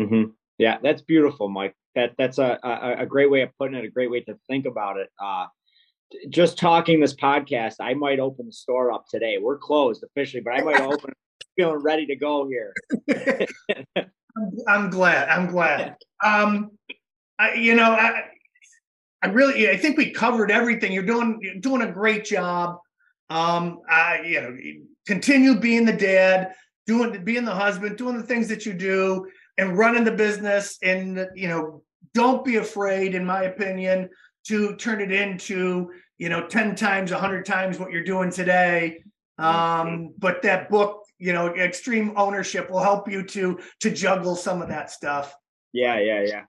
Mm-hmm. 0.00 0.30
Yeah, 0.62 0.78
that's 0.80 1.02
beautiful, 1.02 1.48
Mike. 1.48 1.74
That 1.96 2.12
that's 2.16 2.38
a, 2.38 2.56
a, 2.62 3.02
a 3.02 3.06
great 3.06 3.28
way 3.28 3.42
of 3.42 3.50
putting 3.58 3.76
it. 3.76 3.84
A 3.84 3.88
great 3.88 4.12
way 4.12 4.20
to 4.20 4.38
think 4.46 4.64
about 4.64 4.96
it. 4.96 5.08
Uh, 5.20 5.46
just 6.28 6.56
talking 6.56 7.00
this 7.00 7.16
podcast, 7.16 7.74
I 7.80 7.94
might 7.94 8.20
open 8.20 8.46
the 8.46 8.52
store 8.52 8.92
up 8.92 9.06
today. 9.10 9.38
We're 9.38 9.58
closed 9.58 10.04
officially, 10.04 10.40
but 10.40 10.52
I 10.52 10.62
might 10.62 10.80
open. 10.80 11.14
feeling 11.56 11.82
ready 11.82 12.06
to 12.06 12.14
go 12.14 12.48
here. 12.48 12.72
I'm 14.68 14.88
glad. 14.88 15.28
I'm 15.28 15.48
glad. 15.48 15.96
Um, 16.22 16.70
I, 17.40 17.54
you 17.54 17.74
know, 17.74 17.90
I, 17.90 18.26
I 19.20 19.26
really, 19.26 19.68
I 19.68 19.76
think 19.76 19.98
we 19.98 20.12
covered 20.12 20.52
everything. 20.52 20.92
You're 20.92 21.02
doing, 21.02 21.40
you're 21.42 21.56
doing 21.56 21.82
a 21.82 21.90
great 21.90 22.24
job. 22.24 22.78
Um, 23.30 23.80
I, 23.90 24.20
you 24.24 24.40
know, 24.40 24.56
continue 25.08 25.56
being 25.56 25.86
the 25.86 25.92
dad, 25.92 26.52
doing, 26.86 27.24
being 27.24 27.44
the 27.44 27.54
husband, 27.54 27.98
doing 27.98 28.16
the 28.16 28.22
things 28.22 28.46
that 28.46 28.64
you 28.64 28.74
do, 28.74 29.26
and 29.58 29.76
running 29.76 30.04
the 30.04 30.12
business. 30.12 30.78
And 30.82 31.28
you 31.34 31.48
know, 31.48 31.82
don't 32.14 32.44
be 32.44 32.56
afraid, 32.56 33.14
in 33.14 33.24
my 33.24 33.44
opinion, 33.44 34.08
to 34.48 34.76
turn 34.76 35.00
it 35.00 35.12
into, 35.12 35.90
you 36.18 36.28
know, 36.28 36.46
ten 36.46 36.74
times, 36.74 37.10
a 37.10 37.18
hundred 37.18 37.46
times 37.46 37.78
what 37.78 37.90
you're 37.90 38.04
doing 38.04 38.30
today. 38.30 39.02
Um, 39.38 40.14
but 40.18 40.42
that 40.42 40.68
book 40.68 41.02
you 41.22 41.32
know 41.32 41.54
extreme 41.54 42.12
ownership 42.16 42.68
will 42.68 42.82
help 42.82 43.08
you 43.08 43.22
to 43.22 43.60
to 43.78 43.90
juggle 43.92 44.34
some 44.34 44.60
of 44.60 44.68
that 44.68 44.90
stuff 44.90 45.36
yeah 45.72 45.98
yeah 46.00 46.20
yeah 46.20 46.42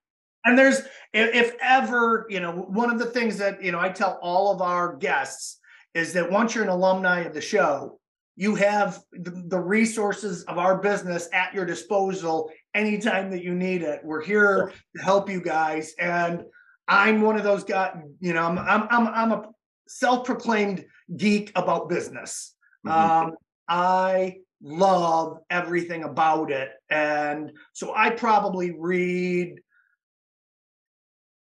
and 0.45 0.57
there's 0.57 0.81
if 1.13 1.55
ever 1.61 2.25
you 2.27 2.39
know 2.39 2.51
one 2.51 2.89
of 2.89 2.97
the 2.97 3.05
things 3.05 3.37
that 3.37 3.63
you 3.63 3.71
know 3.71 3.79
i 3.79 3.87
tell 3.87 4.17
all 4.23 4.51
of 4.51 4.63
our 4.63 4.95
guests 4.95 5.59
is 5.93 6.11
that 6.13 6.31
once 6.31 6.55
you're 6.55 6.63
an 6.63 6.71
alumni 6.71 7.19
of 7.19 7.35
the 7.35 7.41
show 7.41 7.99
you 8.35 8.55
have 8.55 8.99
the, 9.11 9.43
the 9.45 9.59
resources 9.59 10.43
of 10.45 10.57
our 10.57 10.81
business 10.81 11.29
at 11.33 11.53
your 11.53 11.65
disposal 11.65 12.49
anytime 12.73 13.31
that 13.31 13.43
you 13.43 13.53
need 13.53 13.81
it 13.81 14.01
we're 14.03 14.23
here 14.23 14.71
to 14.95 15.03
help 15.03 15.29
you 15.29 15.41
guys 15.41 15.93
and 15.99 16.43
i'm 16.87 17.21
one 17.21 17.37
of 17.37 17.43
those 17.43 17.63
guys 17.63 17.95
you 18.19 18.33
know 18.33 18.43
i'm 18.43 18.57
i'm 18.57 18.87
i'm, 18.89 19.07
I'm 19.07 19.31
a 19.31 19.49
self-proclaimed 19.87 20.85
geek 21.15 21.51
about 21.55 21.89
business 21.89 22.55
mm-hmm. 22.85 23.27
um, 23.27 23.35
i 23.67 24.37
love 24.63 25.39
everything 25.49 26.03
about 26.03 26.49
it. 26.49 26.71
And 26.89 27.51
so 27.73 27.93
I 27.93 28.11
probably 28.11 28.71
read 28.71 29.59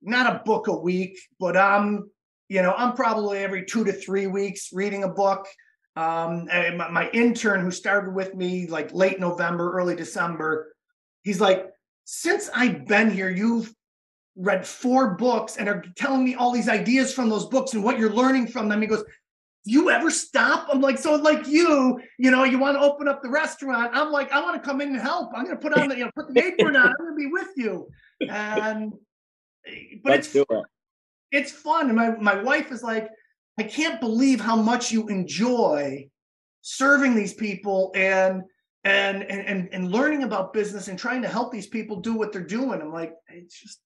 not 0.00 0.34
a 0.34 0.42
book 0.44 0.66
a 0.66 0.76
week, 0.76 1.18
but 1.38 1.56
I'm, 1.56 2.10
you 2.48 2.62
know, 2.62 2.74
I'm 2.76 2.94
probably 2.94 3.38
every 3.38 3.66
two 3.66 3.84
to 3.84 3.92
three 3.92 4.26
weeks 4.26 4.70
reading 4.72 5.04
a 5.04 5.08
book. 5.08 5.46
Um, 5.94 6.46
my, 6.46 6.88
my 6.90 7.10
intern 7.10 7.60
who 7.60 7.70
started 7.70 8.14
with 8.14 8.34
me 8.34 8.66
like 8.66 8.92
late 8.94 9.20
November, 9.20 9.72
early 9.72 9.94
December, 9.94 10.71
he's 11.22 11.40
like, 11.40 11.66
since 12.04 12.50
I've 12.54 12.86
been 12.86 13.10
here, 13.10 13.30
you've 13.30 13.72
read 14.36 14.66
four 14.66 15.14
books 15.14 15.56
and 15.56 15.68
are 15.68 15.84
telling 15.96 16.24
me 16.24 16.34
all 16.34 16.52
these 16.52 16.68
ideas 16.68 17.12
from 17.12 17.28
those 17.28 17.46
books 17.46 17.74
and 17.74 17.84
what 17.84 17.98
you're 17.98 18.12
learning 18.12 18.48
from 18.48 18.68
them. 18.68 18.80
He 18.80 18.86
goes, 18.86 19.04
you 19.64 19.90
ever 19.90 20.10
stop? 20.10 20.68
I'm 20.70 20.80
like, 20.80 20.98
so 20.98 21.14
like 21.14 21.46
you, 21.46 22.00
you 22.18 22.30
know, 22.30 22.42
you 22.42 22.58
want 22.58 22.76
to 22.76 22.82
open 22.82 23.06
up 23.06 23.22
the 23.22 23.30
restaurant. 23.30 23.92
I'm 23.94 24.10
like, 24.10 24.32
I 24.32 24.42
want 24.42 24.60
to 24.60 24.68
come 24.68 24.80
in 24.80 24.88
and 24.88 25.00
help. 25.00 25.30
I'm 25.34 25.44
going 25.44 25.56
to 25.56 25.62
put 25.62 25.78
on 25.78 25.88
the, 25.88 25.96
you 25.96 26.04
know, 26.04 26.10
put 26.16 26.34
the 26.34 26.44
apron 26.44 26.74
on. 26.76 26.88
I'm 26.88 26.94
going 26.98 27.12
to 27.12 27.16
be 27.16 27.26
with 27.26 27.48
you. 27.56 27.88
And, 28.28 28.92
but 30.02 30.10
Let's 30.10 30.34
it's, 30.34 30.50
it. 30.50 30.64
it's 31.30 31.52
fun. 31.52 31.88
And 31.88 31.96
my, 31.96 32.16
my 32.16 32.42
wife 32.42 32.72
is 32.72 32.82
like, 32.82 33.08
I 33.58 33.62
can't 33.62 34.00
believe 34.00 34.40
how 34.40 34.56
much 34.56 34.90
you 34.90 35.08
enjoy 35.08 36.08
serving 36.62 37.14
these 37.14 37.34
people 37.34 37.92
and, 37.94 38.42
and, 38.85 39.22
and, 39.22 39.68
and 39.72 39.93
learning 39.93 40.24
about 40.24 40.53
business 40.53 40.89
and 40.89 40.99
trying 40.99 41.22
to 41.22 41.28
help 41.28 41.53
these 41.53 41.66
people 41.66 42.01
do 42.01 42.14
what 42.14 42.33
they're 42.33 42.43
doing. 42.43 42.80
I'm 42.80 42.93
like, 42.93 43.14
it's 43.28 43.61
just 43.61 43.80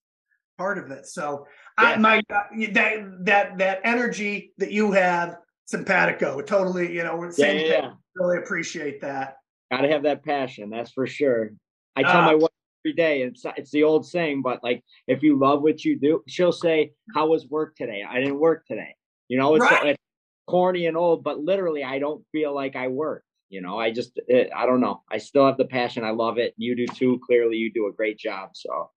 part 0.58 0.78
of 0.78 0.90
it. 0.90 1.06
So 1.06 1.46
yeah. 1.80 1.88
I, 1.88 1.96
my, 1.96 2.22
that, 2.28 3.18
that, 3.24 3.58
that 3.58 3.80
energy 3.84 4.52
that 4.58 4.72
you 4.72 4.92
have 4.92 5.36
simpatico. 5.66 6.40
Totally, 6.40 6.94
you 6.94 7.04
know, 7.04 7.30
same 7.30 7.56
yeah, 7.56 7.62
yeah, 7.62 7.72
yeah. 7.72 7.90
Really 8.14 8.38
appreciate 8.38 9.00
that. 9.02 9.36
Got 9.70 9.82
to 9.82 9.88
have 9.88 10.04
that 10.04 10.24
passion. 10.24 10.70
That's 10.70 10.92
for 10.92 11.06
sure. 11.06 11.50
I 11.96 12.02
tell 12.02 12.18
uh, 12.18 12.26
my 12.26 12.34
wife 12.34 12.50
every 12.84 12.94
day. 12.94 13.22
It's 13.22 13.44
it's 13.56 13.70
the 13.70 13.82
old 13.82 14.06
saying, 14.06 14.42
but 14.42 14.62
like 14.62 14.82
if 15.06 15.22
you 15.22 15.38
love 15.38 15.62
what 15.62 15.84
you 15.84 15.98
do, 15.98 16.22
she'll 16.28 16.52
say, 16.52 16.92
"How 17.14 17.26
was 17.26 17.46
work 17.48 17.74
today? 17.76 18.04
I 18.08 18.20
didn't 18.20 18.38
work 18.38 18.64
today." 18.66 18.94
You 19.28 19.38
know, 19.38 19.56
it's, 19.56 19.64
right. 19.64 19.86
it's 19.88 20.02
corny 20.46 20.86
and 20.86 20.96
old, 20.96 21.24
but 21.24 21.40
literally, 21.40 21.82
I 21.82 21.98
don't 21.98 22.24
feel 22.30 22.54
like 22.54 22.76
I 22.76 22.88
work. 22.88 23.24
You 23.48 23.60
know, 23.60 23.78
I 23.78 23.90
just 23.92 24.18
it, 24.28 24.50
I 24.54 24.66
don't 24.66 24.80
know. 24.80 25.02
I 25.10 25.18
still 25.18 25.46
have 25.46 25.56
the 25.56 25.64
passion. 25.64 26.04
I 26.04 26.10
love 26.10 26.38
it. 26.38 26.54
You 26.56 26.74
do 26.74 26.86
too. 26.86 27.20
Clearly, 27.24 27.56
you 27.56 27.72
do 27.72 27.86
a 27.86 27.92
great 27.92 28.18
job. 28.18 28.50
So, 28.54 28.90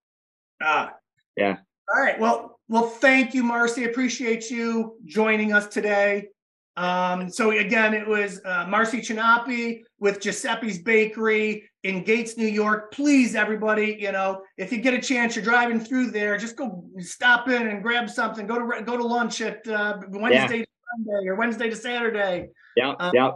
ah, 0.62 0.94
yeah. 1.38 1.58
All 1.94 2.02
right. 2.02 2.20
Well, 2.20 2.60
well, 2.68 2.88
thank 2.88 3.34
you, 3.34 3.44
Marcy. 3.44 3.86
Appreciate 3.86 4.50
you 4.52 4.98
joining 5.06 5.54
us 5.54 5.68
today. 5.68 6.30
Um, 6.78 7.30
so 7.30 7.52
again, 7.52 7.94
it 7.94 8.08
was 8.08 8.40
uh, 8.46 8.66
Marcy 8.68 9.02
Chinappi 9.02 9.82
with 10.00 10.22
Giuseppe's 10.22 10.78
Bakery 10.78 11.70
in 11.84 12.04
Gates, 12.04 12.38
New 12.38 12.48
York. 12.48 12.94
Please, 12.94 13.36
everybody, 13.36 13.98
you 14.00 14.12
know, 14.12 14.44
if 14.58 14.72
you 14.72 14.80
get 14.80 14.94
a 14.94 15.02
chance, 15.02 15.36
you're 15.36 15.44
driving 15.44 15.80
through 15.80 16.12
there, 16.12 16.38
just 16.38 16.56
go 16.56 16.86
stop 17.00 17.50
in 17.50 17.68
and 17.68 17.84
grab 17.84 18.10
something. 18.10 18.48
Go 18.48 18.60
to 18.60 18.82
go 18.84 18.96
to 18.96 19.04
lunch 19.04 19.42
at 19.42 19.68
uh, 19.68 19.98
Wednesday 20.08 20.60
yeah. 20.60 20.64
to 20.64 20.68
Sunday 20.96 21.28
or 21.28 21.36
Wednesday 21.36 21.70
to 21.70 21.76
Saturday. 21.76 22.48
Yeah, 22.78 22.94
um, 23.00 23.12
yeah. 23.14 23.32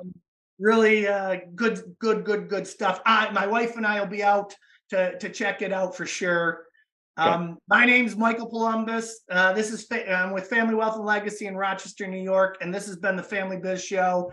Really 0.60 1.08
uh, 1.08 1.38
good, 1.56 1.82
good, 2.00 2.24
good, 2.24 2.48
good 2.48 2.68
stuff. 2.68 3.02
I, 3.06 3.32
my 3.32 3.48
wife 3.48 3.76
and 3.76 3.86
I 3.86 4.00
will 4.00 4.08
be 4.08 4.24
out 4.24 4.56
to 4.90 5.18
to 5.18 5.30
check 5.30 5.62
it 5.62 5.74
out 5.74 5.96
for 5.96 6.06
sure. 6.06 6.66
Um, 7.16 7.58
my 7.68 7.86
name's 7.86 8.16
Michael 8.16 8.48
Columbus. 8.48 9.22
Uh, 9.30 9.54
this 9.54 9.72
is 9.72 9.86
fa- 9.86 10.12
I'm 10.12 10.34
with 10.34 10.48
Family 10.48 10.74
Wealth 10.74 10.96
and 10.96 11.06
Legacy 11.06 11.46
in 11.46 11.56
Rochester, 11.56 12.08
New 12.08 12.22
York, 12.22 12.58
and 12.62 12.74
this 12.74 12.88
has 12.88 12.98
been 12.98 13.16
the 13.16 13.24
Family 13.24 13.58
Biz 13.58 13.84
Show. 13.84 14.32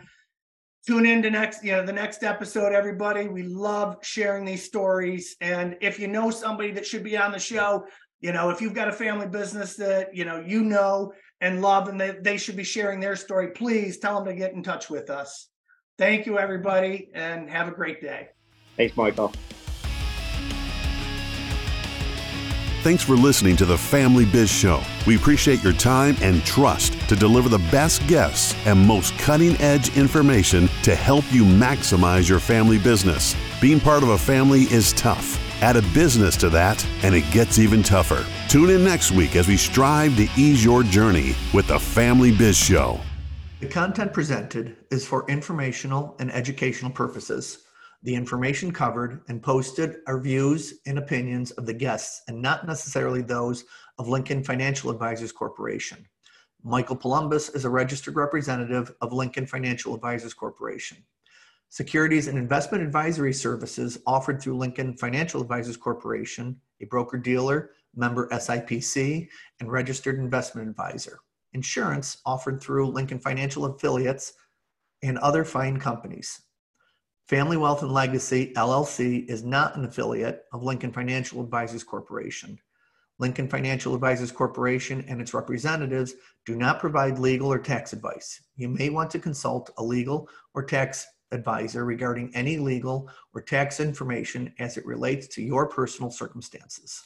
Tune 0.87 1.05
in 1.05 1.21
to 1.23 1.31
next, 1.31 1.63
you 1.63 1.73
know, 1.73 1.85
the 1.85 1.93
next 1.93 2.23
episode, 2.23 2.73
everybody. 2.73 3.29
We 3.29 3.43
love 3.43 3.99
sharing 4.03 4.47
these 4.47 4.65
stories, 4.65 5.37
and 5.43 5.77
if 5.83 5.99
you 5.99 6.09
know 6.09 6.31
somebody 6.31 6.71
that 6.73 6.87
should 6.87 7.05
be 7.05 7.19
on 7.19 7.33
the 7.33 7.39
show, 7.39 7.85
you 8.21 8.33
know, 8.33 8.49
if 8.49 8.63
you've 8.63 8.75
got 8.75 8.89
a 8.89 8.93
family 8.93 9.27
business 9.27 9.77
that 9.77 10.15
you 10.15 10.25
know 10.25 10.43
you 10.47 10.63
know 10.63 11.13
and 11.43 11.61
love, 11.61 11.89
and 11.89 12.01
they, 12.01 12.17
they 12.23 12.39
should 12.39 12.57
be 12.57 12.65
sharing 12.65 12.99
their 12.99 13.17
story, 13.17 13.49
please 13.53 13.99
tell 13.99 14.17
them 14.17 14.25
to 14.27 14.35
get 14.35 14.55
in 14.55 14.63
touch 14.63 14.89
with 14.89 15.11
us. 15.11 15.49
Thank 16.01 16.25
you, 16.25 16.39
everybody, 16.39 17.11
and 17.13 17.51
have 17.51 17.69
a 17.69 17.73
great 17.73 18.01
day. 18.01 18.31
Thanks, 18.79 18.97
Michael. 18.97 19.35
Thanks 22.83 23.03
for 23.03 23.17
listening 23.17 23.55
to 23.57 23.67
the 23.67 23.77
Family 23.77 24.25
Biz 24.25 24.51
Show. 24.51 24.81
We 25.07 25.17
appreciate 25.17 25.63
your 25.63 25.75
time 25.75 26.17
and 26.23 26.43
trust 26.43 26.99
to 27.11 27.17
deliver 27.17 27.51
the 27.51 27.59
best 27.71 28.07
guests 28.07 28.57
and 28.65 28.81
most 28.81 29.13
cutting 29.19 29.61
edge 29.61 29.95
information 29.95 30.71
to 30.85 30.97
help 30.97 31.31
you 31.31 31.45
maximize 31.45 32.27
your 32.31 32.41
family 32.41 32.79
business. 32.79 33.37
Being 33.61 33.79
part 33.79 34.03
of 34.03 34.09
a 34.09 34.19
family 34.19 34.63
is 34.73 34.95
tough. 34.95 35.39
Add 35.63 35.77
a 35.77 35.83
business 35.93 36.35
to 36.39 36.49
that, 36.49 36.83
and 37.03 37.15
it 37.15 37.31
gets 37.31 37.59
even 37.59 37.83
tougher. 37.83 38.25
Tune 38.49 38.71
in 38.71 38.83
next 38.83 39.13
week 39.13 39.37
as 39.37 39.49
we 39.49 39.59
strive 39.59 40.17
to 40.17 40.27
ease 40.39 40.65
your 40.65 40.83
journey 40.83 41.35
with 41.53 41.69
the 41.69 41.79
Family 41.79 42.35
Biz 42.35 42.57
Show. 42.57 42.99
The 43.61 43.69
content 43.69 44.15
presented 44.15 44.79
is 44.91 45.07
for 45.07 45.29
informational 45.29 46.17
and 46.19 46.33
educational 46.33 46.91
purposes. 46.91 47.67
The 48.03 48.15
information 48.15 48.73
covered 48.73 49.21
and 49.29 49.43
posted 49.43 49.97
are 50.07 50.19
views 50.19 50.81
and 50.87 50.97
opinions 50.97 51.51
of 51.51 51.67
the 51.67 51.75
guests 51.75 52.23
and 52.27 52.41
not 52.41 52.67
necessarily 52.67 53.21
those 53.21 53.67
of 53.99 54.09
Lincoln 54.09 54.43
Financial 54.43 54.91
Advisors 54.91 55.31
Corporation. 55.31 56.07
Michael 56.65 56.97
Columbus 56.97 57.51
is 57.51 57.67
a 57.67 57.71
registered 57.71 58.17
representative 58.17 58.95
of 59.03 59.13
Lincoln 59.13 59.45
Financial 59.45 59.95
Advisors 59.95 60.33
Corporation. 60.33 60.97
Securities 61.69 62.29
and 62.29 62.39
investment 62.39 62.83
advisory 62.83 63.35
services 63.35 63.99
offered 64.07 64.41
through 64.41 64.57
Lincoln 64.57 64.97
Financial 64.97 65.43
Advisors 65.43 65.77
Corporation, 65.77 66.59
a 66.81 66.87
broker 66.87 67.19
dealer, 67.19 67.73
member 67.95 68.27
SIPC, 68.31 69.29
and 69.61 69.71
registered 69.71 70.19
investment 70.19 70.67
advisor. 70.67 71.19
Insurance 71.53 72.19
offered 72.25 72.61
through 72.61 72.91
Lincoln 72.91 73.19
Financial 73.19 73.65
Affiliates 73.65 74.33
and 75.03 75.19
other 75.19 75.45
fine 75.45 75.79
companies. 75.79 76.43
Family 77.29 77.57
Wealth 77.57 77.83
and 77.83 77.93
Legacy 77.93 78.53
LLC 78.57 79.29
is 79.29 79.45
not 79.45 79.77
an 79.77 79.85
affiliate 79.85 80.45
of 80.53 80.63
Lincoln 80.63 80.93
Financial 80.93 81.41
Advisors 81.41 81.85
Corporation. 81.85 82.59
Lincoln 83.21 83.49
Financial 83.49 83.95
Advisors 83.95 84.33
Corporation 84.33 85.05
and 85.07 85.21
its 85.21 85.35
representatives 85.35 86.15
do 86.47 86.57
not 86.57 86.81
provide 86.81 87.19
legal 87.19 87.53
or 87.53 87.59
tax 87.59 87.93
advice. 87.93 88.41
You 88.57 88.69
may 88.69 88.91
want 88.91 89.11
to 89.11 89.19
consult 89.19 89.71
a 89.77 89.85
legal 89.85 90.29
or 90.55 90.65
tax 90.65 91.07
advisor 91.31 91.85
regarding 91.85 92.35
any 92.35 92.59
legal 92.59 93.09
or 93.35 93.43
tax 93.43 93.79
information 93.79 94.53
as 94.59 94.77
it 94.77 94.87
relates 94.87 95.29
to 95.29 95.43
your 95.43 95.69
personal 95.69 96.11
circumstances. 96.11 97.03